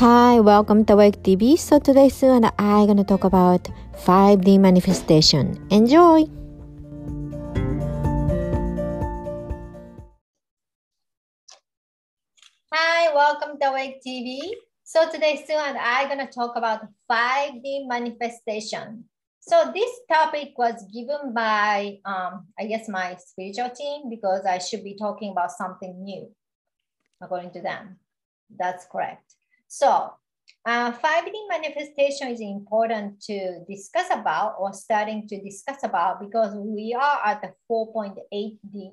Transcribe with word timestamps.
Hi, 0.00 0.40
welcome 0.40 0.86
to 0.86 0.96
Wake 0.96 1.22
TV. 1.22 1.58
So 1.58 1.78
today 1.78 2.08
Sue 2.08 2.32
and 2.32 2.46
I 2.58 2.86
to 2.86 3.04
talk 3.04 3.22
about 3.22 3.68
5D 4.00 4.58
manifestation. 4.58 5.60
Enjoy! 5.68 6.24
Hi, 12.72 13.12
welcome 13.12 13.60
to 13.60 13.72
Wake 13.72 14.00
TV. 14.00 14.40
So 14.84 15.04
today 15.12 15.44
Sue 15.46 15.52
and 15.52 15.76
I 15.76 16.08
to 16.16 16.32
talk 16.32 16.56
about 16.56 16.88
5D 17.12 17.86
manifestation. 17.86 19.04
So 19.40 19.70
this 19.74 19.90
topic 20.10 20.56
was 20.56 20.82
given 20.88 21.34
by, 21.34 21.98
um, 22.06 22.46
I 22.58 22.64
guess, 22.64 22.88
my 22.88 23.18
spiritual 23.20 23.68
team 23.76 24.08
because 24.08 24.46
I 24.48 24.56
should 24.64 24.82
be 24.82 24.96
talking 24.96 25.32
about 25.32 25.52
something 25.52 26.02
new, 26.02 26.32
according 27.20 27.50
to 27.50 27.60
them. 27.60 27.98
That's 28.48 28.86
correct. 28.90 29.34
So 29.70 30.12
uh, 30.66 30.90
5D 30.90 31.30
manifestation 31.48 32.26
is 32.26 32.40
important 32.40 33.20
to 33.22 33.64
discuss 33.68 34.08
about 34.10 34.56
or 34.58 34.72
starting 34.72 35.28
to 35.28 35.40
discuss 35.40 35.84
about 35.84 36.20
because 36.20 36.52
we 36.56 36.92
are 36.92 37.20
at 37.24 37.40
the 37.40 37.52
4.8D 37.70 38.90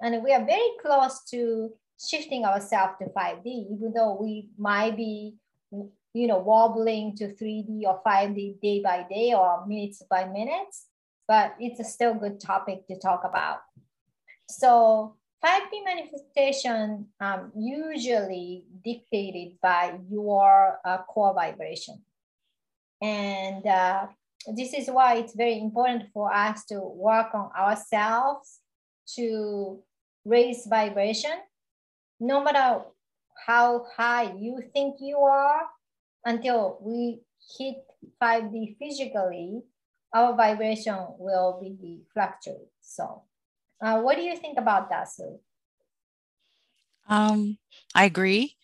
and 0.00 0.22
we 0.22 0.32
are 0.32 0.46
very 0.46 0.70
close 0.80 1.24
to 1.30 1.72
shifting 2.00 2.44
ourselves 2.44 2.94
to 3.00 3.06
5D, 3.06 3.46
even 3.46 3.92
though 3.94 4.16
we 4.20 4.48
might 4.56 4.96
be, 4.96 5.34
you 5.72 6.28
know, 6.28 6.38
wobbling 6.38 7.16
to 7.16 7.34
3D 7.34 7.82
or 7.82 8.00
5D 8.06 8.60
day 8.60 8.80
by 8.80 9.04
day 9.10 9.34
or 9.34 9.66
minutes 9.66 10.04
by 10.08 10.26
minutes, 10.26 10.86
but 11.26 11.56
it's 11.58 11.80
a 11.80 11.84
still 11.84 12.14
good 12.14 12.38
topic 12.38 12.86
to 12.86 12.96
talk 12.96 13.22
about. 13.24 13.58
So 14.48 15.16
5D 15.44 15.84
manifestation 15.84 17.06
um, 17.20 17.50
usually 17.56 18.64
dictated 18.84 19.60
by 19.60 19.98
your 20.08 20.78
uh, 20.84 20.98
core 21.08 21.34
vibration. 21.34 22.00
And 23.00 23.66
uh, 23.66 24.06
this 24.54 24.72
is 24.72 24.86
why 24.88 25.16
it's 25.16 25.34
very 25.34 25.58
important 25.58 26.04
for 26.14 26.32
us 26.32 26.64
to 26.66 26.78
work 26.80 27.34
on 27.34 27.50
ourselves 27.58 28.60
to 29.16 29.82
raise 30.24 30.66
vibration. 30.66 31.32
No 32.20 32.42
matter 32.44 32.82
how 33.46 33.86
high 33.96 34.32
you 34.38 34.62
think 34.72 34.96
you 35.00 35.18
are, 35.18 35.62
until 36.24 36.78
we 36.80 37.20
hit 37.58 37.78
5D 38.22 38.76
physically, 38.78 39.62
our 40.14 40.36
vibration 40.36 40.98
will 41.18 41.58
be 41.60 42.02
fluctuate. 42.12 42.70
So 42.80 43.22
uh, 43.82 44.00
what 44.00 44.16
do 44.16 44.22
you 44.22 44.36
think 44.36 44.58
about 44.58 44.88
that, 44.90 45.12
Sue? 45.12 45.38
Um, 47.08 47.58
I 47.94 48.04
agree. 48.04 48.56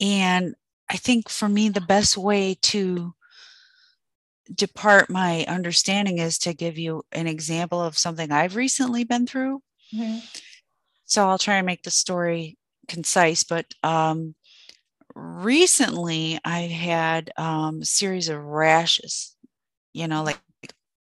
And 0.00 0.54
I 0.90 0.96
think 0.96 1.28
for 1.28 1.48
me, 1.48 1.68
the 1.68 1.80
best 1.80 2.16
way 2.16 2.56
to 2.62 3.14
depart 4.52 5.10
my 5.10 5.44
understanding 5.46 6.18
is 6.18 6.38
to 6.38 6.54
give 6.54 6.78
you 6.78 7.04
an 7.12 7.26
example 7.26 7.80
of 7.80 7.98
something 7.98 8.32
I've 8.32 8.56
recently 8.56 9.04
been 9.04 9.26
through. 9.26 9.62
Mm-hmm. 9.94 10.18
So 11.04 11.28
I'll 11.28 11.38
try 11.38 11.56
and 11.56 11.66
make 11.66 11.82
the 11.82 11.90
story 11.90 12.56
concise, 12.88 13.44
but 13.44 13.66
um, 13.82 14.34
recently 15.14 16.38
I 16.44 16.60
had 16.60 17.30
um, 17.36 17.82
a 17.82 17.84
series 17.84 18.28
of 18.28 18.42
rashes, 18.42 19.36
you 19.92 20.08
know, 20.08 20.22
like 20.24 20.40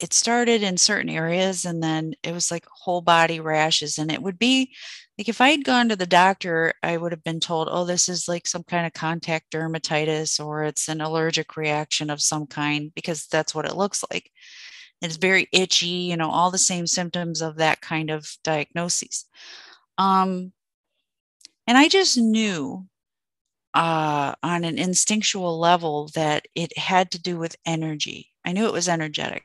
it 0.01 0.13
started 0.13 0.63
in 0.63 0.77
certain 0.77 1.09
areas 1.09 1.65
and 1.65 1.83
then 1.83 2.15
it 2.23 2.33
was 2.33 2.51
like 2.51 2.67
whole 2.71 3.01
body 3.01 3.41
rashes 3.41 3.99
and 3.99 4.13
it 4.13 4.23
would 4.23 4.39
be 4.39 4.75
like 5.19 5.29
if 5.29 5.41
i 5.41 5.51
had 5.51 5.65
gone 5.65 5.89
to 5.89 5.97
the 5.97 6.07
doctor 6.07 6.73
i 6.83 6.97
would 6.97 7.13
have 7.13 7.25
been 7.25 7.41
told 7.41 7.69
oh 7.71 7.85
this 7.85 8.09
is 8.09 8.29
like 8.29 8.47
some 8.47 8.63
kind 8.63 8.87
of 8.87 8.93
contact 8.93 9.53
dermatitis 9.53 10.45
or 10.45 10.65
it's 10.65 10.89
an 10.89 11.01
allergic 11.01 11.57
reaction 11.57 12.11
of 12.11 12.21
some 12.21 12.47
kind 12.47 12.93
because 12.95 13.27
that's 13.27 13.55
what 13.55 13.67
it 13.67 13.77
looks 13.77 14.05
like 14.11 14.31
it's 15.03 15.17
very 15.17 15.49
itchy 15.53 15.87
you 15.87 16.17
know 16.17 16.31
all 16.31 16.51
the 16.51 16.59
same 16.59 16.87
symptoms 16.87 17.43
of 17.43 17.57
that 17.57 17.81
kind 17.81 18.11
of 18.11 18.29
diagnosis 18.45 19.27
um 19.99 20.53
and 21.67 21.77
i 21.77 21.89
just 21.89 22.17
knew 22.17 22.87
uh, 23.75 24.35
on 24.43 24.65
an 24.65 24.79
instinctual 24.79 25.59
level 25.59 26.09
that 26.15 26.49
it 26.55 26.77
had 26.77 27.11
to 27.13 27.21
do 27.21 27.39
with 27.39 27.57
energy. 27.67 28.33
I 28.45 28.53
knew 28.53 28.67
it 28.67 28.73
was 28.73 28.89
energetic. 28.89 29.45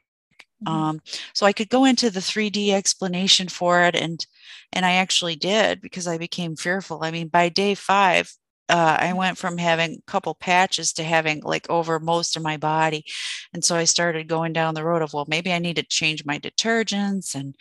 Mm-hmm. 0.66 0.76
Um, 0.76 1.02
so 1.34 1.46
I 1.46 1.54
could 1.54 1.70
go 1.70 1.86
into 1.86 2.10
the 2.10 2.20
3D 2.20 2.72
explanation 2.72 3.48
for 3.48 3.84
it, 3.84 3.96
and 3.96 4.26
and 4.72 4.86
I 4.86 4.94
actually 4.94 5.36
did 5.36 5.82
because 5.82 6.08
I 6.08 6.18
became 6.18 6.56
fearful. 6.56 7.00
I 7.04 7.12
mean, 7.12 7.28
by 7.28 7.50
day 7.50 7.76
five, 7.76 8.34
uh, 8.70 8.98
I 9.00 9.14
went 9.14 9.38
from 9.38 9.58
having 9.58 9.94
a 9.94 10.12
couple 10.12 10.36
patches 10.36 10.94
to 10.94 11.04
having 11.04 11.42
like 11.42 11.70
over 11.70 12.00
most 12.00 12.36
of 12.36 12.44
my 12.44 12.58
body, 12.58 13.06
and 13.54 13.64
so 13.64 13.76
I 13.76 13.84
started 13.86 14.28
going 14.28 14.54
down 14.54 14.74
the 14.74 14.84
road 14.84 15.02
of 15.02 15.14
well, 15.14 15.26
maybe 15.28 15.52
I 15.54 15.60
need 15.60 15.76
to 15.78 15.84
change 15.84 16.26
my 16.26 16.40
detergents 16.40 17.36
and 17.36 17.56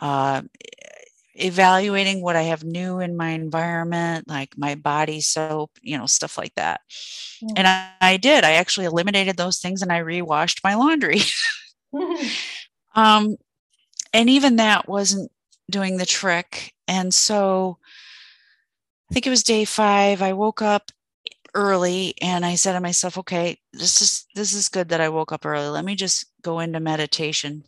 uh, 0.00 0.42
evaluating 1.38 2.20
what 2.20 2.36
I 2.36 2.42
have 2.42 2.64
new 2.64 3.00
in 3.00 3.16
my 3.16 3.30
environment, 3.30 4.28
like 4.28 4.56
my 4.56 4.74
body 4.74 5.20
soap, 5.20 5.70
you 5.80 5.96
know, 5.96 6.06
stuff 6.06 6.36
like 6.36 6.54
that. 6.56 6.80
Mm-hmm. 7.42 7.54
And 7.56 7.68
I, 7.68 7.90
I 8.00 8.16
did. 8.16 8.44
I 8.44 8.52
actually 8.52 8.86
eliminated 8.86 9.36
those 9.36 9.58
things 9.58 9.82
and 9.82 9.92
I 9.92 9.98
rewashed 9.98 10.62
my 10.64 10.74
laundry. 10.74 11.20
um, 12.94 13.36
and 14.12 14.30
even 14.30 14.56
that 14.56 14.88
wasn't 14.88 15.30
doing 15.70 15.96
the 15.98 16.06
trick. 16.06 16.74
And 16.88 17.12
so 17.14 17.78
I 19.10 19.14
think 19.14 19.26
it 19.26 19.30
was 19.30 19.42
day 19.42 19.64
five. 19.64 20.22
I 20.22 20.32
woke 20.32 20.62
up 20.62 20.90
early 21.54 22.14
and 22.22 22.46
I 22.46 22.56
said 22.56 22.74
to 22.74 22.80
myself, 22.80 23.18
okay, 23.18 23.58
this 23.72 24.02
is 24.02 24.26
this 24.34 24.52
is 24.54 24.68
good 24.68 24.90
that 24.90 25.00
I 25.00 25.08
woke 25.08 25.32
up 25.32 25.46
early. 25.46 25.68
Let 25.68 25.84
me 25.84 25.94
just 25.94 26.26
go 26.42 26.60
into 26.60 26.80
meditation. 26.80 27.64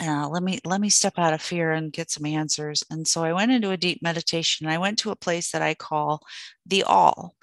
Uh, 0.00 0.28
let 0.28 0.42
me 0.42 0.58
let 0.66 0.80
me 0.80 0.90
step 0.90 1.14
out 1.16 1.32
of 1.32 1.40
fear 1.40 1.72
and 1.72 1.92
get 1.92 2.10
some 2.10 2.26
answers 2.26 2.84
and 2.90 3.08
so 3.08 3.24
i 3.24 3.32
went 3.32 3.50
into 3.50 3.70
a 3.70 3.78
deep 3.78 4.02
meditation 4.02 4.66
i 4.66 4.76
went 4.76 4.98
to 4.98 5.10
a 5.10 5.16
place 5.16 5.50
that 5.50 5.62
i 5.62 5.72
call 5.72 6.20
the 6.66 6.82
all 6.82 7.34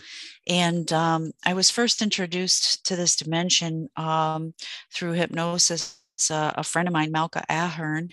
and 0.46 0.94
um, 0.94 1.32
i 1.48 1.54
was 1.54 1.72
first 1.72 2.00
introduced 2.00 2.86
to 2.86 2.96
this 2.96 3.16
dimension 3.16 3.90
um, 3.98 4.54
through 4.94 5.14
hypnosis 5.14 5.98
uh, 6.30 6.52
a 6.56 6.64
friend 6.64 6.88
of 6.88 6.94
mine, 6.94 7.12
Malka 7.12 7.44
Ahern. 7.50 8.10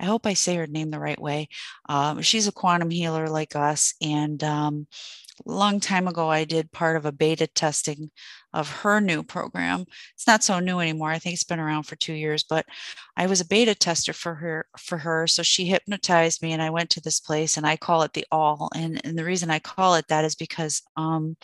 I 0.00 0.06
hope 0.06 0.26
I 0.26 0.34
say 0.34 0.56
her 0.56 0.66
name 0.66 0.90
the 0.90 0.98
right 0.98 1.20
way. 1.20 1.48
Um, 1.88 2.22
she's 2.22 2.48
a 2.48 2.52
quantum 2.52 2.90
healer 2.90 3.28
like 3.28 3.54
us. 3.54 3.94
And 4.02 4.42
um, 4.42 4.86
a 5.46 5.50
long 5.50 5.80
time 5.80 6.08
ago, 6.08 6.28
I 6.28 6.44
did 6.44 6.72
part 6.72 6.96
of 6.96 7.06
a 7.06 7.12
beta 7.12 7.46
testing 7.46 8.10
of 8.54 8.70
her 8.70 9.00
new 9.00 9.22
program. 9.22 9.84
It's 10.14 10.26
not 10.26 10.42
so 10.42 10.58
new 10.58 10.80
anymore. 10.80 11.10
I 11.10 11.18
think 11.18 11.34
it's 11.34 11.44
been 11.44 11.60
around 11.60 11.84
for 11.84 11.96
two 11.96 12.12
years, 12.12 12.44
but 12.44 12.66
I 13.16 13.26
was 13.26 13.40
a 13.40 13.46
beta 13.46 13.74
tester 13.74 14.12
for 14.12 14.34
her. 14.34 14.66
For 14.78 14.98
her, 14.98 15.26
so 15.26 15.42
she 15.42 15.66
hypnotized 15.66 16.42
me, 16.42 16.52
and 16.52 16.62
I 16.62 16.70
went 16.70 16.90
to 16.90 17.00
this 17.00 17.20
place, 17.20 17.56
and 17.56 17.66
I 17.66 17.76
call 17.76 18.02
it 18.02 18.12
the 18.12 18.26
All. 18.30 18.70
And, 18.74 19.00
and 19.04 19.18
the 19.18 19.24
reason 19.24 19.50
I 19.50 19.58
call 19.58 19.94
it 19.94 20.08
that 20.08 20.24
is 20.24 20.34
because 20.34 20.82
um, 20.96 21.36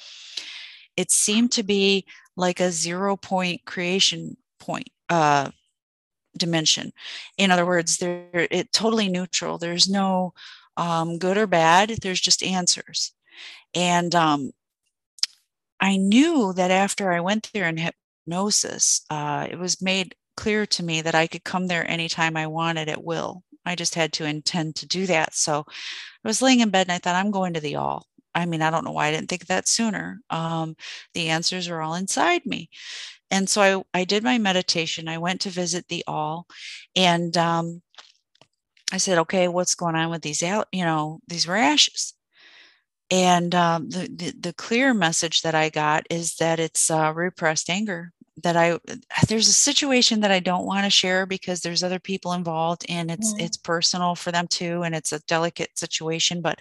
it 0.97 1.11
seemed 1.11 1.53
to 1.53 1.63
be 1.63 2.07
like 2.37 2.61
a 2.61 2.71
zero 2.71 3.17
point 3.17 3.65
creation 3.65 4.37
point 4.59 4.89
uh, 5.09 5.51
dimension. 6.37 6.93
In 7.37 7.51
other 7.51 7.67
words, 7.67 7.99
they're 7.99 8.49
it 8.51 8.73
totally 8.73 9.09
neutral. 9.09 9.59
There's 9.59 9.89
no 9.89 10.35
um, 10.77 11.19
good 11.19 11.37
or 11.37 11.47
bad. 11.47 11.91
There's 12.03 12.21
just 12.21 12.43
answers. 12.43 13.13
And 13.75 14.15
um, 14.15 14.53
I 15.81 15.97
knew 15.97 16.53
that 16.55 16.71
after 16.71 17.13
I 17.13 17.21
went 17.21 17.51
there 17.53 17.69
in 17.69 17.77
hypnosis, 17.79 19.03
uh, 19.11 19.47
it 19.51 19.59
was 19.59 19.83
made 19.83 20.15
clear 20.37 20.67
to 20.67 20.83
me 20.83 21.01
that 21.03 21.15
I 21.15 21.27
could 21.27 21.45
come 21.45 21.67
there 21.67 21.89
anytime 21.91 22.37
I 22.37 22.47
wanted 22.47 22.89
at 22.89 23.05
will. 23.05 23.43
I 23.65 23.75
just 23.75 23.95
had 23.95 24.13
to 24.15 24.25
intend 24.25 24.77
to 24.77 24.87
do 24.87 25.07
that. 25.07 25.35
So 25.35 25.65
I 25.69 26.29
was 26.29 26.43
laying 26.43 26.61
in 26.61 26.71
bed 26.71 26.87
and 26.89 26.93
I 26.93 26.99
thought, 26.99 27.17
I'm 27.17 27.31
going 27.31 27.55
to 27.55 27.61
the 27.61 27.77
all. 27.77 28.07
I 28.35 28.47
mean, 28.47 28.63
I 28.63 28.71
don't 28.71 28.85
know 28.85 28.93
why 28.93 29.09
I 29.09 29.11
didn't 29.13 29.29
think 29.29 29.47
that 29.47 29.69
sooner. 29.69 30.21
Um, 30.31 30.77
the 31.15 31.29
answers 31.31 31.69
are 31.69 31.81
all 31.83 31.95
inside 31.95 32.47
me 32.47 32.71
and 33.31 33.49
so 33.49 33.85
I, 33.95 34.01
I 34.01 34.05
did 34.05 34.23
my 34.25 34.39
meditation. 34.39 35.09
I 35.09 35.19
went 35.19 35.41
to 35.43 35.51
visit 35.51 35.89
the 35.89 36.05
all, 36.07 36.47
and 36.97 37.37
um, 37.37 37.83
I 38.93 38.99
said, 38.99 39.17
"Okay, 39.19 39.49
what's 39.49 39.75
going 39.75 39.95
on 39.95 40.11
with 40.11 40.21
these 40.21 40.43
out? 40.43 40.69
You 40.73 40.85
know, 40.85 41.21
these 41.27 41.49
rashes?" 41.49 42.13
And 43.11 43.55
um, 43.55 43.89
the, 43.91 44.09
the, 44.15 44.35
the 44.39 44.53
clear 44.53 44.93
message 44.93 45.43
that 45.43 45.55
I 45.55 45.71
got 45.71 46.07
is 46.11 46.37
that 46.37 46.61
it's 46.61 46.91
uh, 46.91 47.13
repressed 47.15 47.71
anger. 47.71 48.13
That 48.45 48.57
I 48.57 48.79
there's 49.27 49.49
a 49.49 49.53
situation 49.53 50.21
that 50.21 50.31
I 50.31 50.39
don't 50.39 50.65
want 50.65 50.85
to 50.85 50.91
share 50.91 51.27
because 51.27 51.61
there's 51.61 51.83
other 51.83 51.99
people 51.99 52.35
involved 52.35 52.87
and 52.89 53.11
it's 53.11 53.35
mm. 53.35 53.41
it's 53.41 53.57
personal 53.57 54.15
for 54.15 54.31
them 54.31 54.47
too 54.47 54.85
and 54.85 54.95
it's 54.95 55.11
a 55.13 55.19
delicate 55.27 55.77
situation. 55.77 56.41
But 56.41 56.61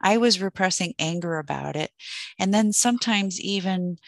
I 0.00 0.16
was 0.16 0.40
repressing 0.40 0.94
anger 0.98 1.36
about 1.36 1.76
it, 1.76 1.90
and 2.38 2.54
then 2.54 2.72
sometimes 2.72 3.38
even 3.42 3.98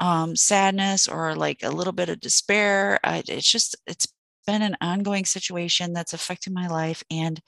um, 0.00 0.34
sadness 0.34 1.06
or 1.06 1.36
like 1.36 1.62
a 1.62 1.70
little 1.70 1.92
bit 1.92 2.08
of 2.08 2.20
despair. 2.20 2.98
I, 3.04 3.22
it's 3.28 3.50
just, 3.50 3.76
it's 3.86 4.08
been 4.46 4.62
an 4.62 4.76
ongoing 4.80 5.26
situation 5.26 5.92
that's 5.92 6.14
affected 6.14 6.52
my 6.52 6.66
life. 6.66 7.04
And 7.10 7.40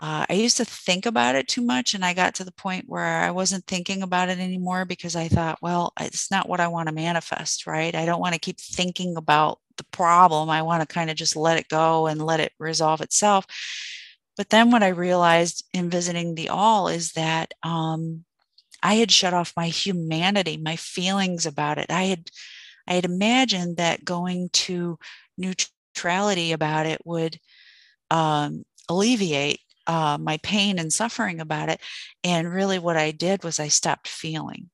uh, 0.00 0.26
I 0.28 0.32
used 0.34 0.56
to 0.56 0.64
think 0.64 1.06
about 1.06 1.36
it 1.36 1.46
too 1.46 1.62
much, 1.62 1.94
and 1.94 2.04
I 2.04 2.14
got 2.14 2.34
to 2.36 2.44
the 2.44 2.52
point 2.52 2.86
where 2.88 3.22
I 3.22 3.30
wasn't 3.30 3.66
thinking 3.66 4.02
about 4.02 4.28
it 4.28 4.38
anymore 4.38 4.84
because 4.84 5.14
I 5.14 5.28
thought, 5.28 5.58
well, 5.62 5.92
it's 6.00 6.30
not 6.30 6.48
what 6.48 6.60
I 6.60 6.68
want 6.68 6.88
to 6.88 6.94
manifest, 6.94 7.66
right? 7.66 7.94
I 7.94 8.04
don't 8.04 8.20
want 8.20 8.34
to 8.34 8.40
keep 8.40 8.58
thinking 8.58 9.16
about 9.16 9.60
the 9.76 9.84
problem. 9.92 10.50
I 10.50 10.62
want 10.62 10.82
to 10.82 10.92
kind 10.92 11.10
of 11.10 11.16
just 11.16 11.36
let 11.36 11.58
it 11.58 11.68
go 11.68 12.06
and 12.06 12.20
let 12.20 12.40
it 12.40 12.52
resolve 12.58 13.00
itself. 13.02 13.46
But 14.36 14.50
then 14.50 14.70
what 14.70 14.82
I 14.82 14.88
realized 14.88 15.64
in 15.72 15.90
visiting 15.90 16.34
the 16.34 16.48
all 16.48 16.88
is 16.88 17.12
that 17.12 17.54
um, 17.62 18.24
I 18.82 18.94
had 18.94 19.12
shut 19.12 19.32
off 19.32 19.52
my 19.56 19.68
humanity, 19.68 20.56
my 20.56 20.76
feelings 20.76 21.46
about 21.46 21.78
it. 21.78 21.90
I 21.90 22.04
had 22.04 22.30
I 22.86 22.94
had 22.94 23.04
imagined 23.04 23.78
that 23.78 24.04
going 24.04 24.50
to 24.52 24.98
neutrality 25.38 26.52
about 26.52 26.86
it 26.86 27.00
would 27.04 27.38
um, 28.10 28.64
alleviate 28.88 29.60
uh, 29.86 30.18
my 30.20 30.38
pain 30.38 30.78
and 30.78 30.92
suffering 30.92 31.40
about 31.40 31.68
it. 31.68 31.80
And 32.22 32.52
really, 32.52 32.78
what 32.78 32.96
I 32.96 33.10
did 33.10 33.44
was 33.44 33.60
I 33.60 33.68
stopped 33.68 34.08
feeling. 34.08 34.70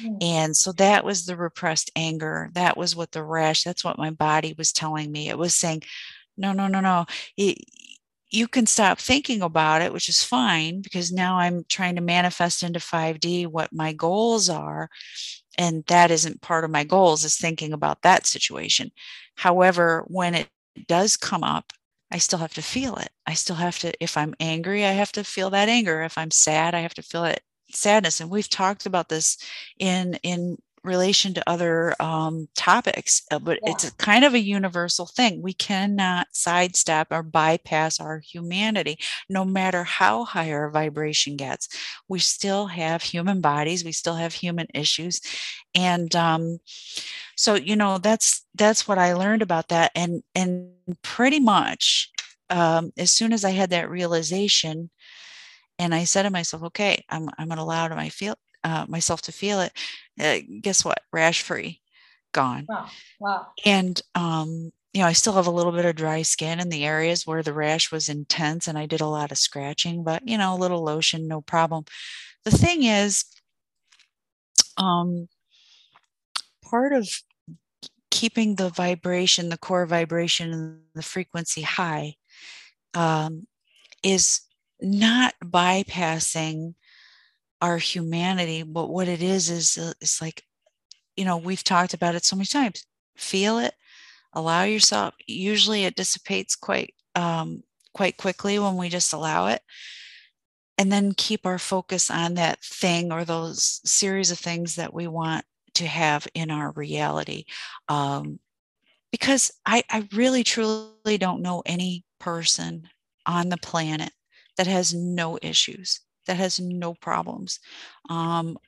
Mm. 0.00 0.18
And 0.22 0.56
so 0.56 0.72
that 0.72 1.04
was 1.04 1.26
the 1.26 1.36
repressed 1.36 1.90
anger. 1.96 2.50
That 2.54 2.76
was 2.76 2.96
what 2.96 3.12
the 3.12 3.22
rash, 3.22 3.64
that's 3.64 3.84
what 3.84 3.98
my 3.98 4.10
body 4.10 4.54
was 4.56 4.72
telling 4.72 5.10
me. 5.10 5.28
It 5.28 5.38
was 5.38 5.54
saying, 5.54 5.82
no, 6.36 6.52
no, 6.52 6.66
no, 6.66 6.80
no. 6.80 7.06
It, 7.36 7.58
you 8.30 8.48
can 8.48 8.66
stop 8.66 8.98
thinking 8.98 9.42
about 9.42 9.80
it, 9.80 9.92
which 9.92 10.08
is 10.08 10.24
fine 10.24 10.80
because 10.80 11.12
now 11.12 11.38
I'm 11.38 11.64
trying 11.68 11.94
to 11.94 12.00
manifest 12.00 12.64
into 12.64 12.80
5D 12.80 13.46
what 13.46 13.72
my 13.72 13.92
goals 13.92 14.48
are. 14.48 14.90
And 15.56 15.84
that 15.86 16.10
isn't 16.10 16.40
part 16.40 16.64
of 16.64 16.70
my 16.70 16.82
goals, 16.82 17.24
is 17.24 17.36
thinking 17.36 17.72
about 17.72 18.02
that 18.02 18.26
situation. 18.26 18.90
However, 19.36 20.04
when 20.08 20.34
it 20.34 20.48
does 20.88 21.16
come 21.16 21.44
up 21.44 21.72
I 22.10 22.18
still 22.18 22.38
have 22.38 22.54
to 22.54 22.62
feel 22.62 22.96
it. 22.96 23.10
I 23.26 23.34
still 23.34 23.56
have 23.56 23.78
to, 23.80 23.92
if 24.02 24.16
I'm 24.16 24.34
angry, 24.40 24.84
I 24.84 24.92
have 24.92 25.12
to 25.12 25.24
feel 25.24 25.50
that 25.50 25.68
anger. 25.68 26.02
If 26.02 26.16
I'm 26.18 26.30
sad, 26.30 26.74
I 26.74 26.80
have 26.80 26.94
to 26.94 27.02
feel 27.02 27.24
it 27.24 27.42
sadness. 27.72 28.20
And 28.20 28.30
we've 28.30 28.48
talked 28.48 28.86
about 28.86 29.08
this 29.08 29.36
in 29.78 30.14
in 30.22 30.58
relation 30.84 31.34
to 31.34 31.50
other 31.50 31.94
um, 32.00 32.48
topics, 32.54 33.22
uh, 33.30 33.38
but 33.38 33.58
yeah. 33.62 33.72
it's 33.72 33.90
kind 33.92 34.24
of 34.24 34.34
a 34.34 34.40
universal 34.40 35.06
thing. 35.06 35.42
We 35.42 35.54
cannot 35.54 36.28
sidestep 36.32 37.08
or 37.10 37.22
bypass 37.22 38.00
our 38.00 38.18
humanity, 38.20 38.98
no 39.28 39.44
matter 39.44 39.84
how 39.84 40.24
high 40.24 40.52
our 40.52 40.70
vibration 40.70 41.36
gets. 41.36 41.68
We 42.08 42.18
still 42.18 42.66
have 42.66 43.02
human 43.02 43.40
bodies. 43.40 43.84
We 43.84 43.92
still 43.92 44.16
have 44.16 44.34
human 44.34 44.66
issues, 44.74 45.20
and 45.74 46.14
um, 46.14 46.58
so 47.36 47.54
you 47.54 47.76
know 47.76 47.98
that's 47.98 48.46
that's 48.54 48.86
what 48.86 48.98
i 48.98 49.12
learned 49.12 49.42
about 49.42 49.68
that 49.68 49.90
and 49.94 50.22
and 50.34 50.70
pretty 51.02 51.40
much 51.40 52.10
um, 52.50 52.92
as 52.96 53.10
soon 53.10 53.32
as 53.32 53.44
i 53.44 53.50
had 53.50 53.70
that 53.70 53.90
realization 53.90 54.90
and 55.78 55.94
i 55.94 56.04
said 56.04 56.22
to 56.22 56.30
myself 56.30 56.62
okay 56.62 57.04
i'm, 57.10 57.28
I'm 57.38 57.48
going 57.48 57.58
to 57.58 57.62
allow 57.62 57.88
to 57.88 57.96
my 57.96 58.08
feel 58.08 58.34
uh, 58.62 58.86
myself 58.88 59.20
to 59.22 59.32
feel 59.32 59.60
it 59.60 59.72
uh, 60.20 60.38
guess 60.60 60.84
what? 60.84 61.00
Rash 61.12 61.42
free 61.42 61.80
gone. 62.32 62.66
Wow 62.68 62.88
wow. 63.20 63.46
And 63.64 64.00
um 64.14 64.72
you 64.92 65.00
know 65.00 65.06
i 65.08 65.12
still 65.12 65.32
have 65.32 65.48
a 65.48 65.50
little 65.50 65.72
bit 65.72 65.84
of 65.84 65.96
dry 65.96 66.22
skin 66.22 66.60
in 66.60 66.68
the 66.68 66.84
areas 66.84 67.26
where 67.26 67.42
the 67.42 67.52
rash 67.52 67.90
was 67.90 68.08
intense 68.08 68.68
and 68.68 68.78
i 68.78 68.86
did 68.86 69.00
a 69.00 69.06
lot 69.06 69.32
of 69.32 69.38
scratching 69.38 70.04
but 70.04 70.22
you 70.24 70.38
know 70.38 70.54
a 70.54 70.56
little 70.56 70.84
lotion 70.84 71.26
no 71.26 71.40
problem. 71.40 71.84
The 72.44 72.52
thing 72.52 72.84
is 72.84 73.24
um 74.76 75.28
part 76.62 76.92
of 76.92 77.08
keeping 78.10 78.54
the 78.54 78.70
vibration, 78.70 79.48
the 79.48 79.58
core 79.58 79.86
vibration, 79.86 80.52
and 80.52 80.78
the 80.94 81.02
frequency 81.02 81.62
high 81.62 82.14
um, 82.94 83.46
is 84.04 84.42
not 84.80 85.34
bypassing 85.44 86.74
our 87.60 87.78
humanity, 87.78 88.62
but 88.62 88.88
what 88.88 89.08
it 89.08 89.22
is 89.22 89.50
is 89.50 89.78
uh, 89.78 89.92
it's 90.00 90.20
like, 90.20 90.42
you 91.16 91.24
know, 91.24 91.36
we've 91.36 91.64
talked 91.64 91.94
about 91.94 92.14
it 92.14 92.24
so 92.24 92.36
many 92.36 92.46
times. 92.46 92.84
Feel 93.16 93.58
it, 93.58 93.74
allow 94.32 94.64
yourself. 94.64 95.14
Usually, 95.26 95.84
it 95.84 95.96
dissipates 95.96 96.56
quite 96.56 96.94
um, 97.14 97.62
quite 97.92 98.16
quickly 98.16 98.58
when 98.58 98.76
we 98.76 98.88
just 98.88 99.12
allow 99.12 99.46
it 99.46 99.62
and 100.76 100.90
then 100.90 101.12
keep 101.12 101.46
our 101.46 101.58
focus 101.58 102.10
on 102.10 102.34
that 102.34 102.60
thing 102.62 103.12
or 103.12 103.24
those 103.24 103.80
series 103.84 104.30
of 104.30 104.38
things 104.38 104.76
that 104.76 104.92
we 104.92 105.06
want 105.06 105.44
to 105.74 105.86
have 105.86 106.26
in 106.34 106.50
our 106.50 106.72
reality. 106.72 107.44
Um, 107.88 108.40
because 109.12 109.52
I, 109.64 109.84
I 109.90 110.08
really 110.12 110.42
truly 110.42 111.18
don't 111.18 111.42
know 111.42 111.62
any 111.64 112.04
person 112.18 112.88
on 113.26 113.48
the 113.48 113.56
planet 113.56 114.10
that 114.56 114.66
has 114.66 114.92
no 114.92 115.38
issues, 115.40 116.00
that 116.26 116.36
has 116.36 116.60
no 116.60 116.94
problems. 116.94 117.60
Um, 118.08 118.58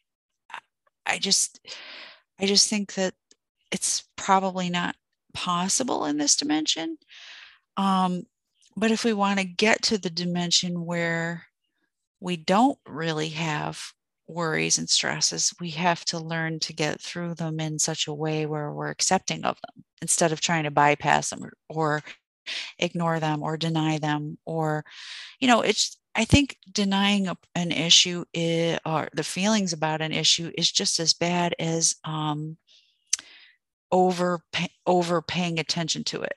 I 1.04 1.18
just, 1.18 1.60
I 2.40 2.46
just 2.46 2.68
think 2.68 2.94
that 2.94 3.14
it's 3.70 4.04
probably 4.16 4.70
not 4.70 4.96
possible 5.34 6.06
in 6.06 6.18
this 6.18 6.36
dimension. 6.36 6.96
Um, 7.76 8.24
but 8.76 8.90
if 8.90 9.04
we 9.04 9.12
want 9.12 9.38
to 9.38 9.44
get 9.44 9.82
to 9.82 9.98
the 9.98 10.10
dimension 10.10 10.84
where 10.84 11.44
we 12.20 12.36
don't 12.36 12.78
really 12.86 13.28
have 13.30 13.80
worries 14.28 14.78
and 14.78 14.88
stresses, 14.88 15.54
we 15.60 15.70
have 15.70 16.04
to 16.06 16.18
learn 16.18 16.58
to 16.60 16.72
get 16.72 17.00
through 17.00 17.34
them 17.34 17.60
in 17.60 17.78
such 17.78 18.06
a 18.06 18.14
way 18.14 18.46
where 18.46 18.72
we're 18.72 18.90
accepting 18.90 19.44
of 19.44 19.58
them 19.62 19.84
instead 20.02 20.32
of 20.32 20.40
trying 20.40 20.64
to 20.64 20.70
bypass 20.70 21.30
them 21.30 21.44
or, 21.44 21.52
or 21.68 22.02
ignore 22.78 23.20
them 23.20 23.42
or 23.42 23.56
deny 23.56 23.98
them 23.98 24.38
or 24.44 24.84
you 25.40 25.48
know 25.48 25.62
it's 25.62 25.98
i 26.16 26.24
think 26.24 26.56
denying 26.72 27.28
a, 27.28 27.36
an 27.54 27.70
issue 27.72 28.24
is, 28.34 28.78
or 28.84 29.08
the 29.12 29.24
feelings 29.24 29.72
about 29.72 30.02
an 30.02 30.12
issue 30.12 30.50
is 30.56 30.70
just 30.70 30.98
as 31.00 31.12
bad 31.12 31.54
as 31.58 31.96
um, 32.04 32.56
over 33.92 34.40
over 34.86 35.22
paying 35.22 35.58
attention 35.58 36.02
to 36.04 36.22
it 36.22 36.34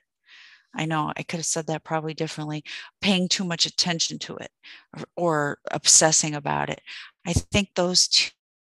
I 0.74 0.84
know 0.84 1.12
I 1.16 1.22
could 1.22 1.38
have 1.38 1.46
said 1.46 1.66
that 1.66 1.84
probably 1.84 2.14
differently, 2.14 2.64
paying 3.00 3.28
too 3.28 3.44
much 3.44 3.66
attention 3.66 4.18
to 4.20 4.36
it 4.36 4.50
or, 4.96 5.04
or 5.16 5.58
obsessing 5.70 6.34
about 6.34 6.70
it. 6.70 6.80
I 7.26 7.32
think 7.32 7.70
those 7.74 8.32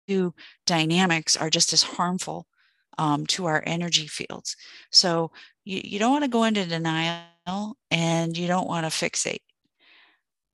two 0.08 0.34
dynamics 0.66 1.38
are 1.38 1.50
just 1.50 1.74
as 1.74 1.84
harmful 1.84 2.48
um, 2.98 3.26
to 3.28 3.46
our 3.46 3.64
energy 3.66 4.08
fields. 4.08 4.56
So 4.92 5.32
you, 5.64 5.82
you 5.84 6.00
don't 6.00 6.12
want 6.12 6.24
to 6.24 6.30
go 6.30 6.44
into 6.44 6.66
denial 6.66 7.78
and 7.92 8.38
you 8.38 8.48
don't 8.48 8.68
want 8.68 8.86
to 8.86 8.90
fixate. 8.90 9.42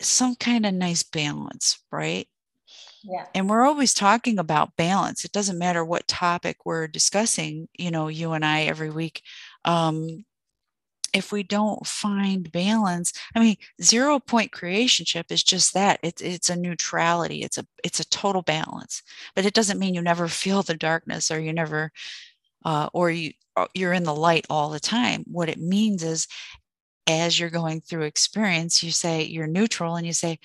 Some 0.02 0.36
kind 0.36 0.66
of 0.66 0.74
nice 0.74 1.04
balance, 1.04 1.80
right? 1.92 2.28
Yeah. 3.04 3.26
And 3.34 3.50
we're 3.50 3.66
always 3.66 3.94
talking 3.94 4.38
about 4.40 4.76
balance. 4.76 5.26
It 5.26 5.32
doesn't 5.32 5.58
matter 5.58 5.84
what 5.84 6.08
topic 6.08 6.58
we're 6.66 6.88
discussing, 6.88 7.68
you 7.78 7.92
know, 7.92 8.08
you 8.08 8.34
and 8.34 8.46
I 8.46 8.64
every 8.64 8.90
week. 8.90 9.22
Um, 9.66 10.26
if 11.14 11.32
we 11.32 11.44
don't 11.44 11.86
find 11.86 12.52
balance 12.52 13.12
i 13.36 13.40
mean 13.40 13.56
zero 13.82 14.20
point 14.20 14.52
creationship 14.52 15.26
is 15.30 15.44
just 15.44 15.74
that 15.74 16.00
it's 16.04 16.22
it's 16.22 16.50
a 16.50 16.56
neutrality 16.56 17.42
it's 17.42 17.58
a 17.58 17.66
it's 17.84 18.00
a 18.00 18.08
total 18.10 18.42
balance 18.42 19.04
but 19.36 19.46
it 19.46 19.54
doesn't 19.54 19.80
mean 19.80 19.94
you 19.94 20.02
never 20.02 20.28
feel 20.28 20.62
the 20.64 20.76
darkness 20.76 21.30
or 21.32 21.40
you 21.40 21.54
never 21.54 21.92
uh, 22.64 22.88
or 22.94 23.10
you 23.10 23.32
uh, 23.58 23.68
you're 23.74 23.94
in 23.94 24.04
the 24.04 24.16
light 24.16 24.46
all 24.50 24.70
the 24.70 24.80
time 24.80 25.24
what 25.28 25.50
it 25.50 25.60
means 25.60 26.04
is 26.04 26.28
as 27.08 27.40
you're 27.40 27.50
going 27.50 27.82
through 27.82 28.04
experience 28.04 28.84
you 28.84 28.92
say 28.92 29.24
you're 29.24 29.48
neutral 29.48 29.96
and 29.96 30.06
you 30.06 30.14
say 30.14 30.38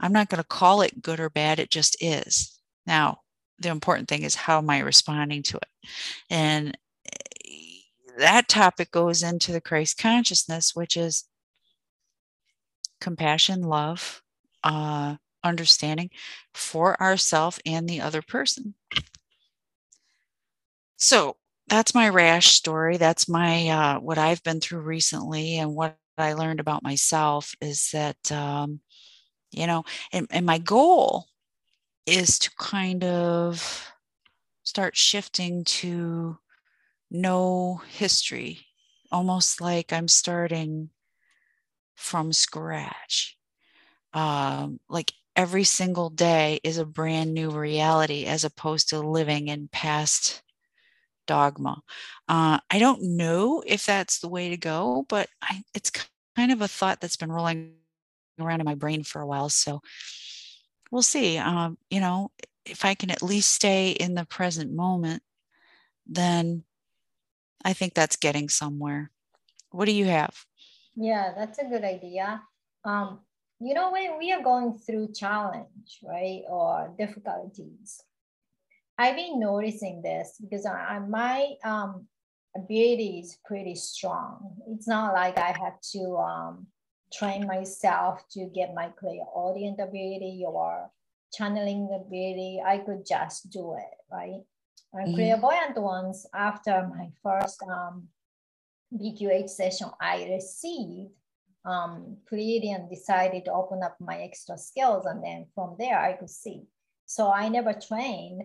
i'm 0.00 0.12
not 0.12 0.28
going 0.28 0.40
to 0.40 0.46
call 0.48 0.82
it 0.82 1.02
good 1.02 1.20
or 1.20 1.30
bad 1.30 1.58
it 1.58 1.70
just 1.70 1.96
is 2.00 2.58
now 2.86 3.18
the 3.58 3.68
important 3.68 4.08
thing 4.08 4.22
is 4.22 4.34
how 4.34 4.58
am 4.58 4.70
i 4.70 4.78
responding 4.78 5.42
to 5.42 5.56
it 5.56 5.88
and 6.30 6.76
that 8.18 8.48
topic 8.48 8.90
goes 8.90 9.22
into 9.22 9.52
the 9.52 9.60
Christ 9.60 9.98
consciousness, 9.98 10.74
which 10.74 10.96
is 10.96 11.24
compassion, 13.00 13.62
love, 13.62 14.22
uh, 14.62 15.16
understanding 15.42 16.10
for 16.52 17.00
ourself 17.02 17.58
and 17.66 17.88
the 17.88 18.00
other 18.00 18.22
person. 18.22 18.74
So 20.96 21.36
that's 21.68 21.94
my 21.94 22.08
rash 22.08 22.54
story. 22.54 22.96
That's 22.96 23.28
my 23.28 23.68
uh, 23.68 24.00
what 24.00 24.18
I've 24.18 24.42
been 24.42 24.60
through 24.60 24.80
recently, 24.80 25.58
and 25.58 25.74
what 25.74 25.96
I 26.18 26.34
learned 26.34 26.60
about 26.60 26.82
myself 26.82 27.54
is 27.60 27.90
that 27.92 28.30
um, 28.32 28.80
you 29.50 29.66
know, 29.66 29.84
and, 30.12 30.26
and 30.30 30.44
my 30.44 30.58
goal 30.58 31.26
is 32.06 32.38
to 32.40 32.50
kind 32.58 33.04
of 33.04 33.90
start 34.62 34.96
shifting 34.96 35.64
to 35.64 36.38
no 37.10 37.80
history, 37.88 38.66
almost 39.12 39.60
like 39.60 39.92
I'm 39.92 40.08
starting 40.08 40.90
from 41.96 42.32
scratch. 42.32 43.36
Um, 44.12 44.80
like 44.88 45.12
every 45.36 45.64
single 45.64 46.10
day 46.10 46.60
is 46.62 46.78
a 46.78 46.84
brand 46.84 47.34
new 47.34 47.50
reality 47.50 48.24
as 48.26 48.44
opposed 48.44 48.90
to 48.90 49.00
living 49.00 49.48
in 49.48 49.68
past 49.68 50.42
dogma. 51.26 51.82
Uh, 52.28 52.58
I 52.70 52.78
don't 52.78 53.16
know 53.16 53.62
if 53.66 53.86
that's 53.86 54.20
the 54.20 54.28
way 54.28 54.50
to 54.50 54.56
go, 54.56 55.04
but 55.08 55.28
I, 55.42 55.62
it's 55.74 55.90
kind 56.36 56.52
of 56.52 56.60
a 56.60 56.68
thought 56.68 57.00
that's 57.00 57.16
been 57.16 57.32
rolling 57.32 57.74
around 58.40 58.60
in 58.60 58.64
my 58.64 58.74
brain 58.74 59.02
for 59.04 59.20
a 59.20 59.26
while. 59.26 59.48
So 59.48 59.80
we'll 60.90 61.02
see. 61.02 61.38
Um, 61.38 61.78
you 61.90 62.00
know, 62.00 62.30
if 62.64 62.84
I 62.84 62.94
can 62.94 63.10
at 63.10 63.22
least 63.22 63.50
stay 63.50 63.90
in 63.90 64.14
the 64.14 64.24
present 64.24 64.72
moment, 64.72 65.22
then 66.06 66.64
I 67.64 67.72
think 67.72 67.94
that's 67.94 68.16
getting 68.16 68.48
somewhere. 68.48 69.10
What 69.70 69.86
do 69.86 69.92
you 69.92 70.06
have? 70.06 70.34
Yeah, 70.94 71.32
that's 71.36 71.58
a 71.58 71.64
good 71.64 71.84
idea. 71.84 72.42
Um, 72.84 73.20
you 73.60 73.74
know, 73.74 73.90
when 73.90 74.18
we 74.18 74.32
are 74.32 74.42
going 74.42 74.78
through 74.78 75.12
challenge, 75.14 76.00
right, 76.02 76.42
or 76.48 76.92
difficulties, 76.98 78.02
I've 78.96 79.16
been 79.16 79.40
noticing 79.40 80.02
this 80.02 80.36
because 80.40 80.66
I, 80.66 81.00
my 81.00 81.54
um, 81.64 82.06
ability 82.56 83.20
is 83.20 83.38
pretty 83.44 83.74
strong. 83.74 84.56
It's 84.68 84.86
not 84.86 85.14
like 85.14 85.36
I 85.38 85.48
have 85.62 85.80
to 85.92 86.16
um, 86.16 86.66
train 87.12 87.46
myself 87.46 88.22
to 88.32 88.46
get 88.46 88.74
my 88.74 88.88
clear 88.98 89.22
audience 89.34 89.80
ability 89.80 90.44
or 90.46 90.90
channeling 91.32 91.88
ability. 91.92 92.62
I 92.64 92.78
could 92.78 93.04
just 93.06 93.50
do 93.50 93.74
it, 93.74 93.94
right? 94.10 94.42
And 94.92 95.08
mm-hmm. 95.08 95.14
clairvoyant 95.14 95.76
ones, 95.76 96.26
after 96.32 96.88
my 96.88 97.10
first 97.22 97.60
um, 97.64 98.08
BQH 98.92 99.50
session, 99.50 99.88
I 100.00 100.24
received 100.30 101.10
um, 101.64 102.18
Pleiadian 102.30 102.88
decided 102.88 103.44
to 103.46 103.52
open 103.52 103.82
up 103.82 103.96
my 103.98 104.18
extra 104.18 104.56
skills, 104.58 105.06
and 105.06 105.24
then 105.24 105.46
from 105.54 105.76
there 105.78 105.98
I 105.98 106.12
could 106.12 106.30
see. 106.30 106.62
So 107.06 107.32
I 107.32 107.48
never 107.48 107.72
trained, 107.72 108.42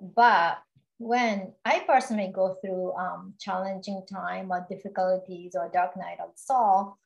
but 0.00 0.58
when 0.98 1.52
I 1.64 1.80
personally 1.80 2.30
go 2.34 2.56
through 2.60 2.92
um, 2.92 3.34
challenging 3.40 4.02
time 4.10 4.50
or 4.50 4.66
difficulties 4.68 5.54
or 5.54 5.70
dark 5.72 5.96
night 5.96 6.18
of 6.20 6.30
soul, 6.34 6.96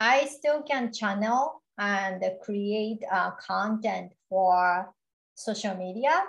I 0.00 0.26
still 0.26 0.62
can 0.62 0.92
channel 0.92 1.62
and 1.78 2.22
create 2.42 3.02
uh, 3.10 3.32
content 3.32 4.12
for 4.28 4.92
social 5.34 5.74
media, 5.74 6.22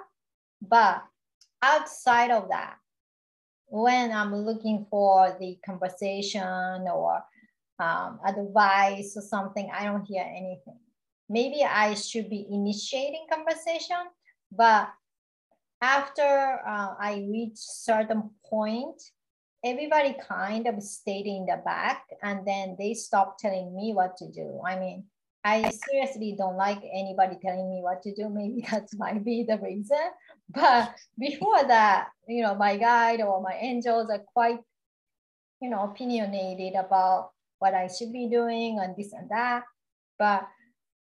but 0.61 1.03
outside 1.61 2.31
of 2.31 2.49
that, 2.49 2.77
when 3.67 4.11
I'm 4.11 4.35
looking 4.35 4.85
for 4.89 5.35
the 5.39 5.57
conversation 5.65 6.87
or 6.87 7.23
um, 7.79 8.19
advice 8.25 9.15
or 9.15 9.21
something, 9.21 9.69
I 9.71 9.85
don't 9.85 10.05
hear 10.05 10.25
anything. 10.27 10.79
Maybe 11.29 11.63
I 11.63 11.93
should 11.93 12.29
be 12.29 12.47
initiating 12.49 13.27
conversation, 13.31 13.97
but 14.51 14.91
after 15.81 16.59
uh, 16.67 16.95
I 16.99 17.25
reach 17.29 17.55
certain 17.55 18.31
point, 18.45 19.01
everybody 19.63 20.15
kind 20.27 20.67
of 20.67 20.81
stayed 20.81 21.25
in 21.25 21.45
the 21.45 21.61
back 21.63 22.03
and 22.21 22.45
then 22.45 22.75
they 22.77 22.93
stopped 22.93 23.39
telling 23.39 23.75
me 23.75 23.93
what 23.93 24.17
to 24.17 24.29
do. 24.29 24.61
I 24.65 24.79
mean, 24.79 25.05
I 25.43 25.69
seriously 25.69 26.35
don't 26.37 26.57
like 26.57 26.81
anybody 26.91 27.37
telling 27.41 27.69
me 27.69 27.81
what 27.81 28.01
to 28.03 28.13
do. 28.13 28.29
Maybe 28.33 28.65
that 28.71 28.87
might 28.97 29.23
be 29.23 29.43
the 29.43 29.57
reason. 29.57 29.97
But 30.49 30.95
before 31.19 31.63
that, 31.63 32.09
you 32.27 32.43
know, 32.43 32.55
my 32.55 32.77
guide 32.77 33.21
or 33.21 33.41
my 33.41 33.55
angels 33.59 34.09
are 34.09 34.23
quite, 34.33 34.59
you 35.61 35.69
know, 35.69 35.83
opinionated 35.83 36.75
about 36.75 37.31
what 37.59 37.73
I 37.73 37.87
should 37.87 38.11
be 38.11 38.27
doing 38.29 38.79
and 38.79 38.95
this 38.95 39.13
and 39.13 39.29
that. 39.29 39.63
But 40.17 40.47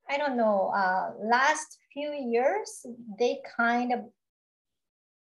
I 0.08 0.18
don't 0.18 0.36
know, 0.36 0.72
uh, 0.74 1.12
last 1.20 1.78
few 1.92 2.10
years, 2.10 2.86
they 3.18 3.40
kind 3.56 3.92
of 3.92 4.00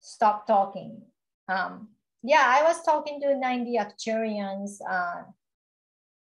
stopped 0.01 0.47
talking. 0.47 1.01
Um, 1.47 1.89
yeah, 2.21 2.43
I 2.45 2.63
was 2.63 2.83
talking 2.83 3.19
to 3.21 3.27
9D 3.27 3.75
Arcturians 3.75 4.79
uh, 4.89 5.23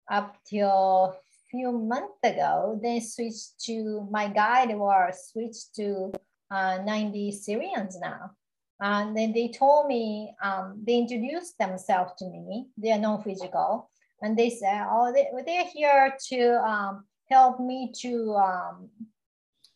up 0.09 0.37
till 0.47 1.15
few 1.49 1.71
months 1.71 2.19
ago. 2.23 2.79
They 2.81 2.99
switched 2.99 3.59
to, 3.65 4.07
my 4.11 4.27
guide 4.27 4.75
was 4.75 5.29
switched 5.31 5.75
to 5.75 6.11
uh, 6.51 6.79
90 6.85 7.31
Sirians 7.31 7.95
now. 7.99 8.31
And 8.79 9.17
then 9.17 9.33
they 9.33 9.49
told 9.49 9.87
me, 9.87 10.35
um, 10.43 10.83
they 10.85 10.97
introduced 10.97 11.57
themselves 11.57 12.11
to 12.19 12.25
me. 12.25 12.67
They 12.77 12.91
are 12.91 12.99
non-physical 12.99 13.89
and 14.21 14.37
they 14.37 14.51
said, 14.51 14.85
oh, 14.89 15.11
they, 15.11 15.27
they're 15.45 15.65
here 15.65 16.15
to 16.29 16.63
um, 16.63 17.05
help 17.29 17.59
me 17.59 17.91
to 18.01 18.35
um, 18.35 18.89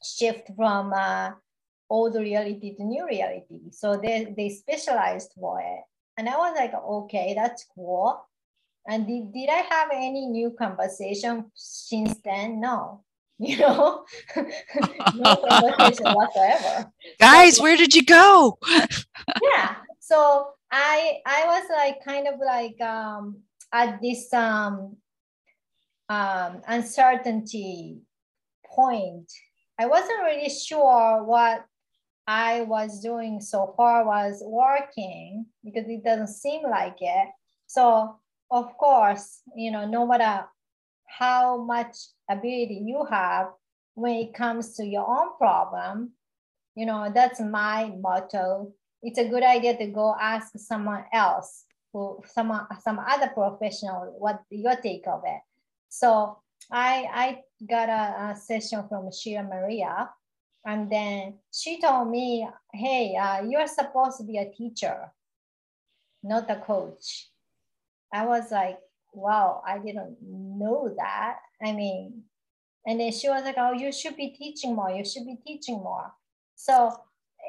shift 0.03 0.49
from 0.55 0.93
uh, 0.93 1.31
old 1.89 2.15
reality 2.15 2.75
to 2.75 2.83
new 2.83 3.05
reality. 3.07 3.71
So 3.71 3.97
they, 3.97 4.33
they 4.35 4.49
specialized 4.49 5.31
for 5.39 5.59
it. 5.61 5.83
And 6.17 6.27
I 6.29 6.37
was 6.37 6.55
like, 6.57 6.73
okay, 6.73 7.33
that's 7.35 7.65
cool. 7.75 8.25
And 8.87 9.05
did, 9.07 9.33
did 9.33 9.49
I 9.49 9.63
have 9.69 9.89
any 9.93 10.25
new 10.25 10.51
conversation 10.51 11.51
since 11.55 12.15
then? 12.23 12.59
No. 12.59 13.03
You 13.43 13.57
know, 13.57 14.05
no 14.35 15.35
conversation 15.35 16.13
whatsoever. 16.13 16.91
Guys, 17.19 17.59
where 17.59 17.75
did 17.75 17.95
you 17.95 18.05
go? 18.05 18.59
yeah. 19.41 19.77
So 19.99 20.51
I 20.71 21.21
I 21.25 21.45
was 21.47 21.63
like 21.71 22.05
kind 22.05 22.27
of 22.27 22.35
like 22.39 22.79
um 22.81 23.41
at 23.73 24.01
this 24.01 24.33
um, 24.33 24.97
um, 26.11 26.61
uncertainty 26.67 28.01
point, 28.65 29.31
I 29.79 29.85
wasn't 29.85 30.23
really 30.23 30.49
sure 30.49 31.23
what 31.23 31.63
I 32.27 32.63
was 32.63 33.01
doing 33.01 33.39
so 33.39 33.73
far 33.77 34.05
was 34.05 34.43
working 34.45 35.45
because 35.63 35.85
it 35.87 36.03
doesn't 36.03 36.27
seem 36.27 36.63
like 36.69 36.97
it. 36.99 37.29
So 37.67 38.19
of 38.51 38.77
course, 38.77 39.41
you 39.55 39.71
know, 39.71 39.87
no 39.87 40.05
matter 40.05 40.45
how 41.07 41.63
much 41.63 41.95
ability 42.29 42.83
you 42.85 43.07
have 43.09 43.47
when 43.93 44.15
it 44.15 44.33
comes 44.33 44.75
to 44.75 44.85
your 44.85 45.07
own 45.07 45.37
problem, 45.37 46.11
you 46.75 46.85
know, 46.85 47.09
that's 47.13 47.39
my 47.39 47.89
motto. 48.01 48.73
It's 49.01 49.17
a 49.17 49.29
good 49.29 49.43
idea 49.43 49.77
to 49.77 49.87
go 49.87 50.13
ask 50.19 50.51
someone 50.57 51.05
else 51.13 51.63
who 51.93 52.21
some 52.25 52.67
some 52.83 52.99
other 52.99 53.27
professional 53.27 54.13
what 54.19 54.41
your 54.49 54.75
take 54.75 55.07
of 55.07 55.21
it 55.25 55.41
so 55.91 56.37
i 56.71 57.05
i 57.13 57.41
got 57.67 57.89
a, 57.89 58.31
a 58.31 58.35
session 58.35 58.87
from 58.87 59.11
Sheila 59.11 59.43
Maria 59.43 60.09
and 60.65 60.89
then 60.89 61.35
she 61.51 61.81
told 61.81 62.09
me 62.09 62.47
hey 62.73 63.15
uh, 63.15 63.43
you're 63.43 63.67
supposed 63.67 64.17
to 64.17 64.23
be 64.23 64.37
a 64.37 64.49
teacher 64.49 65.11
not 66.23 66.49
a 66.51 66.55
coach. 66.57 67.29
I 68.13 68.25
was 68.25 68.51
like 68.51 68.79
wow 69.13 69.61
i 69.67 69.77
didn't 69.79 70.17
know 70.21 70.93
that. 70.97 71.39
I 71.61 71.73
mean 71.73 72.23
and 72.87 72.99
then 72.99 73.11
she 73.11 73.27
was 73.27 73.43
like 73.43 73.57
oh 73.57 73.73
you 73.73 73.91
should 73.91 74.15
be 74.15 74.29
teaching 74.29 74.73
more 74.75 74.91
you 74.91 75.03
should 75.03 75.25
be 75.25 75.37
teaching 75.45 75.75
more. 75.75 76.11
So 76.55 76.95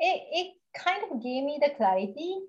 it, 0.00 0.22
it 0.32 0.52
kind 0.76 1.02
of 1.04 1.22
gave 1.22 1.44
me 1.44 1.60
the 1.62 1.70
clarity 1.76 2.40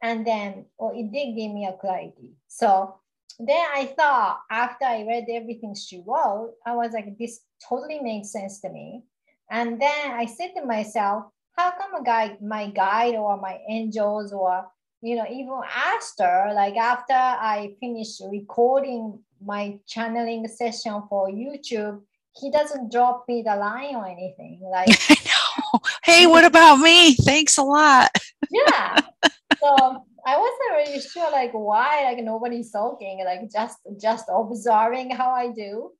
and 0.00 0.24
then 0.24 0.66
well, 0.78 0.92
it 0.94 1.10
did 1.10 1.34
give 1.34 1.52
me 1.52 1.66
a 1.66 1.72
clarity. 1.72 2.36
So 2.46 3.00
then 3.38 3.64
I 3.74 3.86
thought 3.96 4.40
after 4.50 4.84
I 4.84 5.04
read 5.06 5.26
everything 5.30 5.74
she 5.74 6.02
wrote, 6.06 6.54
I 6.66 6.74
was 6.74 6.92
like, 6.92 7.16
this 7.18 7.40
totally 7.68 8.00
makes 8.00 8.32
sense 8.32 8.60
to 8.60 8.70
me. 8.70 9.02
And 9.50 9.80
then 9.80 10.12
I 10.12 10.26
said 10.26 10.52
to 10.56 10.64
myself, 10.64 11.24
how 11.56 11.72
come 11.72 11.94
a 12.00 12.04
guy, 12.04 12.36
my 12.40 12.70
guide 12.70 13.14
or 13.14 13.40
my 13.40 13.58
angels 13.68 14.32
or 14.32 14.66
you 15.02 15.16
know, 15.16 15.24
even 15.30 15.60
Aster, 15.74 16.52
like 16.54 16.76
after 16.76 17.14
I 17.14 17.74
finished 17.80 18.20
recording 18.30 19.18
my 19.42 19.78
channeling 19.86 20.46
session 20.46 21.02
for 21.08 21.30
YouTube, 21.30 22.02
he 22.36 22.50
doesn't 22.50 22.92
drop 22.92 23.24
me 23.26 23.42
the 23.42 23.56
line 23.56 23.94
or 23.94 24.06
anything. 24.06 24.60
Like, 24.62 25.00
hey, 26.04 26.26
what 26.26 26.44
about 26.44 26.76
me? 26.76 27.14
Thanks 27.14 27.56
a 27.56 27.62
lot. 27.62 28.10
yeah 28.50 29.00
so 29.62 30.04
I 30.26 30.36
wasn't 30.38 30.88
really 30.88 31.00
sure 31.00 31.30
like 31.30 31.52
why 31.52 32.04
like 32.04 32.22
nobody's 32.24 32.70
talking, 32.72 33.22
like 33.24 33.50
just 33.50 33.78
just 34.00 34.26
observing 34.32 35.10
how 35.10 35.30
I 35.30 35.48
do. 35.48 35.92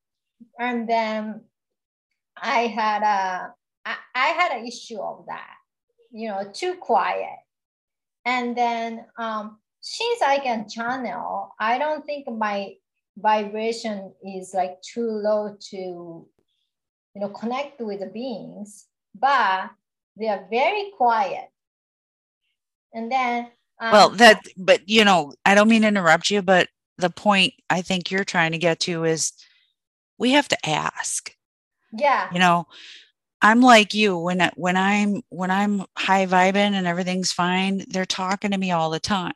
And 0.58 0.88
then 0.88 1.42
I 2.36 2.66
had 2.66 3.02
a 3.02 3.54
I, 3.84 3.96
I 4.14 4.26
had 4.28 4.52
an 4.52 4.66
issue 4.66 5.00
of 5.00 5.24
that, 5.26 5.54
you 6.10 6.28
know, 6.28 6.50
too 6.52 6.74
quiet. 6.74 7.38
And 8.24 8.56
then 8.56 9.06
um 9.18 9.58
since 9.80 10.22
I 10.22 10.38
can 10.38 10.68
channel, 10.68 11.54
I 11.58 11.78
don't 11.78 12.04
think 12.04 12.26
my 12.30 12.74
vibration 13.16 14.12
is 14.22 14.52
like 14.54 14.80
too 14.82 15.08
low 15.08 15.56
to 15.70 15.76
you 15.76 17.20
know 17.20 17.28
connect 17.30 17.80
with 17.80 18.00
the 18.00 18.06
beings, 18.06 18.86
but 19.14 19.70
they 20.16 20.28
are 20.28 20.46
very 20.50 20.92
quiet 20.96 21.50
and 22.92 23.10
then 23.10 23.48
um, 23.80 23.92
well 23.92 24.10
that 24.10 24.40
but 24.56 24.80
you 24.88 25.04
know 25.04 25.32
i 25.44 25.54
don't 25.54 25.68
mean 25.68 25.82
to 25.82 25.88
interrupt 25.88 26.30
you 26.30 26.42
but 26.42 26.68
the 26.98 27.10
point 27.10 27.52
i 27.70 27.82
think 27.82 28.10
you're 28.10 28.24
trying 28.24 28.52
to 28.52 28.58
get 28.58 28.80
to 28.80 29.04
is 29.04 29.32
we 30.18 30.32
have 30.32 30.48
to 30.48 30.68
ask 30.68 31.34
yeah 31.92 32.28
you 32.32 32.38
know 32.38 32.66
i'm 33.42 33.60
like 33.60 33.94
you 33.94 34.16
when 34.18 34.40
I, 34.40 34.50
when 34.56 34.76
i'm 34.76 35.22
when 35.30 35.50
i'm 35.50 35.84
high 35.98 36.26
vibing 36.26 36.74
and 36.74 36.86
everything's 36.86 37.32
fine 37.32 37.84
they're 37.88 38.06
talking 38.06 38.50
to 38.52 38.58
me 38.58 38.72
all 38.72 38.90
the 38.90 39.00
time 39.00 39.34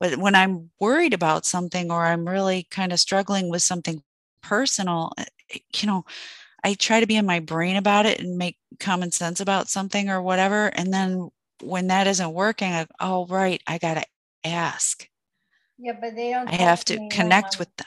but 0.00 0.16
when 0.16 0.34
i'm 0.34 0.70
worried 0.80 1.14
about 1.14 1.46
something 1.46 1.90
or 1.90 2.04
i'm 2.04 2.28
really 2.28 2.66
kind 2.70 2.92
of 2.92 3.00
struggling 3.00 3.50
with 3.50 3.62
something 3.62 4.02
personal. 4.42 5.12
Eh, 5.18 5.24
eh, 5.54 5.58
you 5.76 5.86
know, 5.86 6.04
I 6.64 6.74
try 6.74 7.00
to 7.00 7.06
be 7.06 7.16
in 7.16 7.26
my 7.26 7.40
brain 7.40 7.76
about 7.76 8.06
it 8.06 8.20
and 8.20 8.38
make 8.38 8.58
common 8.80 9.12
sense 9.12 9.40
about 9.40 9.68
something 9.68 10.10
or 10.10 10.22
whatever. 10.22 10.68
And 10.68 10.92
then 10.92 11.30
when 11.62 11.88
that 11.88 12.06
isn't 12.06 12.32
working, 12.32 12.72
I, 12.72 12.86
oh, 13.00 13.26
right, 13.26 13.60
I 13.66 13.78
got 13.78 13.94
to 13.94 14.04
ask. 14.44 15.08
Yeah, 15.78 15.94
but 16.00 16.14
they 16.14 16.30
don't. 16.30 16.48
I 16.48 16.56
have 16.56 16.84
to 16.86 16.98
connect 17.08 17.58
with 17.58 17.74
them. 17.76 17.86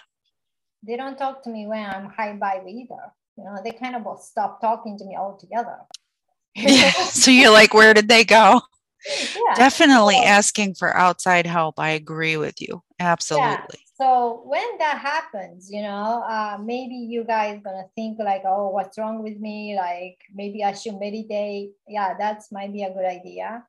They 0.85 0.97
don't 0.97 1.17
talk 1.17 1.43
to 1.43 1.49
me 1.49 1.65
when 1.67 1.85
I'm 1.89 2.09
high 2.09 2.37
vibe 2.37 2.69
either. 2.69 3.13
You 3.37 3.43
know, 3.43 3.57
they 3.63 3.71
kind 3.71 3.95
of 3.95 4.19
stop 4.19 4.61
talking 4.61 4.97
to 4.97 5.05
me 5.05 5.15
altogether. 5.17 5.77
yeah. 6.55 6.91
So 6.91 7.31
you're 7.31 7.51
like, 7.51 7.73
where 7.73 7.93
did 7.93 8.07
they 8.09 8.23
go? 8.23 8.61
Yeah. 9.07 9.53
Definitely 9.53 10.15
so, 10.15 10.23
asking 10.23 10.73
for 10.79 10.97
outside 10.97 11.45
help. 11.45 11.79
I 11.79 11.89
agree 11.91 12.37
with 12.37 12.59
you. 12.59 12.81
Absolutely. 12.99 13.84
So 13.95 14.41
when 14.45 14.77
that 14.79 14.97
happens, 14.97 15.71
you 15.71 15.81
know, 15.81 16.21
uh, 16.27 16.57
maybe 16.61 16.95
you 16.95 17.23
guys 17.23 17.61
gonna 17.63 17.87
think 17.95 18.19
like, 18.19 18.41
oh, 18.45 18.67
what's 18.67 18.97
wrong 18.97 19.23
with 19.23 19.39
me? 19.39 19.77
Like 19.77 20.17
maybe 20.33 20.65
I 20.65 20.73
should 20.73 20.99
meditate. 20.99 21.71
Yeah, 21.87 22.13
that's 22.17 22.51
might 22.51 22.73
be 22.73 22.83
a 22.83 22.93
good 22.93 23.05
idea. 23.05 23.63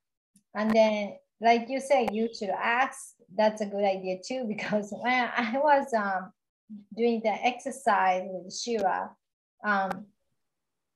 And 0.55 0.73
then, 0.73 1.17
like 1.41 1.67
you 1.69 1.81
say, 1.81 2.09
you 2.11 2.29
should 2.37 2.51
ask. 2.51 3.15
That's 3.37 3.61
a 3.61 3.67
good 3.67 3.85
idea 3.85 4.19
too, 4.27 4.45
because 4.49 4.93
when 5.01 5.31
I 5.37 5.59
was 5.59 5.95
um, 5.95 6.33
doing 6.97 7.21
the 7.23 7.33
exercise 7.47 8.23
with 8.27 8.53
Shira, 8.53 9.11
um, 9.65 10.07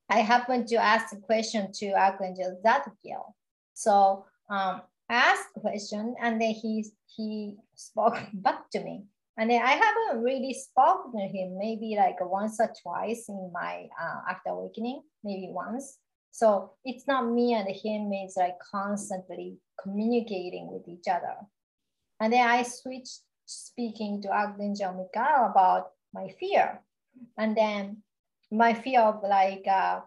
I 0.09 0.21
happened 0.23 0.67
to 0.69 0.77
ask 0.77 1.15
a 1.15 1.21
question 1.21 1.71
to 1.75 1.93
Archangel 1.93 2.61
Zadkiel. 2.65 3.33
So 3.75 4.25
um, 4.51 4.83
I 5.09 5.15
asked 5.15 5.51
a 5.57 5.61
question 5.61 6.17
and 6.21 6.41
then 6.41 6.51
he, 6.51 6.85
he 7.07 7.57
spoke 7.77 8.19
back 8.33 8.69
to 8.73 8.81
me. 8.81 9.05
And 9.41 9.51
then 9.51 9.63
I 9.63 9.71
haven't 9.71 10.23
really 10.23 10.53
spoken 10.53 11.13
to 11.19 11.27
him 11.27 11.57
maybe 11.57 11.97
like 11.97 12.17
once 12.21 12.61
or 12.61 12.71
twice 12.83 13.25
in 13.31 13.51
my 13.55 13.89
uh, 13.99 14.19
after 14.29 14.51
awakening, 14.51 15.03
maybe 15.25 15.49
once. 15.51 15.97
So 16.31 16.73
it's 16.85 17.07
not 17.09 17.27
me 17.27 17.55
and 17.55 17.67
him, 17.67 18.13
it's 18.13 18.37
like 18.37 18.59
constantly 18.71 19.57
communicating 19.83 20.71
with 20.71 20.87
each 20.87 21.09
other. 21.11 21.37
And 22.21 22.35
then 22.35 22.47
I 22.47 22.65
switched 22.65 23.21
speaking 23.47 24.21
to 24.23 24.29
Archangel 24.29 24.93
Michael 24.93 25.47
about 25.51 25.93
my 26.13 26.29
fear. 26.39 26.83
And 27.39 27.57
then 27.57 28.03
my 28.53 28.75
fear 28.75 29.01
of 29.01 29.23
like, 29.23 29.65
uh, 29.67 30.01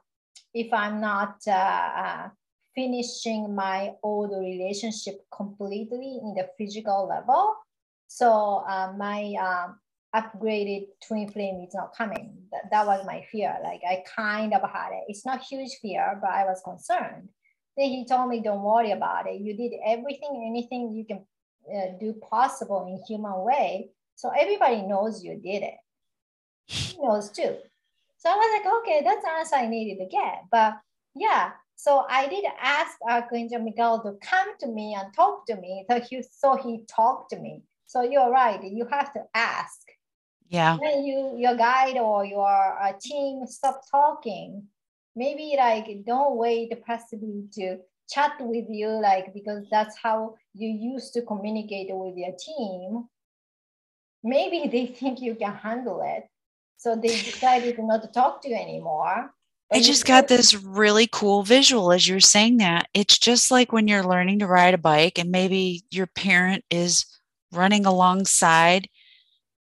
if 0.53 0.71
I'm 0.71 1.01
not 1.01 1.37
uh, 1.47 1.51
uh, 1.51 2.29
finishing 2.75 3.55
my 3.55 3.93
old 4.03 4.29
relationship 4.29 5.25
completely 5.35 6.19
in 6.21 6.35
the 6.35 6.47
physical 6.55 7.07
level, 7.07 7.55
so 8.13 8.63
uh, 8.69 8.93
my 8.95 9.33
um, 9.41 9.79
upgraded 10.15 10.85
twin 11.07 11.27
flame 11.27 11.65
is 11.67 11.73
not 11.73 11.95
coming. 11.97 12.37
That, 12.51 12.69
that 12.69 12.85
was 12.85 13.03
my 13.07 13.25
fear. 13.31 13.57
Like 13.63 13.81
I 13.89 14.03
kind 14.15 14.53
of 14.53 14.61
had 14.61 14.89
it. 14.91 15.05
It's 15.07 15.25
not 15.25 15.41
huge 15.41 15.71
fear, 15.81 16.19
but 16.21 16.29
I 16.29 16.43
was 16.43 16.61
concerned. 16.63 17.29
Then 17.75 17.89
he 17.89 18.05
told 18.05 18.29
me, 18.29 18.39
don't 18.39 18.61
worry 18.61 18.91
about 18.91 19.27
it. 19.27 19.41
You 19.41 19.57
did 19.57 19.71
everything, 19.83 20.45
anything 20.47 20.93
you 20.93 21.05
can 21.05 21.25
uh, 21.75 21.97
do 21.99 22.13
possible 22.29 22.85
in 22.85 23.03
human 23.07 23.43
way. 23.43 23.89
So 24.13 24.29
everybody 24.29 24.83
knows 24.83 25.23
you 25.23 25.33
did 25.33 25.63
it. 25.63 25.77
He 26.67 26.95
knows 27.01 27.31
too. 27.31 27.55
So 28.17 28.29
I 28.29 28.35
was 28.35 28.61
like, 28.63 28.73
okay, 28.75 29.01
that's 29.03 29.25
the 29.25 29.31
answer 29.31 29.55
I 29.55 29.65
needed 29.65 30.03
to 30.03 30.07
get. 30.07 30.43
But 30.51 30.75
yeah, 31.15 31.53
so 31.75 32.05
I 32.07 32.27
did 32.27 32.45
ask 32.61 32.91
Archangel 33.09 33.59
Miguel 33.63 34.03
to 34.03 34.13
come 34.21 34.49
to 34.59 34.67
me 34.67 34.95
and 34.95 35.11
talk 35.15 35.47
to 35.47 35.55
me. 35.55 35.83
So 35.89 35.99
he, 35.99 36.23
so 36.31 36.55
he 36.57 36.83
talked 36.87 37.31
to 37.31 37.39
me. 37.39 37.63
So 37.93 38.01
you're 38.01 38.31
right. 38.31 38.59
You 38.63 38.87
have 38.89 39.13
to 39.13 39.21
ask. 39.35 39.81
Yeah. 40.49 40.77
When 40.77 41.05
you 41.05 41.35
your 41.37 41.55
guide 41.55 41.97
or 41.97 42.25
your 42.25 42.57
uh, 42.81 42.93
team 42.99 43.45
stop 43.45 43.81
talking, 43.91 44.63
maybe 45.15 45.53
like 45.55 45.85
don't 46.03 46.35
wait 46.35 46.73
passively 46.87 47.43
to 47.53 47.77
chat 48.09 48.33
with 48.39 48.65
you, 48.67 48.87
like 48.89 49.31
because 49.31 49.65
that's 49.69 49.95
how 50.01 50.33
you 50.55 50.69
used 50.69 51.13
to 51.13 51.21
communicate 51.21 51.89
with 51.91 52.17
your 52.17 52.33
team. 52.47 53.09
Maybe 54.23 54.67
they 54.73 54.87
think 54.87 55.21
you 55.21 55.35
can 55.35 55.53
handle 55.53 56.01
it, 56.03 56.23
so 56.77 56.95
they 56.95 57.09
decided 57.09 57.77
not 57.77 58.01
to 58.01 58.07
talk 58.07 58.41
to 58.41 58.49
you 58.49 58.55
anymore. 58.55 59.31
I 59.71 59.81
just 59.81 60.05
got 60.05 60.27
this 60.27 60.55
really 60.55 61.07
cool 61.11 61.43
visual 61.43 61.91
as 61.91 62.07
you're 62.07 62.19
saying 62.19 62.57
that. 62.57 62.87
It's 62.95 63.19
just 63.19 63.51
like 63.51 63.71
when 63.71 63.87
you're 63.87 64.03
learning 64.03 64.39
to 64.39 64.47
ride 64.47 64.73
a 64.73 64.79
bike 64.79 65.19
and 65.19 65.29
maybe 65.31 65.83
your 65.91 66.07
parent 66.07 66.63
is 66.71 67.05
running 67.55 67.85
alongside. 67.85 68.89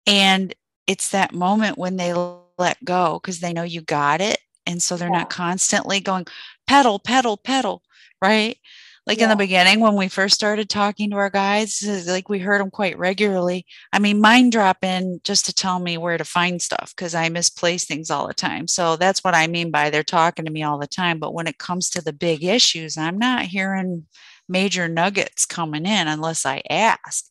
And 0.05 0.53
it's 0.87 1.09
that 1.09 1.33
moment 1.33 1.77
when 1.77 1.97
they 1.97 2.13
let 2.57 2.83
go 2.83 3.19
because 3.21 3.39
they 3.39 3.53
know 3.53 3.63
you 3.63 3.81
got 3.81 4.21
it. 4.21 4.39
And 4.65 4.81
so 4.81 4.95
they're 4.95 5.09
yeah. 5.09 5.19
not 5.19 5.29
constantly 5.29 5.99
going 5.99 6.25
pedal, 6.67 6.99
pedal, 6.99 7.37
pedal, 7.37 7.81
right? 8.21 8.57
Like 9.05 9.17
yeah. 9.17 9.25
in 9.25 9.29
the 9.31 9.35
beginning, 9.35 9.81
when 9.81 9.95
we 9.95 10.07
first 10.07 10.33
started 10.33 10.69
talking 10.69 11.09
to 11.09 11.17
our 11.17 11.29
guides, 11.29 11.85
uh, 11.85 12.03
like 12.07 12.29
we 12.29 12.39
heard 12.39 12.61
them 12.61 12.71
quite 12.71 12.97
regularly. 12.97 13.65
I 13.91 13.99
mean, 13.99 14.21
mind 14.21 14.53
drop 14.53 14.77
in 14.81 15.19
just 15.25 15.45
to 15.45 15.53
tell 15.53 15.79
me 15.79 15.97
where 15.97 16.17
to 16.17 16.23
find 16.23 16.61
stuff 16.61 16.93
because 16.95 17.13
I 17.13 17.27
misplace 17.27 17.83
things 17.83 18.09
all 18.09 18.27
the 18.27 18.33
time. 18.33 18.67
So 18.67 18.95
that's 18.95 19.21
what 19.21 19.35
I 19.35 19.47
mean 19.47 19.71
by 19.71 19.89
they're 19.89 20.03
talking 20.03 20.45
to 20.45 20.51
me 20.51 20.63
all 20.63 20.77
the 20.77 20.87
time. 20.87 21.19
But 21.19 21.33
when 21.33 21.47
it 21.47 21.57
comes 21.57 21.89
to 21.91 22.01
the 22.01 22.13
big 22.13 22.45
issues, 22.45 22.97
I'm 22.97 23.17
not 23.17 23.43
hearing 23.43 24.05
major 24.47 24.87
nuggets 24.87 25.45
coming 25.45 25.85
in 25.85 26.07
unless 26.07 26.45
I 26.45 26.61
ask. 26.69 27.25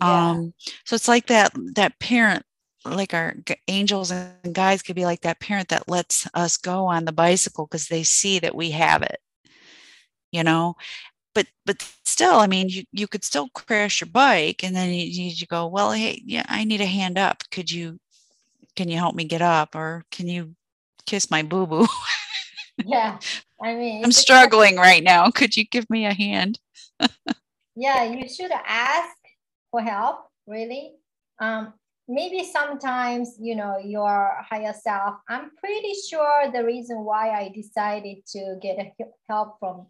Yeah. 0.00 0.30
Um, 0.30 0.54
so 0.84 0.96
it's 0.96 1.08
like 1.08 1.26
that 1.26 1.52
that 1.74 1.98
parent, 2.00 2.44
like 2.84 3.14
our 3.14 3.34
angels 3.68 4.10
and 4.10 4.54
guides 4.54 4.82
could 4.82 4.96
be 4.96 5.04
like 5.04 5.20
that 5.22 5.40
parent 5.40 5.68
that 5.68 5.88
lets 5.88 6.28
us 6.34 6.56
go 6.56 6.86
on 6.86 7.04
the 7.04 7.12
bicycle 7.12 7.66
because 7.66 7.88
they 7.88 8.02
see 8.02 8.38
that 8.40 8.54
we 8.54 8.70
have 8.70 9.02
it, 9.02 9.18
you 10.32 10.42
know. 10.42 10.74
But 11.34 11.46
but 11.66 11.82
still, 12.04 12.34
I 12.36 12.46
mean, 12.46 12.68
you 12.68 12.84
you 12.92 13.06
could 13.08 13.24
still 13.24 13.48
crash 13.54 14.00
your 14.00 14.10
bike, 14.10 14.62
and 14.64 14.74
then 14.74 14.90
you, 14.92 15.04
you 15.04 15.46
go, 15.46 15.66
well, 15.66 15.92
hey, 15.92 16.22
yeah, 16.24 16.44
I 16.48 16.64
need 16.64 16.80
a 16.80 16.86
hand 16.86 17.18
up. 17.18 17.42
Could 17.50 17.70
you 17.70 17.98
can 18.76 18.88
you 18.88 18.98
help 18.98 19.14
me 19.14 19.24
get 19.24 19.42
up, 19.42 19.74
or 19.74 20.04
can 20.10 20.28
you 20.28 20.54
kiss 21.06 21.30
my 21.30 21.42
boo 21.42 21.66
boo? 21.66 21.86
yeah, 22.84 23.18
I 23.62 23.74
mean, 23.74 24.04
I'm 24.04 24.12
struggling 24.12 24.76
right 24.76 25.02
now. 25.02 25.30
Could 25.30 25.56
you 25.56 25.64
give 25.64 25.88
me 25.90 26.06
a 26.06 26.14
hand? 26.14 26.58
yeah, 27.76 28.04
you 28.04 28.28
should 28.28 28.52
ask 28.66 29.16
for 29.74 29.82
help, 29.82 30.18
really. 30.46 30.92
Um, 31.40 31.72
maybe 32.06 32.44
sometimes, 32.44 33.34
you 33.40 33.56
know, 33.56 33.78
your 33.78 34.36
higher 34.48 34.72
self, 34.72 35.16
I'm 35.28 35.50
pretty 35.56 35.94
sure 36.08 36.52
the 36.52 36.64
reason 36.64 37.04
why 37.04 37.30
I 37.30 37.50
decided 37.52 38.18
to 38.34 38.56
get 38.62 38.94
help 39.28 39.56
from 39.58 39.86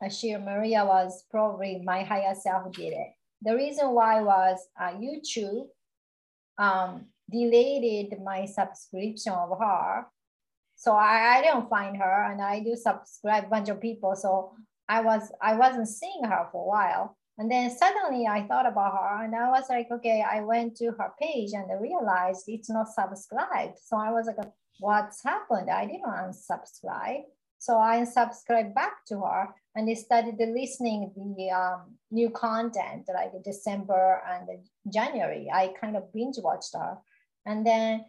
Ashir 0.00 0.38
Maria 0.38 0.84
was 0.84 1.24
probably 1.32 1.82
my 1.84 2.04
higher 2.04 2.36
self 2.36 2.70
did 2.74 2.92
it. 2.92 3.08
The 3.42 3.56
reason 3.56 3.90
why 3.90 4.22
was 4.22 4.58
uh, 4.80 4.92
YouTube 4.92 5.66
um, 6.56 7.06
deleted 7.28 8.22
my 8.22 8.46
subscription 8.46 9.32
of 9.32 9.58
her. 9.58 10.06
So 10.76 10.92
I, 10.92 11.38
I 11.38 11.42
didn't 11.42 11.68
find 11.68 11.96
her 11.96 12.30
and 12.30 12.40
I 12.40 12.60
do 12.60 12.76
subscribe 12.76 13.46
a 13.46 13.48
bunch 13.48 13.68
of 13.68 13.80
people. 13.80 14.14
So 14.14 14.52
I 14.88 15.00
was 15.00 15.32
I 15.42 15.56
wasn't 15.56 15.88
seeing 15.88 16.22
her 16.22 16.46
for 16.52 16.62
a 16.62 16.68
while. 16.68 17.16
And 17.36 17.50
then 17.50 17.70
suddenly 17.70 18.26
I 18.26 18.46
thought 18.46 18.66
about 18.66 18.92
her 18.92 19.24
and 19.24 19.34
I 19.34 19.50
was 19.50 19.64
like, 19.68 19.88
okay, 19.90 20.22
I 20.22 20.40
went 20.40 20.76
to 20.76 20.92
her 20.92 21.12
page 21.20 21.50
and 21.52 21.70
I 21.70 21.74
realized 21.74 22.44
it's 22.46 22.70
not 22.70 22.88
subscribed. 22.88 23.78
So 23.84 23.96
I 23.96 24.12
was 24.12 24.26
like, 24.26 24.46
what's 24.78 25.22
happened? 25.24 25.68
I 25.68 25.86
didn't 25.86 26.04
unsubscribe. 26.04 27.22
So 27.58 27.78
I 27.78 27.96
unsubscribed 27.96 28.74
back 28.74 29.04
to 29.08 29.20
her 29.20 29.48
and 29.74 29.88
they 29.88 29.94
started 29.94 30.36
listening 30.38 31.10
the 31.36 31.50
um, 31.50 31.96
new 32.10 32.30
content 32.30 33.08
like 33.12 33.32
December 33.42 34.22
and 34.28 34.48
January. 34.92 35.48
I 35.52 35.72
kind 35.80 35.96
of 35.96 36.12
binge 36.12 36.36
watched 36.38 36.74
her. 36.74 36.98
And 37.46 37.66
then 37.66 38.04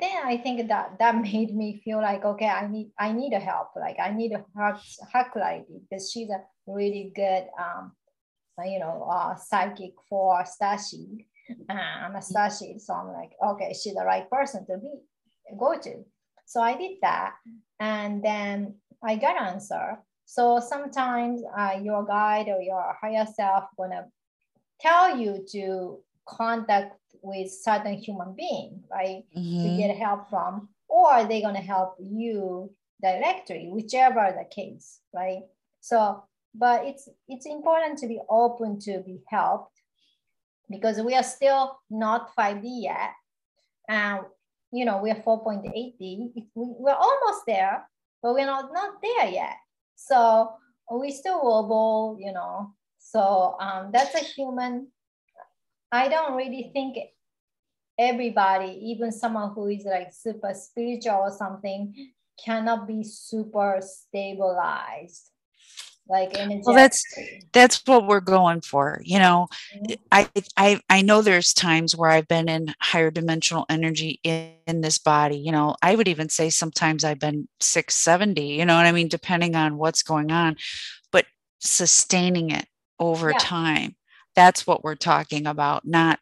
then 0.00 0.22
I 0.24 0.36
think 0.36 0.68
that 0.68 0.98
that 0.98 1.16
made 1.22 1.54
me 1.54 1.80
feel 1.84 2.00
like 2.00 2.24
okay, 2.24 2.48
I 2.48 2.66
need 2.66 2.90
I 2.98 3.12
need 3.12 3.32
a 3.32 3.40
help. 3.40 3.68
Like 3.76 3.96
I 4.00 4.10
need 4.12 4.32
a 4.32 4.44
help 4.56 4.76
Hakulai 5.14 5.64
because 5.88 6.10
she's 6.10 6.30
a 6.30 6.42
really 6.66 7.12
good 7.14 7.44
um, 7.58 7.92
you 8.64 8.78
know 8.78 9.08
uh, 9.10 9.36
psychic 9.36 9.92
for 10.08 10.44
Starseed. 10.44 11.24
Uh, 11.70 11.72
I'm 11.72 12.14
a 12.14 12.18
Starseed, 12.18 12.80
so 12.80 12.92
I'm 12.92 13.08
like 13.08 13.32
okay, 13.42 13.72
she's 13.72 13.94
the 13.94 14.04
right 14.04 14.28
person 14.30 14.66
to 14.66 14.76
be 14.78 14.92
go 15.58 15.78
to. 15.78 16.04
So 16.44 16.60
I 16.60 16.76
did 16.76 16.98
that, 17.02 17.34
and 17.80 18.22
then 18.22 18.74
I 19.02 19.16
got 19.16 19.40
answer. 19.40 19.98
So 20.26 20.60
sometimes 20.60 21.40
uh, 21.56 21.80
your 21.82 22.04
guide 22.04 22.48
or 22.48 22.60
your 22.60 22.94
higher 23.00 23.24
self 23.24 23.64
gonna 23.78 24.08
tell 24.78 25.16
you 25.16 25.46
to 25.52 26.00
contact 26.26 26.97
with 27.22 27.50
certain 27.50 27.94
human 27.94 28.34
being, 28.34 28.82
right? 28.90 29.24
Mm-hmm. 29.36 29.62
To 29.62 29.76
get 29.76 29.96
help 29.96 30.28
from, 30.30 30.68
or 30.88 31.24
they're 31.24 31.42
gonna 31.42 31.60
help 31.60 31.96
you 32.00 32.70
directly, 33.02 33.68
whichever 33.70 34.34
the 34.36 34.44
case, 34.54 35.00
right? 35.14 35.42
So, 35.80 36.24
but 36.54 36.84
it's 36.86 37.08
it's 37.28 37.46
important 37.46 37.98
to 37.98 38.06
be 38.08 38.20
open 38.28 38.78
to 38.80 39.00
be 39.06 39.20
helped 39.28 39.80
because 40.70 41.00
we 41.00 41.14
are 41.14 41.22
still 41.22 41.78
not 41.90 42.34
5D 42.36 42.62
yet. 42.82 43.12
and 43.88 44.20
you 44.70 44.84
know 44.84 45.00
we're 45.02 45.14
4.8D. 45.14 46.32
We're 46.54 46.92
almost 46.92 47.42
there, 47.46 47.88
but 48.22 48.34
we're 48.34 48.46
not 48.46 48.72
not 48.72 49.00
there 49.02 49.28
yet. 49.28 49.56
So 49.96 50.52
we 50.92 51.10
still 51.12 51.42
wobble, 51.42 52.18
you 52.20 52.32
know. 52.32 52.74
So 52.98 53.56
um, 53.60 53.90
that's 53.92 54.14
a 54.14 54.24
human. 54.24 54.88
I 55.90 56.08
don't 56.08 56.36
really 56.36 56.70
think 56.72 56.96
everybody, 57.98 58.78
even 58.90 59.12
someone 59.12 59.52
who 59.54 59.68
is 59.68 59.84
like 59.84 60.12
super 60.12 60.52
spiritual 60.54 61.16
or 61.16 61.30
something, 61.30 61.94
cannot 62.44 62.86
be 62.86 63.02
super 63.02 63.80
stabilized 63.80 65.30
like 66.08 66.32
well 66.64 66.74
that's 66.74 67.04
that's 67.52 67.82
what 67.86 68.06
we're 68.06 68.20
going 68.20 68.60
for 68.60 69.00
you 69.04 69.18
know? 69.18 69.48
Mm-hmm. 69.76 69.94
I, 70.10 70.28
I 70.56 70.80
i 70.88 71.02
know 71.02 71.22
there's 71.22 71.52
times 71.52 71.94
where 71.94 72.10
i've 72.10 72.28
been 72.28 72.48
in 72.48 72.74
higher 72.80 73.10
dimensional 73.10 73.66
energy 73.68 74.20
in, 74.22 74.52
in, 74.66 74.80
this 74.80 74.98
body 74.98 75.36
you 75.36 75.52
know? 75.52 75.76
I 75.82 75.94
would 75.94 76.08
even 76.08 76.28
say 76.28 76.50
sometimes 76.50 77.04
i've 77.04 77.18
been 77.18 77.48
670 77.60 78.54
you 78.54 78.64
know 78.64 78.76
what 78.76 78.86
i 78.86 78.92
mean? 78.92 79.08
Depending 79.08 79.54
on 79.54 79.76
what's 79.76 80.02
going 80.02 80.32
on 80.32 80.56
but 81.12 81.26
sustaining 81.60 82.50
it 82.50 82.66
over 82.98 83.30
yeah. 83.30 83.38
time 83.38 83.96
that's 84.38 84.68
what 84.68 84.84
we're 84.84 84.94
talking 84.94 85.48
about 85.48 85.84
not 85.84 86.20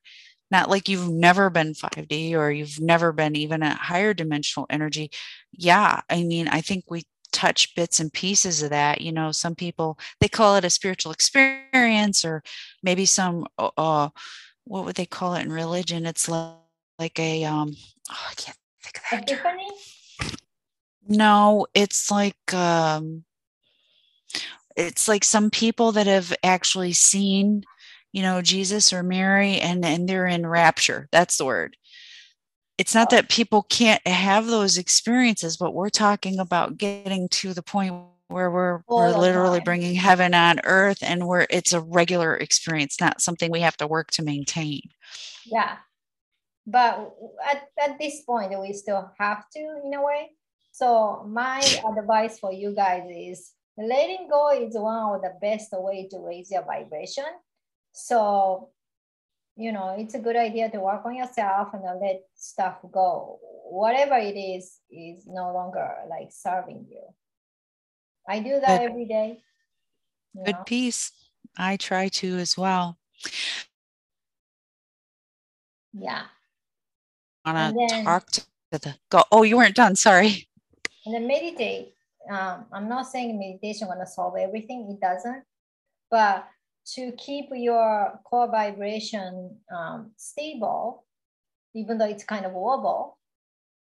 not 0.50 0.70
like 0.70 0.88
you've 0.88 1.10
never 1.10 1.50
been 1.50 1.74
5D 1.74 2.32
or 2.32 2.50
you've 2.50 2.80
never 2.80 3.12
been 3.12 3.36
even 3.36 3.62
at 3.62 3.76
higher 3.76 4.14
dimensional 4.14 4.64
energy. 4.70 5.10
Yeah, 5.52 6.00
I 6.08 6.22
mean, 6.22 6.48
I 6.48 6.60
think 6.60 6.84
we 6.88 7.02
touch 7.32 7.74
bits 7.74 8.00
and 8.00 8.12
pieces 8.12 8.62
of 8.62 8.70
that. 8.70 9.00
You 9.00 9.12
know, 9.12 9.32
some 9.32 9.54
people 9.54 9.98
they 10.20 10.28
call 10.28 10.56
it 10.56 10.64
a 10.64 10.70
spiritual 10.70 11.12
experience, 11.12 12.24
or 12.24 12.42
maybe 12.82 13.04
some 13.04 13.46
uh, 13.58 13.70
uh 13.76 14.08
what 14.64 14.86
would 14.86 14.96
they 14.96 15.04
call 15.04 15.34
it 15.34 15.42
in 15.42 15.52
religion? 15.52 16.06
It's 16.06 16.26
like, 16.26 16.54
like 16.98 17.18
a 17.18 17.44
um, 17.44 17.76
oh, 18.10 18.26
I 18.30 18.34
can't 18.34 18.56
think 18.82 18.96
of 18.96 19.02
that. 19.10 19.30
Epiphany. 19.30 19.68
No, 21.06 21.66
it's 21.74 22.10
like 22.10 22.54
um, 22.54 23.24
it's 24.76 25.06
like 25.06 25.24
some 25.24 25.50
people 25.50 25.92
that 25.92 26.06
have 26.06 26.32
actually 26.42 26.92
seen 26.92 27.64
you 28.12 28.22
know 28.22 28.42
jesus 28.42 28.92
or 28.92 29.02
mary 29.02 29.58
and 29.60 29.84
and 29.84 30.08
they're 30.08 30.26
in 30.26 30.46
rapture. 30.46 31.08
That's 31.12 31.36
the 31.36 31.44
word. 31.44 31.76
It's 32.78 32.94
not 32.94 33.10
that 33.10 33.30
people 33.30 33.62
can't 33.62 34.06
have 34.06 34.46
those 34.46 34.78
experiences 34.78 35.56
but 35.56 35.74
we're 35.74 35.90
talking 35.90 36.38
about 36.38 36.76
getting 36.76 37.28
to 37.30 37.54
the 37.54 37.62
point 37.62 37.94
where 38.28 38.50
we're 38.50 38.82
we're 38.88 39.16
literally 39.16 39.60
bringing 39.60 39.94
heaven 39.94 40.34
on 40.34 40.60
earth 40.64 40.98
and 41.02 41.26
where 41.26 41.46
it's 41.48 41.72
a 41.72 41.80
regular 41.80 42.36
experience 42.36 43.00
not 43.00 43.20
something 43.20 43.50
we 43.50 43.60
have 43.60 43.76
to 43.76 43.86
work 43.86 44.10
to 44.12 44.22
maintain. 44.22 44.80
Yeah. 45.44 45.76
But 46.66 47.14
at, 47.48 47.68
at 47.82 47.98
this 47.98 48.22
point 48.22 48.58
we 48.60 48.72
still 48.72 49.10
have 49.18 49.48
to 49.50 49.80
in 49.84 49.94
a 49.94 50.02
way. 50.02 50.30
So 50.72 51.24
my 51.28 51.60
advice 51.98 52.38
for 52.38 52.52
you 52.52 52.74
guys 52.74 53.04
is 53.10 53.52
letting 53.78 54.28
go 54.28 54.50
is 54.50 54.74
one 54.74 55.14
of 55.14 55.22
the 55.22 55.34
best 55.40 55.68
way 55.72 56.08
to 56.10 56.18
raise 56.18 56.50
your 56.50 56.64
vibration 56.64 57.24
so, 57.96 58.68
you 59.56 59.72
know, 59.72 59.96
it's 59.98 60.14
a 60.14 60.18
good 60.18 60.36
idea 60.36 60.70
to 60.70 60.80
work 60.80 61.00
on 61.06 61.16
yourself 61.16 61.72
and 61.72 61.82
let 61.98 62.20
stuff 62.34 62.76
go. 62.92 63.38
Whatever 63.70 64.16
it 64.16 64.36
is, 64.36 64.80
is 64.90 65.26
no 65.26 65.50
longer 65.52 65.90
like 66.10 66.28
serving 66.30 66.86
you. 66.90 67.00
I 68.28 68.40
do 68.40 68.60
that 68.60 68.80
good, 68.80 68.90
every 68.90 69.06
day. 69.06 69.40
Good 70.44 70.56
know? 70.56 70.64
piece. 70.64 71.10
I 71.56 71.78
try 71.78 72.08
to 72.08 72.36
as 72.36 72.58
well. 72.58 72.98
Yeah. 75.94 76.24
Want 77.46 77.74
to 77.88 78.02
talk 78.04 78.30
to 78.32 78.42
the 78.72 78.94
go? 79.08 79.22
Oh, 79.32 79.42
you 79.42 79.56
weren't 79.56 79.74
done. 79.74 79.96
Sorry. 79.96 80.46
And 81.06 81.14
then 81.14 81.26
meditate. 81.26 81.94
Um, 82.30 82.66
I'm 82.72 82.88
not 82.90 83.06
saying 83.06 83.38
meditation 83.38 83.88
gonna 83.88 84.06
solve 84.06 84.36
everything. 84.36 84.86
It 84.90 85.00
doesn't. 85.00 85.44
But 86.10 86.46
to 86.94 87.12
keep 87.12 87.46
your 87.52 88.20
core 88.24 88.50
vibration 88.50 89.56
um, 89.76 90.12
stable, 90.16 91.04
even 91.74 91.98
though 91.98 92.06
it's 92.06 92.24
kind 92.24 92.46
of 92.46 92.52
wobble, 92.52 93.18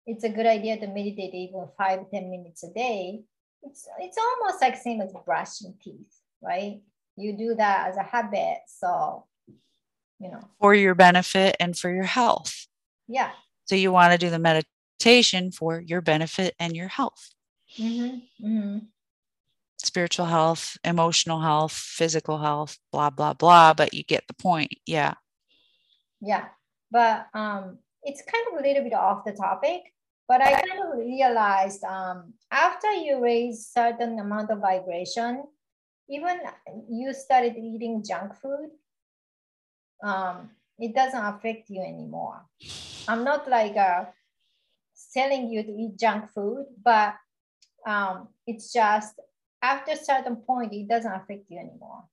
it's 0.05 0.23
a 0.23 0.29
good 0.29 0.45
idea 0.45 0.77
to 0.77 0.87
meditate 0.87 1.33
even 1.33 1.67
five 1.77 2.09
ten 2.11 2.29
minutes 2.29 2.63
a 2.63 2.71
day. 2.73 3.21
It's, 3.63 3.87
it's 3.99 4.17
almost 4.17 4.61
like 4.61 4.75
same 4.75 5.01
as 5.01 5.13
brushing 5.25 5.75
teeth, 5.81 6.19
right? 6.41 6.81
You 7.15 7.37
do 7.37 7.55
that 7.55 7.89
as 7.89 7.97
a 7.97 8.03
habit. 8.03 8.59
So, 8.67 9.25
you 10.19 10.31
know. 10.31 10.41
For 10.59 10.75
your 10.75 10.95
benefit 10.95 11.55
and 11.59 11.77
for 11.77 11.91
your 11.91 12.03
health. 12.03 12.67
Yeah. 13.07 13.31
So 13.65 13.75
you 13.75 13.91
want 13.91 14.11
to 14.11 14.17
do 14.17 14.29
the 14.29 14.39
meditation 14.39 15.51
for 15.51 15.79
your 15.79 16.01
benefit 16.01 16.53
and 16.59 16.75
your 16.75 16.87
health. 16.87 17.31
Mm-hmm. 17.79 18.45
Mm-hmm 18.45 18.77
spiritual 19.77 20.25
health, 20.25 20.77
emotional 20.83 21.39
health, 21.39 21.73
physical 21.73 22.37
health, 22.37 22.77
blah, 22.91 23.09
blah, 23.09 23.33
blah. 23.33 23.73
But 23.73 23.93
you 23.93 24.03
get 24.03 24.27
the 24.27 24.33
point. 24.33 24.71
Yeah. 24.85 25.13
Yeah. 26.21 26.45
But 26.91 27.27
um, 27.33 27.79
it's 28.03 28.21
kind 28.21 28.45
of 28.51 28.59
a 28.59 28.67
little 28.67 28.83
bit 28.83 28.93
off 28.93 29.25
the 29.25 29.33
topic. 29.33 29.81
But 30.27 30.41
I 30.41 30.53
kind 30.53 30.81
of 30.81 30.97
realized 30.97 31.83
um, 31.83 32.33
after 32.51 32.91
you 32.91 33.21
raise 33.21 33.67
certain 33.67 34.17
amount 34.19 34.49
of 34.49 34.59
vibration, 34.59 35.43
even 36.09 36.39
you 36.89 37.13
started 37.13 37.55
eating 37.57 38.03
junk 38.03 38.33
food, 38.35 38.71
um, 40.03 40.49
it 40.79 40.95
doesn't 40.95 41.23
affect 41.23 41.69
you 41.69 41.81
anymore. 41.81 42.41
I'm 43.07 43.23
not 43.23 43.47
like 43.47 43.77
uh, 43.77 44.05
telling 45.13 45.49
you 45.51 45.63
to 45.63 45.71
eat 45.71 45.99
junk 45.99 46.31
food, 46.31 46.65
but 46.83 47.15
um, 47.85 48.29
it's 48.47 48.73
just 48.73 49.19
after 49.61 49.91
a 49.93 49.97
certain 49.97 50.37
point, 50.37 50.73
it 50.73 50.87
doesn't 50.87 51.11
affect 51.11 51.45
you 51.49 51.59
anymore 51.59 52.03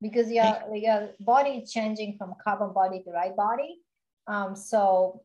because 0.00 0.30
your, 0.30 0.58
your 0.74 1.10
body 1.20 1.50
is 1.50 1.72
changing 1.72 2.16
from 2.18 2.34
carbon 2.42 2.72
body 2.72 3.02
to 3.02 3.10
light 3.10 3.36
body. 3.36 3.78
Um, 4.26 4.56
so 4.56 5.22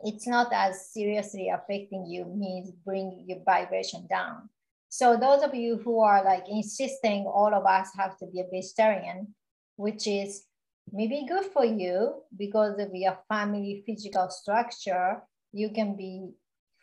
it's 0.00 0.26
not 0.26 0.52
as 0.52 0.90
seriously 0.92 1.48
affecting 1.48 2.06
you, 2.06 2.24
means 2.26 2.70
bring 2.84 3.24
your 3.26 3.38
vibration 3.44 4.06
down. 4.08 4.48
So 4.88 5.16
those 5.16 5.42
of 5.42 5.54
you 5.54 5.76
who 5.76 6.00
are 6.00 6.24
like 6.24 6.44
insisting 6.48 7.26
all 7.26 7.52
of 7.54 7.66
us 7.66 7.90
have 7.96 8.16
to 8.18 8.26
be 8.26 8.40
a 8.40 8.44
vegetarian, 8.50 9.34
which 9.76 10.06
is 10.06 10.44
maybe 10.92 11.26
good 11.28 11.44
for 11.46 11.64
you 11.64 12.22
because 12.36 12.78
of 12.78 12.88
your 12.94 13.18
family 13.28 13.82
physical 13.86 14.30
structure, 14.30 15.22
you 15.52 15.70
can 15.70 15.96
be 15.96 16.30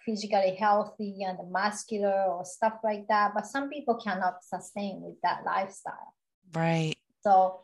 physically 0.06 0.56
healthy 0.60 1.24
and 1.24 1.38
muscular 1.52 2.26
or 2.30 2.46
stuff 2.46 2.74
like 2.84 3.08
that. 3.10 3.32
But 3.34 3.48
some 3.48 3.70
people 3.70 3.96
cannot 3.96 4.44
sustain 4.44 5.02
with 5.02 5.16
that 5.24 5.44
lifestyle. 5.46 6.14
Right. 6.54 6.96
So 7.22 7.62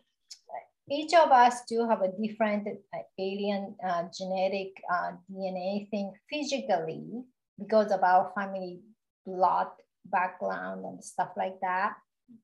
each 0.89 1.13
of 1.13 1.32
us 1.32 1.62
do 1.69 1.88
have 1.88 2.01
a 2.01 2.12
different 2.21 2.67
uh, 2.67 2.97
alien 3.19 3.75
uh, 3.88 4.04
genetic 4.17 4.71
uh, 4.91 5.12
DNA 5.32 5.89
thing 5.89 6.12
physically 6.30 7.23
because 7.58 7.91
of 7.91 8.04
our 8.04 8.32
family 8.36 8.82
blood 9.25 9.67
background 10.06 10.86
and 10.86 11.04
stuff 11.04 11.30
like 11.38 11.60
that. 11.62 11.93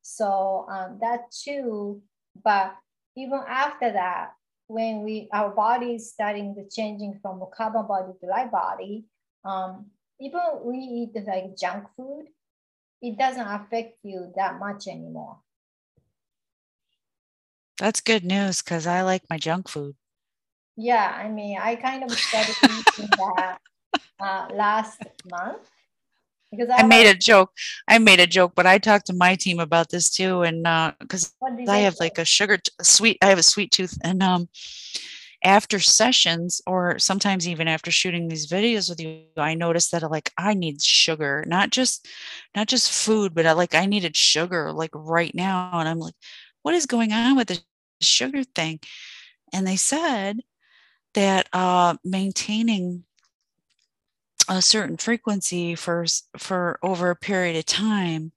So 0.01 0.67
um, 0.69 0.99
that 1.01 1.31
too, 1.31 2.01
but 2.43 2.75
even 3.15 3.41
after 3.47 3.91
that, 3.91 4.31
when 4.67 5.03
we 5.03 5.29
our 5.33 5.49
body 5.49 5.95
is 5.95 6.11
starting 6.11 6.53
to 6.55 6.63
changing 6.69 7.19
from 7.21 7.41
a 7.41 7.47
carbon 7.47 7.87
body 7.87 8.11
to 8.19 8.27
light 8.27 8.51
body, 8.51 9.05
um, 9.47 9.85
even 10.19 10.41
we 10.63 10.77
eat 10.77 11.15
like 11.27 11.57
junk 11.57 11.85
food, 11.95 12.27
it 13.01 13.17
doesn't 13.17 13.47
affect 13.47 13.99
you 14.03 14.33
that 14.35 14.59
much 14.59 14.87
anymore. 14.87 15.37
That's 17.79 18.01
good 18.01 18.23
news 18.25 18.61
because 18.61 18.87
I 18.87 19.01
like 19.03 19.23
my 19.29 19.37
junk 19.37 19.69
food. 19.69 19.95
Yeah, 20.75 21.13
I 21.15 21.29
mean, 21.29 21.57
I 21.59 21.75
kind 21.75 22.03
of 22.03 22.17
started 22.19 22.57
eating 22.63 23.15
that 23.17 23.59
uh, 24.19 24.47
last 24.53 25.01
month 25.25 25.61
because 26.51 26.69
I, 26.69 26.79
I 26.79 26.83
made 26.83 27.07
a 27.07 27.15
joke. 27.15 27.51
I 27.87 27.99
made 27.99 28.19
a 28.19 28.27
joke, 28.27 28.53
but 28.55 28.65
I 28.67 28.77
talked 28.77 29.07
to 29.07 29.13
my 29.13 29.35
team 29.35 29.59
about 29.59 29.89
this 29.89 30.09
too, 30.09 30.43
and 30.43 30.63
because 30.99 31.33
uh, 31.41 31.71
I 31.71 31.79
have 31.79 31.95
like 31.99 32.17
a 32.17 32.25
sugar 32.25 32.57
t- 32.57 32.71
sweet, 32.81 33.17
I 33.21 33.27
have 33.27 33.39
a 33.39 33.43
sweet 33.43 33.71
tooth, 33.71 33.97
and 34.03 34.21
um, 34.23 34.49
after 35.43 35.79
sessions 35.79 36.61
or 36.65 36.97
sometimes 36.97 37.47
even 37.47 37.67
after 37.67 37.91
shooting 37.91 38.27
these 38.27 38.47
videos 38.47 38.89
with 38.89 38.99
you 38.99 39.23
i 39.37 39.53
noticed 39.53 39.91
that 39.91 40.09
like 40.09 40.31
i 40.37 40.53
need 40.53 40.81
sugar 40.81 41.43
not 41.47 41.69
just 41.69 42.07
not 42.55 42.67
just 42.67 42.91
food 42.91 43.35
but 43.35 43.45
I, 43.45 43.51
like 43.51 43.75
i 43.75 43.85
needed 43.85 44.15
sugar 44.15 44.73
like 44.73 44.91
right 44.93 45.33
now 45.35 45.71
and 45.73 45.87
i'm 45.87 45.99
like 45.99 46.15
what 46.67 46.75
is 46.75 46.85
going 46.85 47.13
on 47.13 47.37
with 47.37 47.47
the 47.47 47.59
sugar 48.01 48.43
thing? 48.43 48.79
And 49.53 49.65
they 49.65 49.77
said 49.77 50.41
that 51.13 51.47
uh, 51.53 51.95
maintaining 52.03 53.05
a 54.49 54.61
certain 54.61 54.97
frequency 54.97 55.75
for 55.75 56.05
for 56.37 56.79
over 56.83 57.09
a 57.09 57.15
period 57.15 57.57
of 57.57 57.65
time 57.65 58.31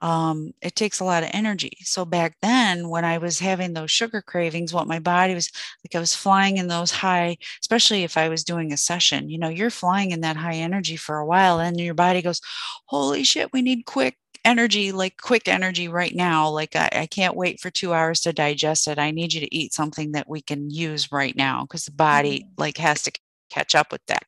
um, 0.00 0.52
it 0.60 0.76
takes 0.76 1.00
a 1.00 1.04
lot 1.04 1.22
of 1.22 1.30
energy. 1.32 1.72
So 1.82 2.04
back 2.04 2.36
then, 2.42 2.88
when 2.88 3.04
I 3.04 3.18
was 3.18 3.38
having 3.38 3.72
those 3.72 3.90
sugar 3.90 4.22
cravings, 4.22 4.74
what 4.74 4.86
my 4.86 4.98
body 4.98 5.34
was 5.34 5.50
like, 5.84 5.94
I 5.94 6.00
was 6.00 6.14
flying 6.14 6.58
in 6.58 6.68
those 6.68 6.90
high, 6.90 7.38
especially 7.62 8.04
if 8.04 8.16
I 8.16 8.28
was 8.28 8.44
doing 8.44 8.72
a 8.72 8.76
session. 8.76 9.30
You 9.30 9.38
know, 9.38 9.48
you're 9.48 9.70
flying 9.70 10.10
in 10.10 10.20
that 10.20 10.36
high 10.36 10.56
energy 10.56 10.96
for 10.96 11.18
a 11.18 11.26
while, 11.26 11.60
and 11.60 11.80
your 11.80 11.94
body 11.94 12.22
goes, 12.22 12.40
"Holy 12.86 13.24
shit, 13.24 13.52
we 13.52 13.62
need 13.62 13.86
quick 13.86 14.16
energy, 14.46 14.92
like 14.92 15.16
quick 15.20 15.48
energy 15.48 15.88
right 15.88 16.14
now. 16.14 16.48
Like 16.48 16.76
I, 16.76 16.88
I 16.92 17.06
can't 17.06 17.36
wait 17.36 17.60
for 17.60 17.70
two 17.70 17.92
hours 17.92 18.20
to 18.20 18.32
digest 18.32 18.86
it. 18.88 18.98
I 18.98 19.10
need 19.10 19.32
you 19.34 19.40
to 19.40 19.54
eat 19.54 19.74
something 19.74 20.12
that 20.12 20.28
we 20.28 20.40
can 20.40 20.70
use 20.70 21.10
right 21.10 21.36
now 21.36 21.62
because 21.62 21.84
the 21.84 21.92
body 21.92 22.40
mm-hmm. 22.40 22.54
like 22.56 22.78
has 22.78 23.02
to 23.02 23.12
catch 23.50 23.74
up 23.74 23.92
with 23.92 24.04
that. 24.06 24.24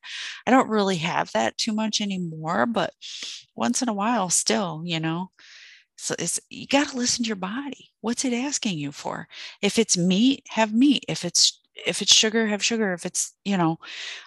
I 0.46 0.50
don't 0.50 0.68
really 0.68 0.96
have 0.96 1.30
that 1.32 1.56
too 1.56 1.72
much 1.72 2.00
anymore, 2.00 2.66
but 2.66 2.92
once 3.54 3.82
in 3.82 3.88
a 3.88 3.94
while 3.94 4.28
still, 4.30 4.82
you 4.84 5.00
know. 5.00 5.30
So 5.98 6.14
it's 6.18 6.40
you 6.48 6.66
got 6.66 6.88
to 6.88 6.96
listen 6.96 7.24
to 7.24 7.28
your 7.28 7.36
body. 7.36 7.90
What's 8.00 8.24
it 8.24 8.32
asking 8.32 8.78
you 8.78 8.92
for? 8.92 9.28
If 9.60 9.78
it's 9.78 9.96
meat, 9.96 10.46
have 10.50 10.72
meat. 10.72 11.04
If 11.08 11.24
it's 11.24 11.60
if 11.74 12.02
it's 12.02 12.14
sugar, 12.14 12.46
have 12.46 12.64
sugar. 12.64 12.92
If 12.92 13.04
it's, 13.06 13.34
you 13.44 13.56
know, 13.56 13.78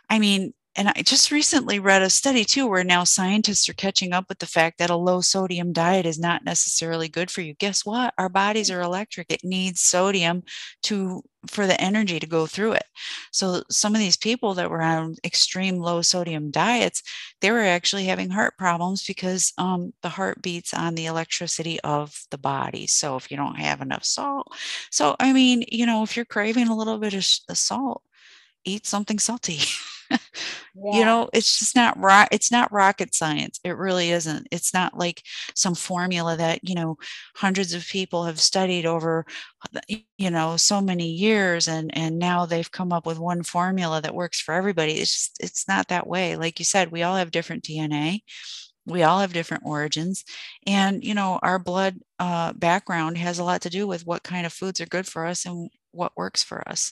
I 0.09 0.19
mean, 0.19 0.53
and 0.75 0.87
I 0.87 1.01
just 1.01 1.31
recently 1.31 1.79
read 1.79 2.01
a 2.01 2.09
study 2.09 2.45
too 2.45 2.65
where 2.65 2.83
now 2.83 3.03
scientists 3.03 3.67
are 3.67 3.73
catching 3.73 4.13
up 4.13 4.29
with 4.29 4.39
the 4.39 4.45
fact 4.45 4.77
that 4.77 4.89
a 4.89 4.95
low 4.95 5.19
sodium 5.19 5.73
diet 5.73 6.05
is 6.05 6.17
not 6.17 6.45
necessarily 6.45 7.09
good 7.09 7.29
for 7.29 7.41
you. 7.41 7.53
Guess 7.55 7.85
what? 7.85 8.13
Our 8.17 8.29
bodies 8.29 8.69
mm. 8.69 8.75
are 8.75 8.81
electric. 8.81 9.29
It 9.29 9.43
needs 9.43 9.81
sodium 9.81 10.43
to 10.83 11.23
for 11.47 11.67
the 11.67 11.79
energy 11.81 12.19
to 12.19 12.27
go 12.27 12.45
through 12.45 12.73
it. 12.73 12.85
So 13.31 13.63
some 13.69 13.95
of 13.95 13.99
these 13.99 14.15
people 14.15 14.53
that 14.53 14.69
were 14.69 14.81
on 14.81 15.15
extreme 15.25 15.77
low 15.77 16.01
sodium 16.03 16.51
diets, 16.51 17.01
they 17.41 17.51
were 17.51 17.59
actually 17.61 18.05
having 18.05 18.29
heart 18.29 18.57
problems 18.57 19.05
because 19.05 19.51
um, 19.57 19.91
the 20.03 20.09
heart 20.09 20.41
beats 20.41 20.73
on 20.73 20.95
the 20.95 21.07
electricity 21.07 21.81
of 21.81 22.15
the 22.29 22.37
body. 22.37 22.87
So 22.87 23.17
if 23.17 23.31
you 23.31 23.37
don't 23.37 23.59
have 23.59 23.81
enough 23.81 24.05
salt, 24.05 24.53
so 24.91 25.15
I 25.19 25.33
mean, 25.33 25.65
you 25.69 25.85
know, 25.85 26.03
if 26.03 26.15
you're 26.15 26.25
craving 26.25 26.67
a 26.67 26.77
little 26.77 26.99
bit 26.99 27.13
of 27.13 27.25
salt, 27.57 28.03
eat 28.63 28.85
something 28.85 29.19
salty. 29.19 29.59
yeah. 30.75 30.99
You 30.99 31.05
know, 31.05 31.29
it's 31.33 31.59
just 31.59 31.75
not 31.75 31.97
rock 31.99 32.29
it's 32.31 32.51
not 32.51 32.71
rocket 32.71 33.13
science. 33.13 33.59
It 33.63 33.77
really 33.77 34.11
isn't. 34.11 34.47
It's 34.51 34.73
not 34.73 34.97
like 34.97 35.23
some 35.55 35.75
formula 35.75 36.37
that, 36.37 36.67
you 36.67 36.75
know, 36.75 36.97
hundreds 37.35 37.73
of 37.73 37.85
people 37.85 38.25
have 38.25 38.39
studied 38.39 38.85
over 38.85 39.25
you 40.17 40.31
know, 40.31 40.57
so 40.57 40.81
many 40.81 41.09
years 41.09 41.67
and 41.67 41.95
and 41.95 42.17
now 42.19 42.45
they've 42.45 42.71
come 42.71 42.91
up 42.91 43.05
with 43.05 43.19
one 43.19 43.43
formula 43.43 44.01
that 44.01 44.15
works 44.15 44.39
for 44.39 44.53
everybody. 44.53 44.93
It's 44.93 45.13
just, 45.13 45.37
it's 45.39 45.67
not 45.67 45.87
that 45.89 46.07
way. 46.07 46.35
Like 46.35 46.59
you 46.59 46.65
said, 46.65 46.91
we 46.91 47.03
all 47.03 47.15
have 47.15 47.31
different 47.31 47.63
DNA 47.63 48.21
we 48.87 49.03
all 49.03 49.19
have 49.19 49.31
different 49.31 49.63
origins 49.63 50.25
and 50.65 51.03
you 51.03 51.13
know 51.13 51.39
our 51.43 51.59
blood 51.59 51.99
uh, 52.17 52.51
background 52.53 53.15
has 53.15 53.37
a 53.37 53.43
lot 53.43 53.61
to 53.61 53.69
do 53.69 53.85
with 53.85 54.07
what 54.07 54.23
kind 54.23 54.43
of 54.43 54.51
foods 54.51 54.81
are 54.81 54.87
good 54.87 55.05
for 55.05 55.23
us 55.23 55.45
and 55.45 55.69
what 55.91 56.11
works 56.17 56.41
for 56.41 56.67
us 56.67 56.91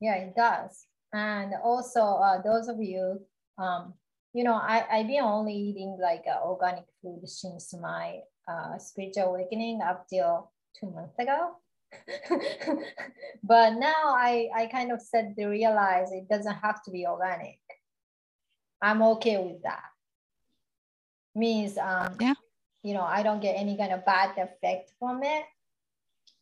yeah, 0.00 0.14
it 0.14 0.34
does. 0.34 0.86
And 1.12 1.54
also, 1.62 2.00
uh, 2.00 2.40
those 2.42 2.68
of 2.68 2.80
you, 2.80 3.20
um, 3.58 3.94
you 4.32 4.44
know, 4.44 4.54
I, 4.54 4.84
I've 4.90 5.08
been 5.08 5.22
only 5.22 5.54
eating 5.54 5.98
like 6.00 6.24
uh, 6.30 6.46
organic 6.46 6.84
food 7.02 7.28
since 7.28 7.74
my 7.74 8.20
uh, 8.48 8.78
spiritual 8.78 9.34
awakening 9.34 9.80
up 9.82 10.06
till 10.08 10.50
two 10.78 10.90
months 10.90 11.18
ago. 11.18 11.56
but 13.42 13.74
now 13.74 14.14
I, 14.14 14.48
I 14.54 14.66
kind 14.66 14.92
of 14.92 15.02
said 15.02 15.34
to 15.36 15.46
realize 15.46 16.12
it 16.12 16.28
doesn't 16.28 16.54
have 16.54 16.82
to 16.84 16.90
be 16.92 17.06
organic. 17.06 17.58
I'm 18.80 19.02
okay 19.02 19.38
with 19.38 19.62
that. 19.64 19.82
Means, 21.34 21.76
um, 21.76 22.16
yeah. 22.20 22.34
you 22.82 22.94
know, 22.94 23.02
I 23.02 23.22
don't 23.22 23.42
get 23.42 23.54
any 23.54 23.76
kind 23.76 23.92
of 23.92 24.04
bad 24.04 24.38
effect 24.38 24.92
from 24.98 25.22
it. 25.22 25.44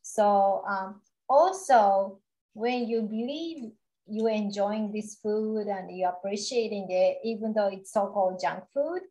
So 0.02 0.62
um, 0.68 1.00
also, 1.28 2.20
when 2.52 2.88
you 2.88 3.02
believe 3.02 3.72
you're 4.10 4.30
enjoying 4.30 4.92
this 4.92 5.16
food 5.22 5.66
and 5.66 5.96
you're 5.96 6.10
appreciating 6.10 6.86
it, 6.90 7.18
even 7.24 7.52
though 7.52 7.68
it's 7.68 7.92
so-called 7.92 8.40
junk 8.40 8.64
food, 8.72 9.02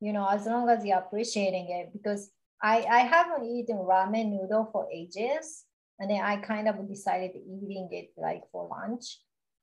you 0.00 0.12
know, 0.12 0.26
as 0.28 0.46
long 0.46 0.68
as 0.68 0.84
you're 0.84 0.98
appreciating 0.98 1.70
it, 1.70 1.92
because 1.92 2.30
I, 2.62 2.84
I 2.90 2.98
haven't 3.00 3.44
eaten 3.44 3.76
ramen 3.76 4.30
noodle 4.30 4.68
for 4.72 4.88
ages. 4.92 5.64
And 6.00 6.10
then 6.10 6.20
I 6.22 6.36
kind 6.36 6.68
of 6.68 6.88
decided 6.88 7.32
eating 7.34 7.88
it 7.90 8.10
like 8.16 8.42
for 8.52 8.68
lunch, 8.68 9.18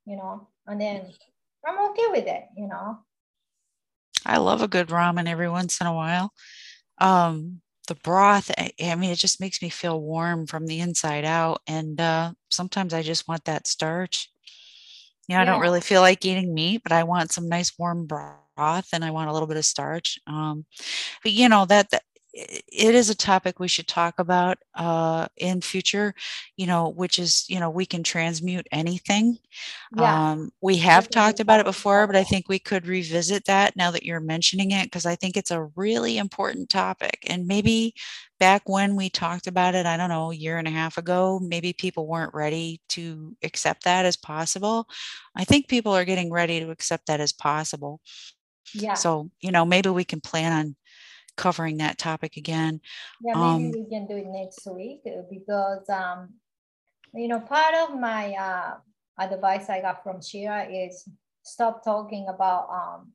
you 0.06 0.18
know, 0.18 0.50
and 0.68 0.80
then 0.80 1.14
I'm 1.66 1.90
okay 1.92 2.08
with 2.10 2.28
it, 2.28 2.44
you 2.58 2.68
know. 2.68 3.00
I 4.26 4.38
love 4.38 4.62
a 4.62 4.68
good 4.68 4.90
ramen 4.90 5.28
every 5.28 5.50
once 5.50 5.80
in 5.80 5.88
a 5.88 5.94
while. 5.94 6.34
Um, 6.98 7.62
the 7.88 7.96
broth 7.96 8.52
I, 8.58 8.72
I, 8.82 8.96
mean 8.96 9.12
it 9.12 9.18
just 9.18 9.40
makes 9.40 9.62
me 9.62 9.70
feel 9.70 10.02
warm 10.02 10.48
from 10.48 10.66
the 10.66 10.80
inside 10.80 11.26
out 11.26 11.62
and 11.68 12.00
uh, 12.00 12.34
sometimes 12.50 12.94
i 12.94 13.02
just 13.02 13.28
want 13.28 13.46
that 13.46 13.68
starch 13.68 14.32
know, 15.30 15.36
yeah. 15.36 15.42
i 15.42 15.46
don't 15.46 15.62
really 15.62 15.82
feel 15.82 16.02
like 16.02 16.26
eating 16.26 16.54
meat 16.54 16.82
but 16.84 16.92
i 16.92 17.04
want 17.04 17.32
some 17.32 17.48
nice 17.50 17.74
warm 17.78 18.06
broth 18.06 18.90
and 18.94 19.04
i 19.04 19.12
want 19.12 19.30
a 19.30 19.34
little 19.34 19.48
bit 19.48 19.58
of 19.58 19.66
starch 19.66 20.20
um, 20.28 20.66
but 21.24 21.32
you 21.32 21.50
know 21.50 21.66
that, 21.66 21.90
that 21.92 22.04
it 22.36 22.94
is 22.94 23.10
a 23.10 23.16
topic 23.16 23.60
we 23.60 23.68
should 23.68 23.88
talk 23.88 24.20
about 24.20 24.58
uh, 24.76 25.28
in 25.38 25.62
future 25.62 26.14
you 26.58 26.68
know 26.68 26.90
which 26.90 27.18
is 27.18 27.46
you 27.48 27.60
know 27.60 27.70
we 27.70 27.86
can 27.86 28.04
transmute 28.04 28.68
anything. 28.72 29.38
Yeah. 29.96 30.32
um, 30.32 30.52
we 30.62 30.78
have 30.78 31.10
talked 31.10 31.40
about 31.40 31.60
it 31.60 31.66
before 31.66 32.06
but 32.08 32.16
i 32.16 32.24
think 32.24 32.50
we 32.50 32.60
could 32.60 32.88
revisit 32.88 33.46
that 33.46 33.76
now 33.76 33.92
that 33.92 34.04
you're 34.04 34.20
mentioning 34.20 34.72
it 34.72 34.86
because 34.86 35.06
i 35.06 35.16
think 35.16 35.38
it's 35.38 35.52
a 35.52 35.70
really 35.76 36.18
important 36.18 36.70
topic. 36.70 37.20
And 37.28 37.48
maybe 37.48 37.94
back 38.40 38.64
when 38.68 38.96
we 38.98 39.10
talked 39.10 39.48
about 39.48 39.76
it 39.76 39.86
i 39.86 39.96
don't 39.96 40.10
know 40.10 40.32
a 40.32 40.36
year 40.36 40.58
and 40.58 40.68
a 40.68 40.72
half 40.72 40.98
ago 40.98 41.40
maybe 41.42 41.72
people 41.72 42.08
weren't 42.08 42.34
ready 42.34 42.82
to 42.90 43.36
accept 43.44 43.84
that 43.84 44.06
as 44.06 44.18
possible. 44.18 44.88
I 45.36 45.44
think 45.44 45.68
people 45.68 45.94
are 45.94 46.06
getting 46.06 46.32
ready 46.32 46.60
to 46.60 46.72
accept 46.72 47.08
that 47.08 47.20
as 47.20 47.32
possible. 47.32 48.02
Yeah. 48.74 48.96
So 48.96 49.30
you 49.40 49.52
know 49.52 49.66
maybe 49.66 49.90
we 49.90 50.04
can 50.04 50.22
plan 50.22 50.52
on 50.52 50.76
covering 51.36 51.78
that 51.78 51.98
topic 51.98 52.38
again. 52.38 52.82
Yeah, 53.22 53.34
maybe 53.34 53.66
um, 53.66 53.72
we 53.72 53.86
can 53.90 54.08
do 54.08 54.18
it 54.18 54.28
next 54.28 54.66
week 54.68 55.02
uh, 55.06 55.24
because 55.30 55.88
um, 55.90 56.34
you 57.14 57.28
know 57.28 57.40
part 57.40 57.76
of 57.76 58.00
my 58.00 58.34
uh, 58.34 58.76
advice 59.20 59.70
I 59.70 59.82
got 59.82 60.04
from 60.04 60.22
Shira 60.22 60.68
is 60.70 61.08
stop 61.44 61.84
talking 61.84 62.28
about 62.28 62.70
um, 62.70 63.12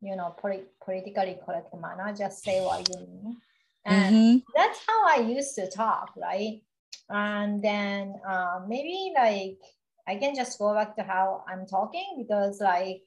you 0.00 0.16
know 0.16 0.34
polit- 0.38 0.72
politically 0.84 1.38
correct 1.44 1.74
manner. 1.78 2.14
Just 2.16 2.42
say 2.42 2.60
what 2.60 2.88
you 2.88 2.96
mean, 2.96 3.36
and 3.84 4.14
mm-hmm. 4.14 4.36
that's 4.54 4.80
how 4.86 5.08
I 5.08 5.20
used 5.20 5.54
to 5.56 5.70
talk, 5.70 6.12
right? 6.16 6.62
And 7.08 7.62
then 7.62 8.14
uh, 8.26 8.60
maybe 8.66 9.12
like 9.14 9.58
I 10.06 10.16
can 10.16 10.34
just 10.34 10.58
go 10.58 10.74
back 10.74 10.96
to 10.96 11.02
how 11.02 11.44
I'm 11.48 11.66
talking 11.66 12.16
because 12.18 12.60
like 12.60 13.02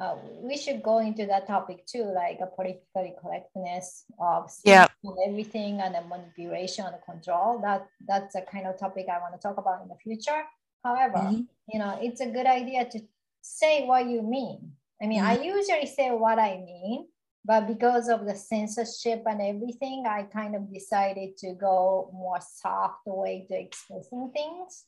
uh, 0.00 0.16
we 0.42 0.56
should 0.56 0.82
go 0.82 0.98
into 0.98 1.24
that 1.26 1.46
topic 1.46 1.86
too, 1.86 2.04
like 2.14 2.38
a 2.42 2.46
politically 2.46 3.14
correctness 3.20 4.04
of 4.18 4.50
yeah. 4.64 4.88
everything 5.26 5.80
and 5.80 5.94
the 5.94 6.02
manipulation 6.02 6.84
and 6.84 6.96
control. 7.04 7.60
That 7.60 7.86
that's 8.06 8.34
a 8.34 8.42
kind 8.42 8.66
of 8.66 8.76
topic 8.78 9.06
I 9.08 9.20
want 9.20 9.34
to 9.34 9.40
talk 9.40 9.56
about 9.56 9.82
in 9.82 9.88
the 9.88 9.96
future. 10.02 10.42
However, 10.82 11.18
mm-hmm. 11.18 11.42
you 11.72 11.78
know, 11.78 11.98
it's 12.02 12.20
a 12.20 12.26
good 12.26 12.46
idea 12.46 12.86
to 12.90 13.00
say 13.40 13.86
what 13.86 14.06
you 14.06 14.22
mean. 14.22 14.72
I 15.00 15.06
mean, 15.06 15.22
mm-hmm. 15.22 15.40
I 15.40 15.44
usually 15.44 15.86
say 15.86 16.10
what 16.10 16.40
I 16.40 16.56
mean, 16.56 17.06
but 17.44 17.68
because 17.68 18.08
of 18.08 18.26
the 18.26 18.34
censorship 18.34 19.22
and 19.26 19.40
everything, 19.40 20.04
I 20.08 20.24
kind 20.24 20.56
of 20.56 20.72
decided 20.72 21.36
to 21.38 21.54
go 21.54 22.10
more 22.12 22.40
soft 22.40 23.06
way 23.06 23.46
to 23.48 23.54
expressing 23.54 24.32
things. 24.34 24.86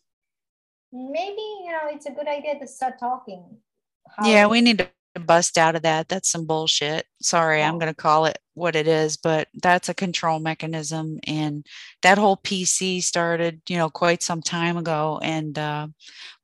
Maybe 0.93 1.47
you 1.65 1.71
know 1.71 1.91
it's 1.91 2.07
a 2.07 2.13
good 2.13 2.27
idea 2.27 2.59
to 2.59 2.67
start 2.67 2.99
talking 2.99 3.59
yeah, 4.25 4.47
we 4.47 4.61
need 4.61 4.79
to 4.79 4.89
bust 5.21 5.59
out 5.59 5.77
of 5.77 5.83
that. 5.83 6.09
That's 6.09 6.31
some 6.31 6.47
bullshit. 6.47 7.07
Sorry, 7.21 7.63
I'm 7.63 7.79
going 7.79 7.93
to 7.93 7.95
call 7.95 8.27
it 8.27 8.39
what 8.55 8.77
it 8.77 8.89
is, 8.89 9.17
but 9.17 9.49
that's 9.55 9.89
a 9.89 9.95
control 9.95 10.39
mechanism. 10.39 11.21
And 11.27 11.67
that 12.03 12.19
whole 12.19 12.37
PC 12.37 13.03
started, 13.03 13.61
you 13.69 13.77
know, 13.77 13.91
quite 13.91 14.23
some 14.23 14.43
time 14.43 14.77
ago. 14.77 15.21
And 15.23 15.59
uh, 15.59 15.89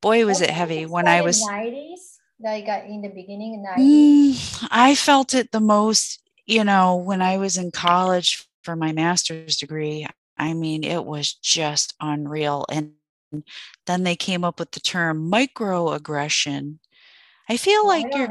boy, 0.00 0.26
was 0.26 0.40
it 0.40 0.50
heavy 0.50 0.86
when 0.86 1.08
I 1.08 1.22
was 1.22 1.42
90s, 1.42 2.18
like 2.40 2.68
in 2.86 3.02
the 3.02 3.08
beginning 3.08 3.64
90s. 3.76 3.78
Mm, 3.78 4.68
I 4.70 4.94
felt 4.94 5.34
it 5.34 5.52
the 5.52 5.60
most, 5.60 6.20
you 6.46 6.64
know, 6.64 6.96
when 6.96 7.22
I 7.22 7.38
was 7.38 7.56
in 7.56 7.70
college 7.70 8.46
for 8.62 8.76
my 8.76 8.92
master's 8.92 9.56
degree. 9.56 10.06
I 10.38 10.54
mean, 10.54 10.82
it 10.84 11.04
was 11.04 11.34
just 11.34 11.94
unreal. 12.00 12.66
And 12.70 12.92
then 13.86 14.02
they 14.02 14.16
came 14.16 14.44
up 14.44 14.58
with 14.58 14.72
the 14.72 14.80
term 14.80 15.30
microaggression 15.30 16.78
I 17.52 17.56
feel 17.58 17.86
like 17.86 18.06
I 18.14 18.18
you're. 18.18 18.28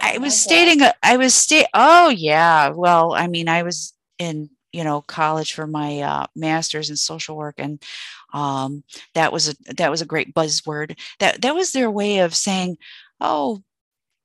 I 0.00 0.18
was 0.18 0.34
stating. 0.34 0.80
I 1.02 1.16
was 1.16 1.34
state. 1.34 1.66
Oh 1.74 2.08
yeah. 2.08 2.70
Well, 2.70 3.14
I 3.14 3.28
mean, 3.28 3.48
I 3.48 3.62
was 3.62 3.94
in 4.18 4.50
you 4.72 4.82
know 4.84 5.02
college 5.02 5.54
for 5.54 5.66
my 5.66 6.00
uh, 6.00 6.26
master's 6.34 6.90
in 6.90 6.96
social 6.96 7.36
work, 7.36 7.54
and 7.58 7.80
um, 8.32 8.82
that 9.14 9.32
was 9.32 9.50
a 9.50 9.74
that 9.76 9.90
was 9.92 10.02
a 10.02 10.06
great 10.06 10.34
buzzword. 10.34 10.98
That 11.20 11.42
that 11.42 11.54
was 11.54 11.72
their 11.72 11.90
way 11.90 12.18
of 12.18 12.34
saying, 12.34 12.78
oh, 13.20 13.62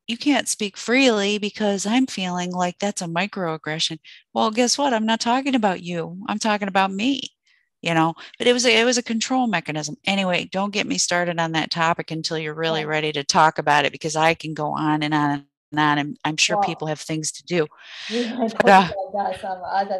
you 0.08 0.18
can't 0.18 0.48
speak 0.50 0.78
freely 0.78 1.38
because 1.38 1.86
I'm 1.86 2.08
feeling 2.08 2.52
like 2.52 2.80
that's 2.80 3.02
a 3.04 3.06
microaggression. 3.08 4.00
Well, 4.34 4.52
guess 4.52 4.78
what? 4.78 4.94
I'm 4.94 5.06
not 5.06 5.22
talking 5.22 5.56
about 5.56 5.84
you. 5.84 6.24
I'm 6.28 6.40
talking 6.40 6.68
about 6.70 6.92
me. 6.92 7.22
You 7.84 7.94
know, 7.94 8.16
but 8.38 8.48
it 8.48 8.54
was 8.54 8.66
a, 8.66 8.80
it 8.80 8.86
was 8.86 8.98
a 8.98 9.04
control 9.04 9.46
mechanism. 9.46 9.98
Anyway, 10.06 10.46
don't 10.46 10.72
get 10.72 10.88
me 10.88 10.98
started 10.98 11.38
on 11.38 11.52
that 11.52 11.70
topic 11.70 12.12
until 12.12 12.38
you're 12.38 12.54
really 12.54 12.86
ready 12.86 13.12
to 13.12 13.26
talk 13.26 13.58
about 13.60 13.84
it 13.84 13.92
because 13.92 14.16
I 14.16 14.36
can 14.36 14.54
go 14.54 14.68
on 14.68 15.04
and 15.04 15.14
on 15.14 15.46
and 15.72 15.80
on. 15.80 15.98
And 15.98 16.18
I'm 16.24 16.38
sure 16.38 16.62
people 16.64 16.88
have 16.88 17.02
things 17.02 17.30
to 17.34 17.44
do. 17.44 17.68
But, 18.10 18.66
uh, 18.70 18.90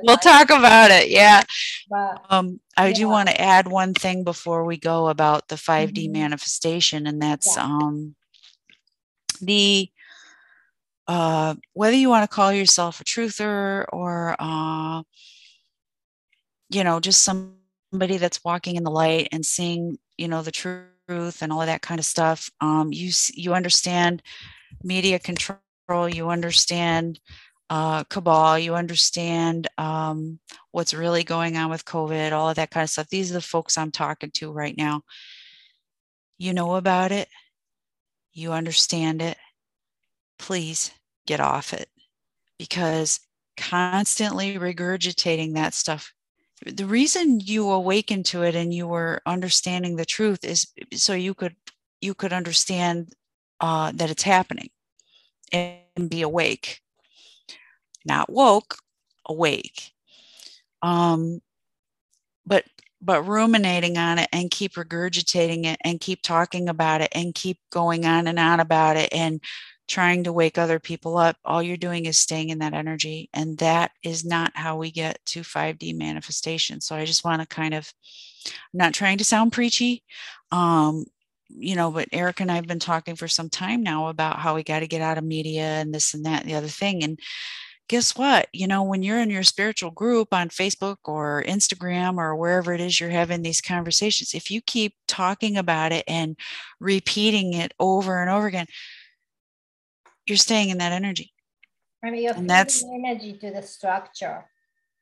we'll 0.04 0.16
talk 0.16 0.50
about 0.50 0.92
it. 0.92 1.10
Yeah. 1.10 1.44
But, 1.90 2.26
um, 2.30 2.62
I 2.78 2.88
yeah. 2.88 2.94
do 2.94 3.10
want 3.10 3.28
to 3.28 3.42
add 3.42 3.68
one 3.68 3.94
thing 3.94 4.24
before 4.24 4.64
we 4.64 4.78
go 4.78 5.10
about 5.10 5.50
the 5.50 5.56
5D 5.56 5.92
mm-hmm. 5.92 6.14
manifestation, 6.14 7.06
and 7.06 7.22
that's 7.22 7.58
yeah. 7.58 7.64
um, 7.66 8.16
the 9.42 9.90
uh, 11.08 11.56
whether 11.74 11.96
you 11.96 12.10
want 12.10 12.30
to 12.30 12.34
call 12.34 12.54
yourself 12.54 13.02
a 13.02 13.04
truther 13.04 13.86
or 13.92 14.36
uh, 14.40 15.04
you 16.70 16.84
know 16.84 17.00
just 17.00 17.24
somebody 17.94 18.18
that's 18.18 18.44
walking 18.44 18.76
in 18.76 18.84
the 18.84 18.90
light 18.90 19.28
and 19.32 19.46
seeing 19.46 20.00
you 20.18 20.28
know 20.28 20.42
the 20.42 20.52
truth 20.52 21.44
and 21.44 21.54
all 21.54 21.62
of 21.62 21.68
that 21.68 21.84
kind 21.84 22.00
of 22.00 22.06
stuff 22.06 22.50
um, 22.60 22.92
you 22.92 23.12
you 23.36 23.54
understand 23.54 24.24
media 24.84 25.20
control 25.20 26.10
you 26.10 26.30
understand 26.30 27.20
uh, 27.70 28.04
cabal 28.06 28.58
you 28.58 28.74
understand 28.74 29.68
um, 29.78 30.40
what's 30.72 30.96
really 30.96 31.24
going 31.24 31.56
on 31.56 31.70
with 31.70 31.86
covid 31.86 32.32
all 32.32 32.50
of 32.50 32.56
that 32.56 32.72
kind 32.72 32.84
of 32.84 32.90
stuff. 32.90 33.08
These 33.10 33.30
are 33.30 33.36
the 33.36 33.42
folks 33.42 33.78
i'm 33.78 33.92
talking 33.92 34.32
to 34.32 34.52
right 34.52 34.76
now. 34.76 35.04
You 36.40 36.54
know 36.56 36.76
about 36.76 37.12
it. 37.12 37.30
You 38.32 38.54
understand 38.54 39.22
it. 39.22 39.38
Please 40.40 40.92
get 41.28 41.40
off 41.40 41.74
it. 41.74 41.90
Because 42.58 43.20
constantly 43.56 44.56
regurgitating 44.56 45.54
that 45.54 45.76
stuff 45.76 46.12
the 46.66 46.86
reason 46.86 47.40
you 47.40 47.70
awakened 47.70 48.26
to 48.28 48.44
it 48.44 48.56
and 48.56 48.74
you 48.74 48.88
were 48.88 49.22
understanding 49.26 49.96
the 49.96 50.06
truth 50.06 50.44
is 50.44 50.68
so 50.94 51.14
you 51.14 51.34
could 51.34 51.56
you 52.02 52.14
could 52.14 52.34
understand 52.34 53.14
uh, 53.60 53.92
that 53.96 54.10
it's 54.10 54.24
happening 54.24 54.70
and 55.52 56.10
be 56.10 56.22
awake. 56.22 56.82
Not 58.06 58.30
woke 58.30 58.76
awake. 59.26 59.94
Um, 60.82 61.42
but 62.46 62.66
but 63.02 63.24
ruminating 63.24 63.98
on 63.98 64.18
it 64.18 64.30
and 64.32 64.50
keep 64.50 64.74
regurgitating 64.74 65.66
it 65.66 65.78
and 65.84 66.00
keep 66.00 66.22
talking 66.22 66.70
about 66.70 67.02
it 67.02 67.10
and 67.14 67.36
keep 67.36 67.58
going 67.72 68.06
on 68.06 68.28
and 68.28 68.40
on 68.40 68.60
about 68.60 68.96
it 68.96 69.10
and 69.14 69.42
trying 69.94 70.24
to 70.24 70.34
wake 70.34 70.58
other 70.58 70.80
people 70.80 71.20
up, 71.20 71.38
all 71.46 71.62
you're 71.62 71.78
doing 71.78 72.08
is 72.08 72.20
staying 72.20 72.50
in 72.50 72.58
that 72.58 72.74
energy. 72.74 73.30
And 73.32 73.56
that 73.60 73.92
is 74.02 74.26
not 74.26 74.52
how 74.56 74.76
we 74.76 74.90
get 74.90 75.20
to 75.28 75.42
5D 75.42 75.96
manifestation. 75.96 76.82
So 76.82 76.96
I 76.96 77.06
just 77.06 77.24
want 77.24 77.44
to 77.44 77.48
kind 77.48 77.76
of, 77.76 77.94
I'm 78.48 78.80
not 78.80 78.96
trying 78.96 79.20
to 79.20 79.24
sound 79.24 79.52
preachy. 79.52 80.04
Um, 80.52 81.06
you 81.48 81.76
know, 81.76 81.92
but 81.92 82.08
Eric 82.12 82.40
and 82.40 82.52
I 82.52 82.56
have 82.56 82.66
been 82.66 82.80
talking 82.80 83.16
for 83.16 83.28
some 83.28 83.52
time 83.52 83.84
now 83.84 84.08
about 84.08 84.40
how 84.40 84.56
we 84.56 84.64
got 84.64 84.80
to 84.80 84.88
get 84.88 85.04
out 85.04 85.20
of 85.20 85.24
media 85.24 85.62
and 85.62 85.94
this 85.94 86.16
and 86.16 86.26
that 86.26 86.42
and 86.42 86.50
the 86.50 86.56
other 86.56 86.68
thing. 86.68 87.04
And 87.04 87.20
guess 87.88 88.18
what? 88.18 88.48
You 88.52 88.66
know, 88.66 88.82
when 88.82 89.04
you're 89.04 89.20
in 89.20 89.30
your 89.30 89.44
spiritual 89.44 89.92
group 89.92 90.34
on 90.34 90.50
Facebook 90.50 90.98
or 91.04 91.44
Instagram 91.48 92.18
or 92.18 92.36
wherever 92.36 92.74
it 92.74 92.82
is 92.82 93.00
you're 93.00 93.12
having 93.12 93.44
these 93.44 93.62
conversations, 93.62 94.34
if 94.34 94.50
you 94.50 94.60
keep 94.60 94.96
talking 95.08 95.56
about 95.56 95.92
it 95.92 96.04
and 96.08 96.36
repeating 96.80 97.54
it 97.54 97.76
over 97.80 98.20
and 98.20 98.32
over 98.32 98.48
again, 98.48 98.66
you're 100.28 100.38
staying 100.38 100.70
in 100.70 100.78
that 100.80 100.92
energy. 100.92 101.34
I 102.04 102.12
mean, 102.12 102.24
you're 102.24 102.34
and 102.34 102.50
that's 102.50 102.84
energy 102.84 103.34
to 103.40 103.52
the 103.52 103.62
structure. 103.62 104.46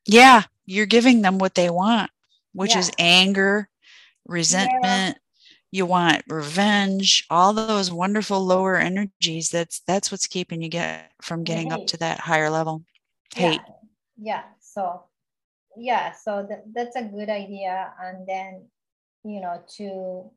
Yeah, 0.06 0.44
you're 0.66 0.86
giving 0.86 1.22
them 1.22 1.38
what 1.38 1.56
they 1.56 1.70
want, 1.70 2.12
which 2.54 2.74
yeah. 2.74 2.80
is 2.80 2.92
anger, 3.00 3.70
resentment. 4.28 4.84
Yeah. 4.84 5.14
You 5.74 5.86
want 5.86 6.24
revenge, 6.28 7.26
all 7.30 7.54
those 7.54 7.92
wonderful 7.92 8.44
lower 8.44 8.76
energies. 8.76 9.50
That's 9.50 9.80
that's 9.88 10.12
what's 10.12 10.28
keeping 10.28 10.62
you 10.62 10.68
get 10.68 11.12
from 11.22 11.46
getting 11.46 11.72
up 11.72 11.88
to 11.88 11.98
that 11.98 12.20
higher 12.20 12.50
level. 12.50 12.84
Hate. 13.34 13.62
Yeah. 14.18 14.34
yeah. 14.36 14.44
So 14.60 15.04
yeah, 15.78 16.12
so 16.12 16.46
th- 16.46 16.60
that's 16.74 16.96
a 16.96 17.04
good 17.04 17.30
idea. 17.30 17.94
And 18.02 18.28
then, 18.28 18.66
you 19.24 19.42
know, 19.42 19.62
to 19.78 20.30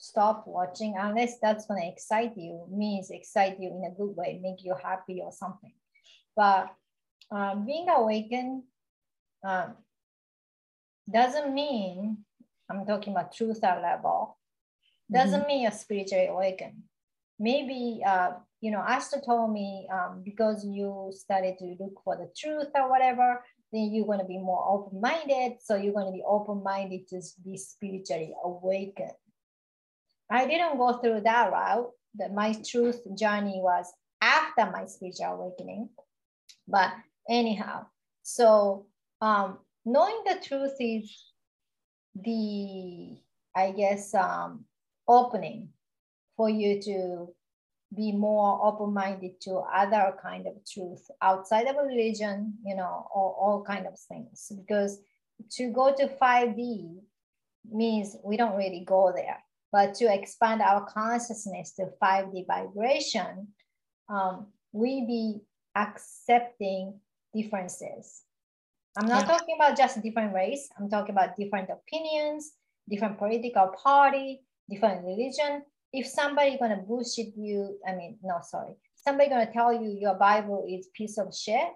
stop 0.00 0.46
watching 0.46 0.96
unless 0.98 1.38
that's 1.40 1.66
going 1.66 1.82
to 1.82 1.88
excite 1.88 2.32
you 2.34 2.64
means 2.70 3.10
excite 3.10 3.60
you 3.60 3.68
in 3.68 3.84
a 3.84 3.94
good 3.94 4.16
way 4.16 4.40
make 4.42 4.64
you 4.64 4.74
happy 4.82 5.20
or 5.22 5.30
something. 5.30 5.74
But 6.34 6.74
um, 7.30 7.66
being 7.66 7.86
awakened 7.88 8.62
um, 9.46 9.74
doesn't 11.10 11.52
mean 11.52 12.18
i'm 12.70 12.86
talking 12.86 13.12
about 13.12 13.34
truth 13.34 13.62
level 13.62 14.38
doesn't 15.12 15.40
mm-hmm. 15.40 15.48
mean 15.48 15.62
you're 15.62 15.72
spiritually 15.72 16.28
awakened. 16.28 16.82
Maybe 17.38 18.00
uh, 18.06 18.32
you 18.60 18.70
know 18.70 18.84
Ashton 18.86 19.22
told 19.24 19.52
me 19.52 19.88
um, 19.92 20.22
because 20.24 20.64
you 20.64 21.10
started 21.12 21.58
to 21.58 21.76
look 21.80 22.00
for 22.04 22.16
the 22.16 22.30
truth 22.36 22.68
or 22.74 22.88
whatever 22.88 23.40
then 23.72 23.92
you're 23.92 24.06
going 24.06 24.18
to 24.18 24.24
be 24.24 24.38
more 24.38 24.66
open-minded. 24.68 25.58
So 25.62 25.76
you're 25.76 25.92
going 25.92 26.06
to 26.06 26.12
be 26.12 26.24
open-minded 26.26 27.06
to 27.08 27.22
be 27.44 27.56
spiritually 27.56 28.34
awakened 28.44 29.12
I 30.30 30.46
didn't 30.46 30.78
go 30.78 30.98
through 30.98 31.22
that 31.22 31.50
route. 31.50 31.90
That 32.16 32.34
my 32.34 32.54
truth 32.68 33.02
journey 33.16 33.60
was 33.62 33.86
after 34.20 34.70
my 34.70 34.86
spiritual 34.86 35.26
awakening. 35.26 35.90
But 36.66 36.92
anyhow, 37.28 37.86
so 38.22 38.86
um, 39.20 39.58
knowing 39.84 40.22
the 40.26 40.40
truth 40.42 40.74
is 40.80 41.12
the, 42.14 43.16
I 43.54 43.70
guess, 43.70 44.12
um, 44.14 44.64
opening 45.06 45.68
for 46.36 46.48
you 46.48 46.82
to 46.82 47.28
be 47.94 48.12
more 48.12 48.60
open-minded 48.64 49.40
to 49.42 49.62
other 49.72 50.14
kind 50.22 50.46
of 50.46 50.54
truth 50.68 51.10
outside 51.22 51.66
of 51.66 51.76
a 51.76 51.82
religion, 51.82 52.54
you 52.64 52.76
know, 52.76 53.06
or 53.14 53.34
all 53.34 53.64
kind 53.66 53.86
of 53.86 53.98
things. 53.98 54.50
Because 54.56 55.00
to 55.52 55.70
go 55.70 55.94
to 55.94 56.06
5D 56.06 56.98
means 57.70 58.16
we 58.24 58.36
don't 58.36 58.56
really 58.56 58.84
go 58.84 59.12
there 59.14 59.38
but 59.72 59.94
to 59.94 60.12
expand 60.12 60.62
our 60.62 60.84
consciousness 60.86 61.72
to 61.72 61.90
5D 62.02 62.46
vibration, 62.46 63.48
um, 64.08 64.48
we 64.72 65.06
be 65.06 65.40
accepting 65.76 66.98
differences. 67.34 68.22
I'm 68.96 69.06
not 69.06 69.26
yeah. 69.26 69.38
talking 69.38 69.56
about 69.56 69.76
just 69.76 70.02
different 70.02 70.34
race. 70.34 70.68
I'm 70.78 70.90
talking 70.90 71.14
about 71.14 71.36
different 71.36 71.70
opinions, 71.70 72.52
different 72.88 73.18
political 73.18 73.68
party, 73.82 74.40
different 74.68 75.04
religion. 75.04 75.62
If 75.92 76.06
somebody 76.06 76.58
gonna 76.58 76.78
bullshit 76.78 77.32
you, 77.36 77.78
I 77.86 77.94
mean, 77.94 78.18
no, 78.22 78.38
sorry. 78.42 78.74
Somebody 78.96 79.30
gonna 79.30 79.52
tell 79.52 79.72
you 79.72 79.96
your 80.00 80.14
Bible 80.14 80.66
is 80.68 80.88
piece 80.94 81.18
of 81.18 81.34
shit, 81.34 81.68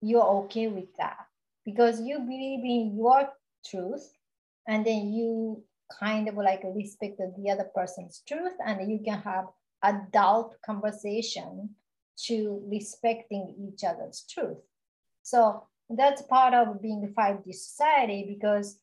you're 0.00 0.44
okay 0.44 0.68
with 0.68 0.94
that 0.98 1.16
because 1.64 2.00
you 2.00 2.18
believe 2.20 2.64
in 2.64 2.96
your 2.96 3.28
truth 3.66 4.06
and 4.66 4.86
then 4.86 5.12
you 5.12 5.62
kind 6.00 6.28
of 6.28 6.36
like 6.36 6.62
respect 6.64 7.18
the 7.18 7.50
other 7.50 7.68
person's 7.74 8.22
truth 8.26 8.52
and 8.64 8.90
you 8.90 9.00
can 9.04 9.20
have 9.20 9.46
adult 9.82 10.54
conversation 10.64 11.70
to 12.16 12.62
respecting 12.66 13.54
each 13.58 13.84
other's 13.84 14.24
truth. 14.28 14.58
So 15.22 15.64
that's 15.88 16.22
part 16.22 16.54
of 16.54 16.82
being 16.82 17.04
a 17.04 17.20
5D 17.20 17.54
society 17.54 18.26
because 18.28 18.78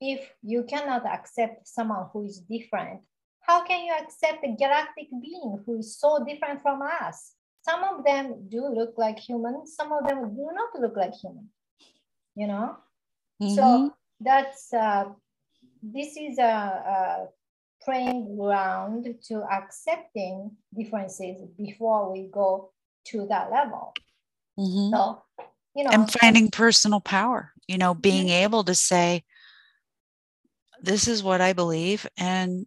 if 0.00 0.32
you 0.42 0.64
cannot 0.64 1.06
accept 1.06 1.68
someone 1.68 2.06
who 2.12 2.24
is 2.24 2.40
different, 2.40 3.00
how 3.42 3.64
can 3.64 3.84
you 3.84 3.94
accept 4.00 4.44
a 4.44 4.54
galactic 4.56 5.08
being 5.22 5.62
who 5.64 5.78
is 5.78 5.98
so 5.98 6.24
different 6.26 6.62
from 6.62 6.82
us? 6.82 7.34
Some 7.62 7.84
of 7.84 8.04
them 8.04 8.48
do 8.48 8.66
look 8.66 8.94
like 8.96 9.18
humans, 9.18 9.74
some 9.76 9.92
of 9.92 10.06
them 10.08 10.34
do 10.34 10.48
not 10.52 10.80
look 10.80 10.96
like 10.96 11.14
human, 11.14 11.48
you 12.34 12.46
know? 12.46 12.76
Mm-hmm. 13.42 13.54
So 13.54 13.94
that's 14.20 14.72
uh, 14.72 15.04
this 15.82 16.16
is 16.16 16.38
a, 16.38 16.42
a 16.42 17.26
playing 17.82 18.36
ground 18.36 19.06
to 19.24 19.42
accepting 19.50 20.50
differences 20.76 21.42
before 21.56 22.12
we 22.12 22.28
go 22.32 22.70
to 23.06 23.26
that 23.28 23.50
level. 23.50 23.94
Mm-hmm. 24.58 24.94
So, 24.94 25.22
you 25.74 25.84
know, 25.84 25.90
and 25.90 26.12
finding 26.12 26.50
personal 26.50 27.00
power, 27.00 27.52
you 27.66 27.78
know, 27.78 27.94
being 27.94 28.26
mm-hmm. 28.26 28.44
able 28.44 28.64
to 28.64 28.74
say, 28.74 29.24
this 30.82 31.08
is 31.08 31.22
what 31.22 31.40
I 31.40 31.52
believe, 31.52 32.06
and 32.16 32.66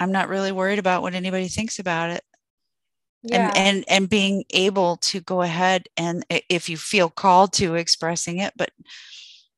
I'm 0.00 0.12
not 0.12 0.28
really 0.28 0.52
worried 0.52 0.78
about 0.78 1.02
what 1.02 1.14
anybody 1.14 1.48
thinks 1.48 1.78
about 1.78 2.10
it. 2.10 2.24
Yeah. 3.24 3.52
And, 3.54 3.56
and 3.56 3.84
and 3.88 4.10
being 4.10 4.44
able 4.50 4.96
to 4.96 5.20
go 5.20 5.42
ahead 5.42 5.86
and 5.96 6.24
if 6.48 6.68
you 6.68 6.76
feel 6.76 7.08
called 7.08 7.52
to 7.54 7.76
expressing 7.76 8.38
it, 8.38 8.52
but 8.56 8.70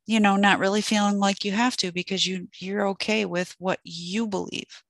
you 0.06 0.20
know 0.20 0.36
not 0.36 0.58
really 0.58 0.82
feeling 0.82 1.18
like 1.18 1.44
you 1.44 1.52
have 1.52 1.76
to 1.76 1.92
because 1.92 2.26
you 2.26 2.48
you're 2.58 2.86
okay 2.88 3.24
with 3.24 3.54
what 3.58 3.80
you 3.84 4.26
believe. 4.26 4.82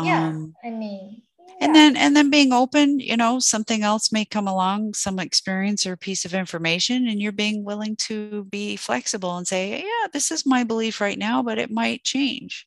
Yeah 0.00 0.32
um, 0.36 0.56
i 0.64 0.70
mean 0.70 1.22
and 1.60 1.74
then 1.74 1.96
and 1.96 2.16
then 2.16 2.30
being 2.30 2.52
open 2.52 2.98
you 3.00 3.16
know 3.16 3.38
something 3.38 3.82
else 3.82 4.12
may 4.12 4.24
come 4.24 4.46
along 4.48 4.94
some 4.94 5.18
experience 5.18 5.86
or 5.86 5.96
piece 5.96 6.24
of 6.24 6.34
information 6.34 7.06
and 7.08 7.20
you're 7.20 7.32
being 7.32 7.64
willing 7.64 7.96
to 7.96 8.44
be 8.44 8.76
flexible 8.76 9.36
and 9.36 9.46
say 9.46 9.80
yeah 9.80 10.06
this 10.12 10.30
is 10.30 10.46
my 10.46 10.64
belief 10.64 11.00
right 11.00 11.18
now 11.18 11.42
but 11.42 11.58
it 11.58 11.70
might 11.70 12.02
change. 12.04 12.66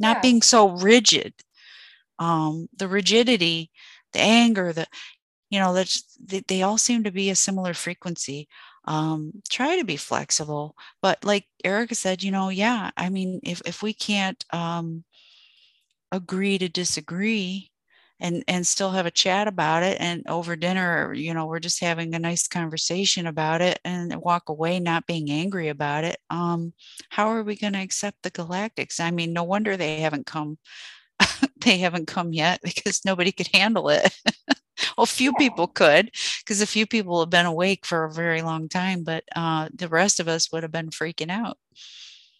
Not 0.00 0.18
Yeah. 0.18 0.22
being 0.22 0.42
so 0.42 0.68
rigid 0.70 1.34
um 2.18 2.68
the 2.76 2.88
rigidity 2.88 3.70
the 4.12 4.20
anger 4.20 4.72
the 4.72 4.86
you 5.50 5.58
know 5.58 5.72
that's 5.74 6.16
they, 6.24 6.40
they 6.40 6.62
all 6.62 6.78
seem 6.78 7.04
to 7.04 7.10
be 7.12 7.30
a 7.30 7.36
similar 7.36 7.74
frequency 7.74 8.48
um 8.88 9.32
try 9.50 9.76
to 9.78 9.84
be 9.84 9.96
flexible 9.96 10.76
but 11.02 11.24
like 11.24 11.46
erica 11.64 11.94
said 11.94 12.22
you 12.24 12.32
know 12.32 12.50
yeah 12.50 12.90
i 12.96 13.10
mean 13.10 13.40
if 13.44 13.62
if 13.66 13.82
we 13.82 13.94
can't 13.94 14.44
um 14.52 15.04
agree 16.12 16.58
to 16.58 16.68
disagree 16.68 17.70
and 18.20 18.42
and 18.48 18.66
still 18.66 18.90
have 18.90 19.06
a 19.06 19.10
chat 19.10 19.46
about 19.46 19.82
it 19.82 19.96
and 20.00 20.22
over 20.28 20.56
dinner 20.56 21.12
you 21.14 21.34
know 21.34 21.46
we're 21.46 21.60
just 21.60 21.80
having 21.80 22.14
a 22.14 22.18
nice 22.18 22.48
conversation 22.48 23.26
about 23.26 23.60
it 23.60 23.78
and 23.84 24.14
walk 24.16 24.48
away 24.48 24.80
not 24.80 25.06
being 25.06 25.30
angry 25.30 25.68
about 25.68 26.04
it 26.04 26.18
um 26.30 26.72
how 27.10 27.28
are 27.28 27.42
we 27.42 27.56
going 27.56 27.74
to 27.74 27.78
accept 27.80 28.16
the 28.22 28.30
galactics? 28.30 29.00
I 29.00 29.10
mean 29.10 29.32
no 29.32 29.44
wonder 29.44 29.76
they 29.76 30.00
haven't 30.00 30.26
come 30.26 30.58
they 31.60 31.78
haven't 31.78 32.06
come 32.06 32.32
yet 32.32 32.60
because 32.64 33.04
nobody 33.04 33.32
could 33.32 33.50
handle 33.54 33.88
it 33.90 34.12
well 34.96 35.06
few 35.06 35.32
people 35.32 35.66
could 35.66 36.10
because 36.40 36.60
a 36.60 36.66
few 36.66 36.86
people 36.86 37.20
have 37.20 37.30
been 37.30 37.46
awake 37.46 37.84
for 37.86 38.04
a 38.04 38.12
very 38.12 38.42
long 38.42 38.68
time 38.68 39.04
but 39.04 39.24
uh 39.36 39.68
the 39.74 39.88
rest 39.88 40.20
of 40.20 40.28
us 40.28 40.50
would 40.52 40.62
have 40.62 40.72
been 40.72 40.90
freaking 40.90 41.30
out. 41.30 41.58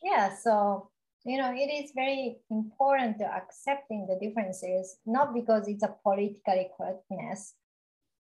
Yeah 0.02 0.34
so 0.34 0.90
you 1.24 1.36
know 1.38 1.52
it 1.52 1.70
is 1.70 1.92
very 1.94 2.38
important 2.50 3.18
to 3.18 3.24
accepting 3.26 4.06
the 4.06 4.16
differences 4.24 4.98
not 5.06 5.34
because 5.34 5.68
it's 5.68 5.82
a 5.82 5.94
politically 6.02 6.68
correctness 6.76 7.54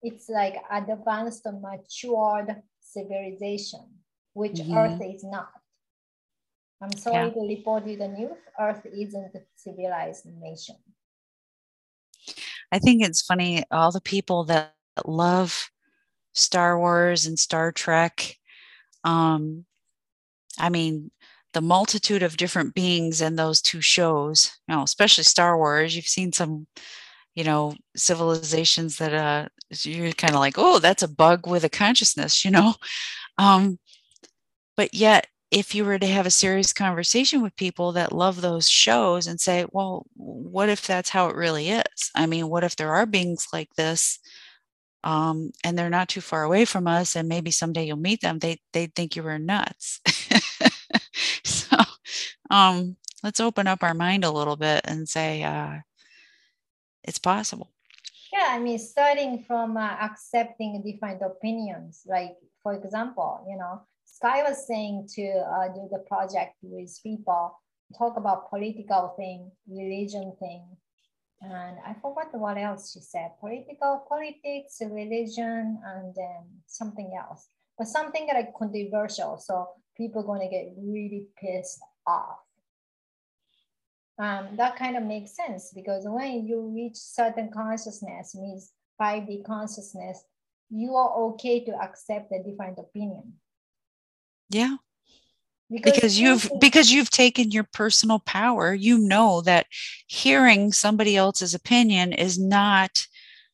it's 0.02 0.28
like 0.30 0.56
advanced 0.70 1.48
matured 1.62 2.62
civilization 2.80 3.86
which 4.34 4.60
Mhm. 4.60 4.76
earth 4.78 5.02
is 5.02 5.24
not. 5.24 5.52
I'm 6.82 6.98
sorry 6.98 7.32
to 7.32 7.40
report 7.48 7.86
you 7.88 7.96
the 7.98 8.10
news 8.10 8.38
earth 8.60 8.86
isn't 8.86 9.36
a 9.36 9.42
civilized 9.56 10.26
nation 10.26 10.76
I 12.74 12.80
think 12.80 13.04
it's 13.04 13.22
funny 13.22 13.64
all 13.70 13.92
the 13.92 14.02
people 14.02 14.46
that 14.46 14.74
love 15.06 15.70
Star 16.34 16.80
Wars 16.80 17.28
and 17.28 17.38
Star 17.38 17.72
Trek. 17.72 18.36
Um, 19.04 19.66
I 20.58 20.70
mean, 20.70 21.12
the 21.54 21.62
multitude 21.62 22.24
of 22.24 22.36
different 22.36 22.74
beings 22.74 23.22
in 23.22 23.36
those 23.36 23.62
two 23.62 23.80
shows, 23.80 24.58
you 24.68 24.74
know, 24.74 24.82
especially 24.82 25.24
Star 25.24 25.56
Wars. 25.56 25.96
You've 25.96 26.08
seen 26.08 26.34
some, 26.34 26.66
you 27.36 27.44
know, 27.44 27.76
civilizations 27.96 28.98
that 28.98 29.14
uh, 29.14 29.50
you're 29.84 30.12
kind 30.14 30.34
of 30.34 30.40
like, 30.40 30.56
oh, 30.58 30.80
that's 30.80 31.04
a 31.04 31.08
bug 31.08 31.46
with 31.46 31.64
a 31.64 31.70
consciousness, 31.70 32.44
you 32.44 32.52
know. 32.52 32.74
Um, 33.40 33.80
but 34.78 34.94
yet, 34.94 35.26
if 35.54 35.76
you 35.76 35.86
were 35.86 36.00
to 36.00 36.08
have 36.08 36.26
a 36.26 36.32
serious 36.32 36.74
conversation 36.74 37.44
with 37.44 37.56
people 37.56 37.92
that 37.92 38.12
love 38.12 38.42
those 38.42 38.68
shows 38.68 39.28
and 39.28 39.40
say, 39.40 39.68
well, 39.72 40.08
what 40.16 40.68
if 40.68 40.88
that's 40.88 41.12
how 41.12 41.30
it 41.30 41.36
really 41.36 41.70
is? 41.70 42.12
I 42.16 42.26
mean, 42.26 42.50
what 42.50 42.64
if 42.64 42.76
there 42.76 42.92
are 42.92 43.06
beings 43.06 43.48
like 43.54 43.72
this 43.76 44.18
um, 45.04 45.52
and 45.64 45.78
they're 45.78 45.92
not 45.92 46.10
too 46.10 46.22
far 46.22 46.42
away 46.42 46.66
from 46.66 46.88
us 46.88 47.16
and 47.16 47.30
maybe 47.30 47.52
someday 47.52 47.86
you'll 47.86 47.98
meet 47.98 48.22
them? 48.22 48.40
They, 48.40 48.62
they'd 48.74 48.96
think 48.96 49.16
you 49.16 49.22
were 49.22 49.38
nuts. 49.38 50.02
so 51.44 51.78
um, 52.50 52.98
let's 53.22 53.40
open 53.40 53.68
up 53.68 53.84
our 53.84 53.94
mind 53.94 54.24
a 54.24 54.32
little 54.32 54.56
bit 54.56 54.82
and 54.86 55.08
say, 55.08 55.44
uh, 55.44 55.82
it's 57.04 57.20
possible. 57.20 57.70
Yeah, 58.34 58.48
I 58.50 58.58
mean, 58.58 58.80
starting 58.80 59.44
from 59.46 59.78
uh, 59.78 59.98
accepting 60.02 60.82
different 60.82 61.22
opinions. 61.22 62.02
Like, 62.08 62.38
for 62.64 62.74
example, 62.74 63.46
you 63.48 63.56
know, 63.56 63.84
Sky 64.24 64.44
was 64.44 64.66
saying 64.66 65.10
to 65.16 65.24
uh, 65.24 65.68
do 65.74 65.90
the 65.92 66.00
project 66.08 66.56
with 66.62 66.98
people, 67.04 67.60
talk 67.98 68.16
about 68.16 68.50
political 68.50 69.14
thing, 69.18 69.52
religion 69.68 70.34
thing, 70.40 70.64
and 71.42 71.78
I 71.86 71.94
forgot 71.96 72.34
what 72.34 72.58
else 72.58 72.94
she 72.94 73.02
said. 73.02 73.32
Political, 73.42 74.06
politics, 74.08 74.78
religion, 74.82 75.78
and 75.86 76.16
then 76.16 76.46
something 76.68 77.12
else. 77.20 77.48
But 77.78 77.88
something 77.88 78.28
like 78.34 78.54
controversial, 78.58 79.38
so 79.38 79.68
people 79.98 80.24
gonna 80.24 80.50
get 80.50 80.74
really 80.78 81.28
pissed 81.38 81.82
off 82.08 82.40
um, 84.20 84.50
that 84.58 84.76
kind 84.76 84.96
of 84.96 85.04
makes 85.04 85.36
sense 85.36 85.72
because 85.74 86.04
when 86.06 86.46
you 86.46 86.72
reach 86.74 86.96
certain 86.96 87.50
consciousness 87.52 88.36
means 88.36 88.72
5d 89.02 89.44
consciousness 89.46 90.24
you 90.70 90.96
are 90.96 91.14
okay 91.30 91.64
to 91.66 91.72
accept 91.82 92.32
a 92.32 92.44
different 92.44 92.78
opinion 92.78 93.34
Yeah. 94.54 94.76
because 95.70 96.20
you've 96.20 96.50
because 96.60 96.92
you've 96.92 97.10
taken 97.10 97.52
your 97.52 97.64
personal 97.64 98.20
power 98.20 98.74
you 98.74 98.98
know 99.00 99.42
that 99.42 99.66
hearing 100.08 100.72
somebody 100.72 101.16
else's 101.16 101.54
opinion 101.56 102.14
is 102.14 102.38
not 102.38 103.08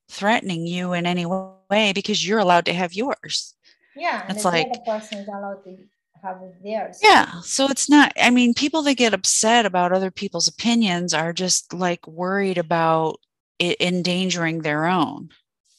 threatening 0.09 0.67
you 0.67 0.93
in 0.93 1.05
any 1.05 1.25
way 1.25 1.93
because 1.93 2.27
you're 2.27 2.39
allowed 2.39 2.65
to 2.65 2.73
have 2.73 2.93
yours 2.93 3.55
yeah 3.95 4.25
it's 4.27 4.43
like- 4.43 4.67
other 4.71 4.79
person 4.85 5.19
is 5.19 5.27
allowed 5.27 5.63
to 5.63 5.77
have 6.21 6.41
theirs 6.63 6.99
yeah 7.01 7.39
so 7.41 7.67
it's 7.67 7.89
not 7.89 8.11
i 8.21 8.29
mean 8.29 8.53
people 8.53 8.81
that 8.81 8.95
get 8.95 9.13
upset 9.13 9.65
about 9.65 9.93
other 9.93 10.11
people's 10.11 10.47
opinions 10.49 11.13
are 11.13 11.31
just 11.31 11.73
like 11.73 12.05
worried 12.07 12.57
about 12.57 13.17
it 13.59 13.77
endangering 13.79 14.61
their 14.61 14.85
own 14.85 15.29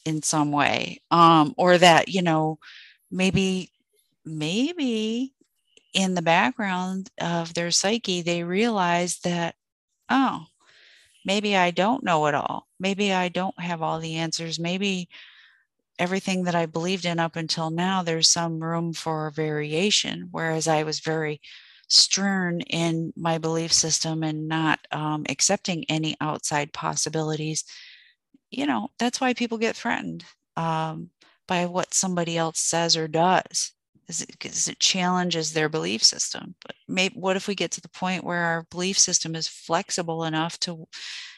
in 0.05 0.23
some 0.23 0.51
way 0.51 0.99
um 1.11 1.53
or 1.57 1.77
that 1.77 2.07
you 2.07 2.23
know 2.23 2.57
maybe 3.11 3.69
maybe 4.25 5.33
in 5.93 6.13
the 6.13 6.21
background 6.21 7.09
of 7.19 7.53
their 7.53 7.71
psyche 7.71 8.21
they 8.21 8.43
realize 8.43 9.19
that 9.19 9.55
oh 10.09 10.45
maybe 11.25 11.55
i 11.55 11.71
don't 11.71 12.03
know 12.03 12.25
it 12.27 12.35
all. 12.35 12.67
Maybe 12.79 13.13
i 13.13 13.29
don't 13.29 13.59
have 13.59 13.81
all 13.81 13.99
the 13.99 14.15
answers. 14.15 14.59
Maybe 14.59 15.09
everything 15.99 16.43
that 16.45 16.55
i 16.55 16.65
believed 16.65 17.05
in 17.05 17.19
up 17.19 17.35
until 17.35 17.69
now 17.69 18.01
there's 18.01 18.29
some 18.29 18.59
room 18.63 18.93
for 18.93 19.31
variation. 19.31 20.29
Whereas 20.31 20.67
i 20.67 20.83
was 20.83 20.99
very 20.99 21.41
stern 21.87 22.61
in 22.61 23.11
my 23.17 23.37
belief 23.37 23.73
system 23.73 24.23
and 24.23 24.47
not 24.47 24.79
um, 24.93 25.25
accepting 25.27 25.83
any 25.89 26.15
outside 26.21 26.71
possibilities. 26.71 27.65
You 28.49 28.65
know 28.65 28.89
that's 28.97 29.19
why 29.19 29.33
people 29.33 29.57
get 29.57 29.75
threatened 29.75 30.23
um, 30.55 31.09
by 31.47 31.65
what 31.65 31.93
somebody 31.93 32.37
else 32.37 32.59
says 32.59 32.95
or 32.95 33.07
does 33.07 33.73
because 34.19 34.67
it, 34.67 34.73
it 34.73 34.79
challenges 34.79 35.53
their 35.53 35.69
belief 35.69 36.03
system? 36.03 36.55
But 36.65 36.75
maybe 36.87 37.15
what 37.15 37.35
if 37.35 37.47
we 37.47 37.55
get 37.55 37.71
to 37.71 37.81
the 37.81 37.89
point 37.89 38.23
where 38.23 38.43
our 38.43 38.67
belief 38.69 38.97
system 38.99 39.35
is 39.35 39.47
flexible 39.47 40.23
enough 40.23 40.59
to 40.61 40.87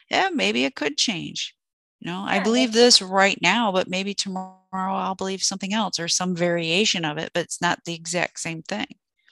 yeah 0.09 0.30
maybe 0.34 0.65
it 0.65 0.76
could 0.76 0.97
change. 0.97 1.55
You 1.99 2.11
know 2.11 2.26
i 2.28 2.39
believe 2.39 2.74
this 2.74 3.01
right 3.01 3.39
now 3.41 3.71
but 3.71 3.88
maybe 3.88 4.13
tomorrow 4.13 4.57
i'll 4.74 5.15
believe 5.15 5.41
something 5.41 5.74
else 5.74 6.01
or 6.01 6.09
some 6.09 6.36
variation 6.36 7.05
of 7.05 7.17
it 7.17 7.32
but 7.34 7.45
it's 7.45 7.61
not 7.61 7.80
the 7.86 7.93
exact 7.93 8.39
same 8.39 8.61
thing. 8.61 8.88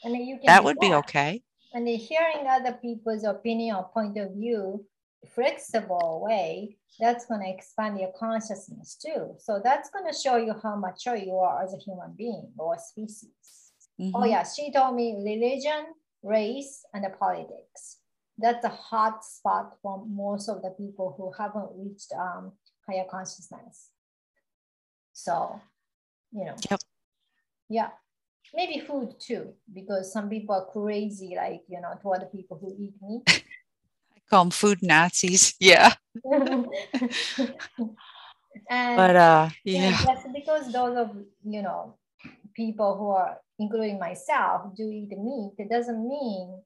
And 0.05 0.13
then 0.13 0.21
you 0.21 0.37
can 0.37 0.45
that 0.45 0.63
would 0.63 0.79
be 0.79 0.93
okay. 0.93 1.43
and 1.73 1.85
then 1.85 1.95
hearing 1.95 2.47
other 2.47 2.73
people's 2.81 3.25
opinion 3.25 3.75
or 3.75 3.89
point 3.93 4.17
of 4.17 4.31
view 4.35 4.85
flexible 5.28 6.22
way 6.26 6.78
that's 6.99 7.26
going 7.26 7.41
to 7.41 7.49
expand 7.49 7.99
your 7.99 8.11
consciousness 8.17 8.95
too. 8.95 9.36
So 9.39 9.61
that's 9.63 9.89
going 9.89 10.11
to 10.11 10.17
show 10.17 10.38
you 10.38 10.53
how 10.61 10.76
mature 10.76 11.15
you 11.15 11.36
are 11.38 11.63
as 11.63 11.74
a 11.74 11.78
human 11.78 12.13
being 12.17 12.51
or 12.57 12.78
species. 12.78 13.72
Oh 13.99 14.19
Mhm. 14.22 14.30
yeah 14.30 14.43
she 14.43 14.72
told 14.72 14.95
me 14.95 15.15
religion 15.24 15.93
race 16.24 16.84
and 16.93 17.03
the 17.03 17.09
politics. 17.11 17.97
That's 18.38 18.65
a 18.65 18.69
hot 18.69 19.24
spot 19.24 19.78
for 19.82 20.03
most 20.07 20.49
of 20.49 20.61
the 20.63 20.72
people 20.72 21.13
who 21.17 21.32
haven't 21.32 21.69
reached 21.76 22.11
um, 22.13 22.53
higher 22.88 23.05
consciousness. 23.09 23.91
So 25.13 25.59
you 26.32 26.45
know. 26.45 26.55
Yep. 26.69 26.80
yeah. 27.69 27.89
Maybe 28.53 28.80
food 28.80 29.15
too 29.19 29.53
because 29.72 30.11
some 30.11 30.30
people 30.30 30.55
are 30.55 30.65
crazy 30.65 31.36
like 31.36 31.61
you 31.67 31.80
know 31.80 31.93
toward 32.01 32.22
the 32.22 32.26
people 32.26 32.57
who 32.57 32.76
eat 32.78 32.93
meat 33.01 33.45
call 34.32 34.45
them 34.45 34.51
food 34.51 34.79
nazis. 34.82 35.53
Yeah. 35.59 35.93
And 38.69 38.97
but 38.97 39.15
uh 39.15 39.49
yeah, 39.63 39.91
just 40.03 40.27
because 40.34 40.71
those 40.71 40.95
of 40.97 41.09
you 41.43 41.61
know 41.61 41.95
people 42.55 42.97
who 42.97 43.09
are 43.11 43.38
including 43.59 43.99
myself 43.99 44.75
do 44.75 44.84
eat 44.89 45.11
meat 45.11 45.53
it 45.57 45.69
doesn't 45.69 46.01
mean 46.07 46.59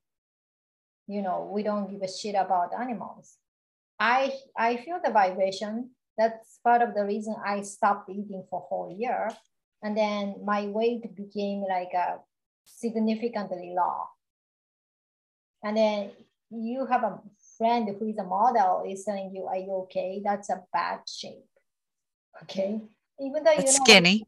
you 1.07 1.21
know 1.21 1.49
we 1.51 1.61
don't 1.63 1.89
give 1.89 2.01
a 2.01 2.07
shit 2.07 2.35
about 2.35 2.73
animals. 2.79 3.37
I 3.99 4.33
i 4.57 4.77
feel 4.77 4.99
the 5.03 5.11
vibration. 5.11 5.91
That's 6.17 6.59
part 6.63 6.81
of 6.81 6.95
the 6.95 7.03
reason 7.03 7.35
i 7.43 7.61
stopped 7.61 8.09
eating 8.09 8.45
for 8.49 8.61
a 8.61 8.67
whole 8.69 8.95
year. 8.97 9.29
And 9.83 9.97
then 9.97 10.35
my 10.43 10.65
weight 10.67 11.03
became 11.15 11.63
like 11.67 11.93
a 11.93 12.19
significantly 12.63 13.73
low. 13.75 14.09
And 15.63 15.77
then 15.77 16.11
you 16.49 16.85
have 16.85 17.03
a 17.03 17.19
friend 17.57 17.87
who 17.97 18.07
is 18.07 18.17
a 18.17 18.23
model 18.23 18.83
is 18.87 19.03
telling 19.05 19.33
you, 19.35 19.45
"Are 19.47 19.57
you 19.57 19.73
okay?" 19.83 20.21
That's 20.23 20.49
a 20.49 20.63
bad 20.73 20.99
shape. 21.07 21.45
Okay, 22.43 22.81
even 23.19 23.43
though 23.43 23.51
you're 23.53 23.67
skinny. 23.67 24.27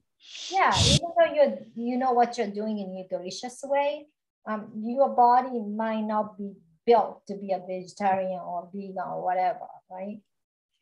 yeah 0.52 0.72
even 0.94 1.10
though 1.18 1.34
you 1.34 1.46
you 1.76 1.98
know 1.98 2.12
what 2.12 2.38
you're 2.38 2.48
doing 2.62 2.80
in 2.80 2.90
a 2.98 3.08
delicious 3.08 3.60
way 3.64 4.08
um, 4.46 4.72
your 4.76 5.10
body 5.10 5.60
might 5.62 6.02
not 6.02 6.38
be 6.38 6.54
built 6.86 7.26
to 7.28 7.36
be 7.36 7.52
a 7.52 7.60
vegetarian 7.60 8.40
or 8.40 8.70
vegan 8.74 9.04
or 9.08 9.24
whatever 9.24 9.68
right 9.92 10.20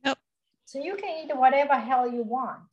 Yep. 0.05 0.17
so 0.65 0.79
you 0.79 0.95
can 0.95 1.25
eat 1.25 1.35
whatever 1.35 1.73
hell 1.75 2.07
you 2.09 2.23
want 2.23 2.69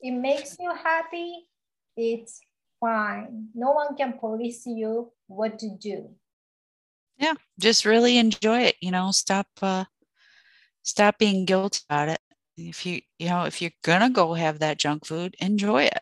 it 0.00 0.12
makes 0.12 0.56
you 0.60 0.72
happy 0.74 1.48
it's 1.96 2.40
fine 2.80 3.48
no 3.54 3.72
one 3.72 3.96
can 3.96 4.12
police 4.18 4.64
you 4.66 5.10
what 5.26 5.58
to 5.58 5.70
do 5.70 6.10
Yeah. 7.18 7.34
Just 7.58 7.84
really 7.84 8.18
enjoy 8.18 8.60
it. 8.62 8.76
You 8.80 8.90
know, 8.90 9.10
stop 9.10 9.46
uh 9.62 9.84
stop 10.82 11.18
being 11.18 11.44
guilty 11.46 11.80
about 11.88 12.08
it. 12.08 12.20
If 12.56 12.86
you 12.86 13.00
you 13.18 13.28
know, 13.28 13.44
if 13.44 13.60
you're 13.62 13.72
gonna 13.82 14.10
go 14.10 14.34
have 14.34 14.58
that 14.60 14.78
junk 14.78 15.06
food, 15.06 15.36
enjoy 15.40 15.84
it. 15.84 15.98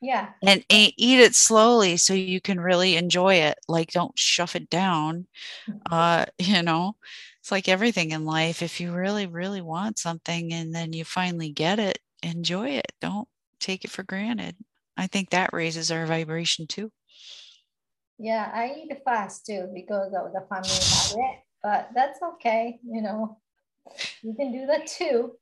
yeah 0.00 0.34
and 0.46 0.64
e- 0.70 0.94
eat 0.96 1.18
it 1.20 1.34
slowly 1.34 1.96
so 1.96 2.12
you 2.14 2.40
can 2.40 2.60
really 2.60 2.96
enjoy 2.96 3.34
it 3.34 3.50
like 3.68 3.92
don't 3.92 4.18
shove 4.18 4.54
it 4.56 4.68
down 4.70 5.26
uh 5.90 6.24
you 6.38 6.62
know 6.62 6.96
it's 7.40 7.50
like 7.52 7.68
everything 7.68 8.10
in 8.12 8.24
life 8.24 8.62
if 8.62 8.80
you 8.80 8.92
really 8.92 9.26
really 9.26 9.60
want 9.62 9.98
something 9.98 10.52
and 10.52 10.74
then 10.74 10.92
you 10.92 11.04
finally 11.04 11.50
get 11.50 11.78
it 11.78 11.98
enjoy 12.22 12.70
it 12.70 12.92
don't 13.00 13.28
take 13.60 13.84
it 13.84 13.90
for 13.90 14.02
granted 14.04 14.56
i 14.96 15.06
think 15.06 15.30
that 15.30 15.52
raises 15.52 15.90
our 15.90 16.06
vibration 16.06 16.66
too 16.66 16.90
yeah 18.18 18.50
i 18.54 18.74
eat 18.76 18.96
fast 19.04 19.46
too 19.46 19.68
because 19.74 20.12
of 20.14 20.32
the 20.32 20.40
family 20.48 20.68
habit 20.68 21.40
but 21.62 21.88
that's 21.94 22.20
okay 22.22 22.78
you 22.84 23.02
know 23.02 23.38
you 24.22 24.34
can 24.34 24.52
do 24.52 24.66
that 24.66 24.86
too 24.86 25.32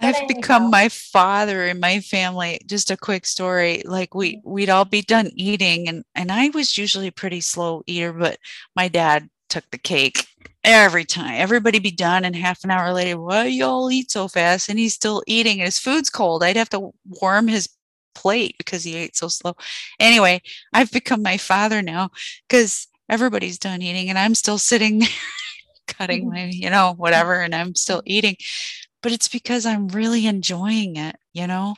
But 0.00 0.16
I've 0.16 0.28
become 0.28 0.68
my 0.68 0.88
father 0.88 1.66
in 1.66 1.78
my 1.78 2.00
family. 2.00 2.60
Just 2.66 2.90
a 2.90 2.96
quick 2.96 3.24
story. 3.24 3.82
Like 3.84 4.14
we 4.14 4.36
mm-hmm. 4.36 4.50
we'd 4.50 4.70
all 4.70 4.84
be 4.84 5.02
done 5.02 5.30
eating 5.36 5.88
and 5.88 6.04
and 6.16 6.32
I 6.32 6.48
was 6.48 6.76
usually 6.76 7.06
a 7.06 7.12
pretty 7.12 7.40
slow 7.40 7.82
eater, 7.86 8.12
but 8.12 8.38
my 8.74 8.88
dad 8.88 9.28
took 9.48 9.64
the 9.70 9.78
cake 9.78 10.26
every 10.64 11.04
time. 11.04 11.34
Everybody 11.34 11.78
be 11.78 11.90
done 11.90 12.24
and 12.24 12.34
half 12.34 12.64
an 12.64 12.70
hour 12.70 12.92
later, 12.92 13.20
why 13.20 13.44
you 13.46 13.64
all 13.64 13.90
eat 13.90 14.10
so 14.10 14.28
fast? 14.28 14.68
And 14.68 14.78
he's 14.78 14.94
still 14.94 15.22
eating 15.26 15.60
and 15.60 15.66
his 15.66 15.78
food's 15.78 16.10
cold. 16.10 16.42
I'd 16.42 16.56
have 16.56 16.70
to 16.70 16.90
warm 17.20 17.48
his 17.48 17.68
plate 18.14 18.56
because 18.58 18.84
he 18.84 18.96
ate 18.96 19.16
so 19.16 19.28
slow. 19.28 19.54
Anyway, 20.00 20.40
I've 20.72 20.90
become 20.90 21.22
my 21.22 21.36
father 21.36 21.82
now 21.82 22.10
because 22.48 22.88
everybody's 23.08 23.58
done 23.58 23.82
eating 23.82 24.08
and 24.08 24.18
I'm 24.18 24.34
still 24.34 24.58
sitting 24.58 25.00
there 25.00 25.08
cutting 25.86 26.28
my, 26.28 26.46
you 26.46 26.70
know, 26.70 26.94
whatever, 26.96 27.40
and 27.40 27.54
I'm 27.54 27.74
still 27.74 28.02
eating 28.06 28.36
but 29.02 29.12
it's 29.12 29.28
because 29.28 29.66
I'm 29.66 29.88
really 29.88 30.26
enjoying 30.26 30.96
it, 30.96 31.16
you 31.32 31.46
know, 31.46 31.74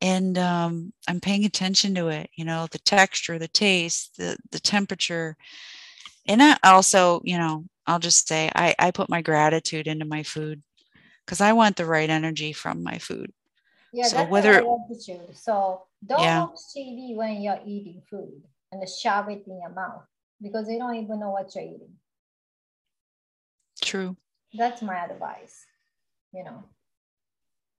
and 0.00 0.38
um, 0.38 0.92
I'm 1.08 1.20
paying 1.20 1.44
attention 1.44 1.94
to 1.96 2.08
it, 2.08 2.30
you 2.36 2.44
know, 2.44 2.66
the 2.70 2.78
texture, 2.78 3.38
the 3.38 3.48
taste, 3.48 4.16
the 4.16 4.36
the 4.52 4.60
temperature, 4.60 5.36
and 6.26 6.42
I 6.42 6.56
also, 6.64 7.20
you 7.24 7.38
know, 7.38 7.64
I'll 7.86 7.98
just 7.98 8.28
say 8.28 8.50
I 8.54 8.74
I 8.78 8.90
put 8.92 9.10
my 9.10 9.22
gratitude 9.22 9.86
into 9.88 10.04
my 10.04 10.22
food 10.22 10.62
because 11.26 11.40
I 11.40 11.52
want 11.54 11.76
the 11.76 11.86
right 11.86 12.10
energy 12.10 12.52
from 12.52 12.82
my 12.82 12.98
food. 12.98 13.32
Yeah, 13.94 14.08
So 14.08 14.16
that's 14.16 14.30
whether- 14.30 14.64
whether 14.66 14.84
attitude. 14.90 15.36
So 15.36 15.86
don't 16.04 16.20
Yeah. 16.20 16.44
watch 16.44 16.58
TV 16.74 17.14
when 17.14 17.40
you're 17.42 17.60
eating 17.64 18.02
food 18.10 18.42
and 18.72 18.88
shove 18.88 19.28
it 19.30 19.46
in 19.46 19.60
your 19.60 19.70
mouth 19.70 20.04
because 20.40 20.68
you 20.68 20.78
don't 20.78 20.96
even 20.96 21.20
know 21.20 21.30
what 21.30 21.54
you're 21.54 21.64
eating. 21.64 21.94
True. 23.80 24.16
That's 24.52 24.82
my 24.82 25.04
advice. 25.04 25.64
You 26.32 26.42
know, 26.44 26.64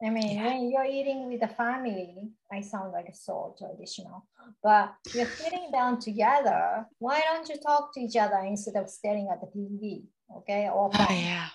I 0.02 0.10
mean, 0.10 0.38
Yeah. 0.38 0.46
when 0.48 0.70
you're 0.72 0.86
eating 0.86 1.28
with 1.28 1.42
the 1.42 1.50
family, 1.50 2.32
I 2.50 2.62
sound 2.62 2.94
like 2.94 3.14
so 3.14 3.54
traditional, 3.58 4.26
but 4.64 4.96
you're 5.14 5.26
sitting 5.28 5.70
down 5.72 6.00
together. 6.00 6.88
Why 7.00 7.20
don't 7.28 7.48
you 7.50 7.58
talk 7.58 7.94
to 7.94 8.00
each 8.00 8.16
other 8.16 8.40
instead 8.40 8.78
of 8.78 8.90
staring 8.90 9.28
at 9.30 9.42
the 9.42 9.48
TV? 9.48 10.08
Okay, 10.38 10.70
or 10.70 10.90
Oh 10.94 11.08
yeah. 11.10 11.50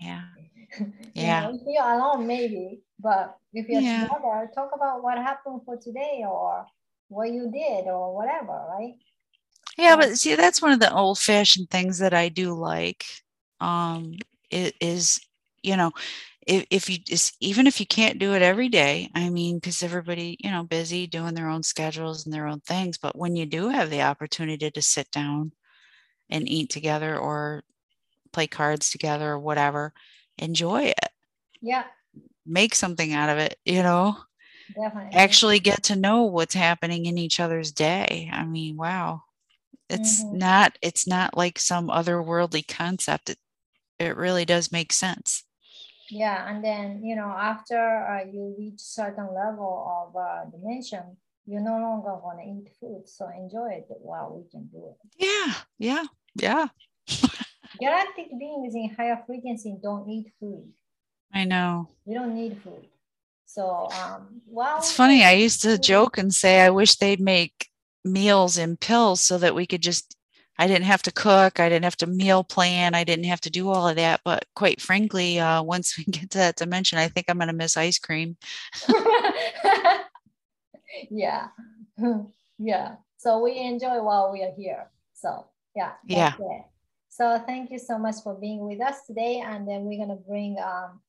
yeah. 0.00 0.24
Yeah. 0.78 0.86
You 1.18 1.26
Yeah. 1.26 1.40
know, 1.40 1.54
if 1.54 1.60
you're 1.66 1.84
alone, 1.84 2.26
maybe, 2.26 2.80
but 2.98 3.36
if 3.52 3.68
you're 3.68 3.82
Yeah. 3.82 4.08
together, 4.08 4.50
talk 4.54 4.70
about 4.74 5.02
what 5.02 5.16
happened 5.18 5.62
for 5.64 5.76
today 5.76 6.24
or 6.26 6.66
what 7.08 7.30
you 7.32 7.50
did 7.52 7.86
or 7.86 8.14
whatever, 8.14 8.52
right? 8.70 8.94
Yeah, 9.78 9.96
but 9.96 10.16
see, 10.18 10.34
that's 10.34 10.62
one 10.62 10.72
of 10.72 10.80
the 10.80 10.92
old 10.92 11.18
fashioned 11.18 11.70
things 11.70 11.98
that 11.98 12.14
I 12.14 12.28
do 12.28 12.52
like. 12.54 13.04
Um, 13.60 14.16
it 14.50 14.74
is, 14.80 15.20
you 15.62 15.76
know, 15.76 15.92
if, 16.46 16.66
if 16.70 16.88
you 16.90 16.98
just, 16.98 17.36
even 17.40 17.66
if 17.66 17.80
you 17.80 17.86
can't 17.86 18.18
do 18.18 18.34
it 18.34 18.42
every 18.42 18.68
day, 18.68 19.10
I 19.14 19.30
mean, 19.30 19.56
because 19.58 19.82
everybody, 19.82 20.36
you 20.40 20.50
know, 20.50 20.64
busy 20.64 21.06
doing 21.06 21.34
their 21.34 21.48
own 21.48 21.62
schedules 21.62 22.24
and 22.24 22.34
their 22.34 22.46
own 22.46 22.60
things, 22.60 22.98
but 22.98 23.16
when 23.16 23.36
you 23.36 23.46
do 23.46 23.68
have 23.70 23.90
the 23.90 24.02
opportunity 24.02 24.70
to 24.70 24.82
sit 24.82 25.10
down 25.10 25.52
and 26.30 26.48
eat 26.48 26.70
together 26.70 27.16
or 27.18 27.62
play 28.32 28.46
cards 28.46 28.90
together 28.90 29.30
or 29.32 29.38
whatever, 29.38 29.92
enjoy 30.38 30.84
it, 30.84 31.10
Yeah, 31.60 31.84
make 32.46 32.74
something 32.74 33.12
out 33.12 33.30
of 33.30 33.38
it, 33.38 33.58
you 33.64 33.82
know, 33.82 34.16
definitely. 34.74 35.14
actually 35.14 35.60
get 35.60 35.82
to 35.84 35.96
know 35.96 36.24
what's 36.24 36.54
happening 36.54 37.06
in 37.06 37.18
each 37.18 37.40
other's 37.40 37.72
day. 37.72 38.30
I 38.32 38.44
mean, 38.44 38.76
wow. 38.76 39.22
It's 39.90 40.26
Mhm. 40.26 40.32
not 40.32 40.78
it's 40.82 41.06
not 41.06 41.36
like 41.36 41.58
some 41.58 41.88
otherworldly 41.88 42.66
concept. 42.68 43.30
It 43.30 43.38
it 43.98 44.16
really 44.16 44.44
does 44.44 44.72
make 44.72 44.92
sense. 44.92 45.44
Yeah, 46.10 46.48
and 46.50 46.62
then 46.64 47.02
you 47.04 47.16
know 47.16 47.28
after 47.28 47.78
uh, 47.78 48.24
you 48.30 48.54
reach 48.58 48.80
certain 48.80 49.28
level 49.34 49.84
of 49.88 50.16
uh, 50.16 50.44
dimension, 50.50 51.16
you're 51.46 51.60
no 51.62 51.78
longer 51.78 52.16
gonna 52.22 52.42
eat 52.44 52.70
food, 52.80 53.08
so 53.08 53.28
enjoy 53.28 53.70
it 53.72 53.86
while 54.00 54.34
we 54.36 54.48
can 54.50 54.66
do 54.66 54.86
it. 54.88 55.08
Yeah, 55.18 55.54
yeah, 55.78 56.04
yeah. 56.34 56.68
Galactic 57.78 58.28
beings 58.38 58.74
in 58.74 58.94
higher 58.96 59.22
frequency 59.26 59.76
don't 59.82 60.08
eat 60.08 60.32
food. 60.38 60.72
I 61.32 61.44
know. 61.44 61.88
We 62.04 62.14
don't 62.14 62.34
need 62.34 62.58
food. 62.62 62.86
So 63.46 63.88
um, 63.92 64.40
while 64.46 64.78
It's 64.78 64.92
funny. 64.92 65.24
I 65.24 65.32
used 65.32 65.62
to 65.62 65.78
joke 65.78 66.18
and 66.18 66.34
say 66.34 66.60
I 66.60 66.70
wish 66.70 66.96
they'd 66.96 67.20
make 67.20 67.68
meals 68.04 68.58
in 68.58 68.76
pills 68.76 69.20
so 69.20 69.38
that 69.38 69.54
we 69.54 69.66
could 69.66 69.82
just 69.82 70.16
I 70.56 70.68
didn't 70.68 70.84
have 70.84 71.02
to 71.02 71.12
cook, 71.12 71.58
I 71.58 71.68
didn't 71.68 71.82
have 71.82 71.96
to 71.96 72.06
meal 72.06 72.44
plan, 72.44 72.94
I 72.94 73.02
didn't 73.02 73.24
have 73.24 73.40
to 73.40 73.50
do 73.50 73.70
all 73.70 73.88
of 73.88 73.96
that. 73.96 74.20
But 74.24 74.44
quite 74.54 74.80
frankly, 74.80 75.40
uh, 75.40 75.62
once 75.74 75.98
we 75.98 76.04
get 76.04 76.30
to 76.30 76.38
that 76.38 76.56
dimension, 76.56 76.98
I 76.98 77.08
think 77.08 77.26
I'm 77.28 77.38
gonna 77.38 77.52
miss 77.52 77.76
ice 77.76 77.98
cream. 77.98 78.36
yeah 81.10 81.48
yeah 82.58 82.96
so 83.16 83.40
we 83.40 83.58
enjoy 83.58 84.00
while 84.02 84.32
we 84.32 84.42
are 84.42 84.52
here 84.56 84.86
so 85.12 85.46
yeah 85.74 85.92
Yeah. 86.06 86.34
it. 86.38 86.64
So 87.16 87.38
thank 87.46 87.70
you 87.70 87.78
so 87.78 87.96
much 87.96 88.16
for 88.24 88.34
being 88.34 88.60
with 88.66 88.80
us 88.80 89.06
today 89.06 89.40
and 89.46 89.68
then 89.68 89.84
we're 89.84 89.98
gonna 90.04 90.18
bring 90.28 90.56
um 90.58 91.00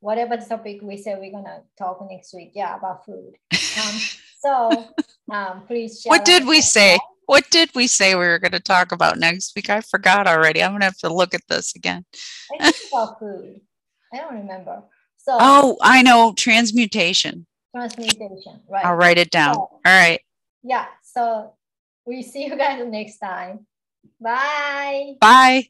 whatever 0.00 0.36
the 0.36 0.44
topic 0.46 0.78
we 0.82 0.96
say 0.96 1.16
we're 1.18 1.32
gonna 1.32 1.62
talk 1.76 1.98
next 2.08 2.32
week 2.32 2.52
yeah 2.54 2.76
about 2.76 3.04
food 3.04 3.32
um 3.52 3.94
so 4.40 4.84
um 5.32 5.62
please 5.66 6.00
share 6.00 6.10
What 6.10 6.24
did 6.24 6.46
we 6.46 6.60
say? 6.60 6.96
What 7.26 7.50
did 7.50 7.68
we 7.74 7.86
say 7.88 8.14
we 8.14 8.26
were 8.26 8.38
gonna 8.38 8.60
talk 8.60 8.92
about 8.92 9.18
next 9.18 9.52
week? 9.54 9.68
I 9.68 9.82
forgot 9.82 10.26
already. 10.26 10.62
I'm 10.62 10.72
gonna 10.72 10.86
have 10.86 10.96
to 10.98 11.12
look 11.12 11.34
at 11.34 11.42
this 11.48 11.74
again. 11.74 12.04
i 12.54 12.70
think 12.70 12.76
about 12.92 13.18
food 13.18 13.60
i 14.14 14.16
don't 14.18 14.34
remember 14.34 14.82
so 15.18 15.36
Oh, 15.40 15.76
I 15.82 16.02
know 16.02 16.32
transmutation. 16.36 17.46
transmutation 17.74 18.62
right 18.70 18.86
I'll 18.86 18.94
write 18.96 19.18
it 19.18 19.30
down. 19.30 19.54
So- 19.56 19.60
All 19.60 19.80
right. 20.04 20.20
yeah 20.62 20.86
so 21.02 21.52
we 22.06 22.22
see 22.22 22.46
you 22.46 22.56
guys 22.56 22.80
next 22.86 23.18
time 23.18 23.66
bye 24.20 25.14
Bye. 25.20 25.68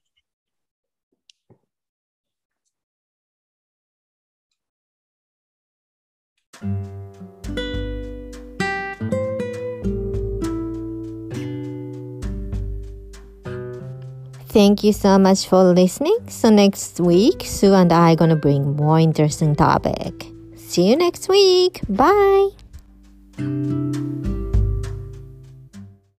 Thank 14.49 14.83
you 14.83 14.93
so 14.93 15.19
much 15.19 15.47
for 15.47 15.63
listening. 15.63 16.19
So 16.29 16.49
next 16.51 16.99
week, 17.01 17.43
Sue 17.45 17.75
and 17.75 17.93
I 17.93 18.13
are 18.13 18.17
gonna 18.17 18.35
bring 18.35 18.75
more 18.77 18.99
interesting 18.99 19.55
topic. 19.55 20.27
See 20.57 20.89
you 20.89 20.97
next 20.97 21.29
week. 21.29 21.81
Bye. 21.89 22.49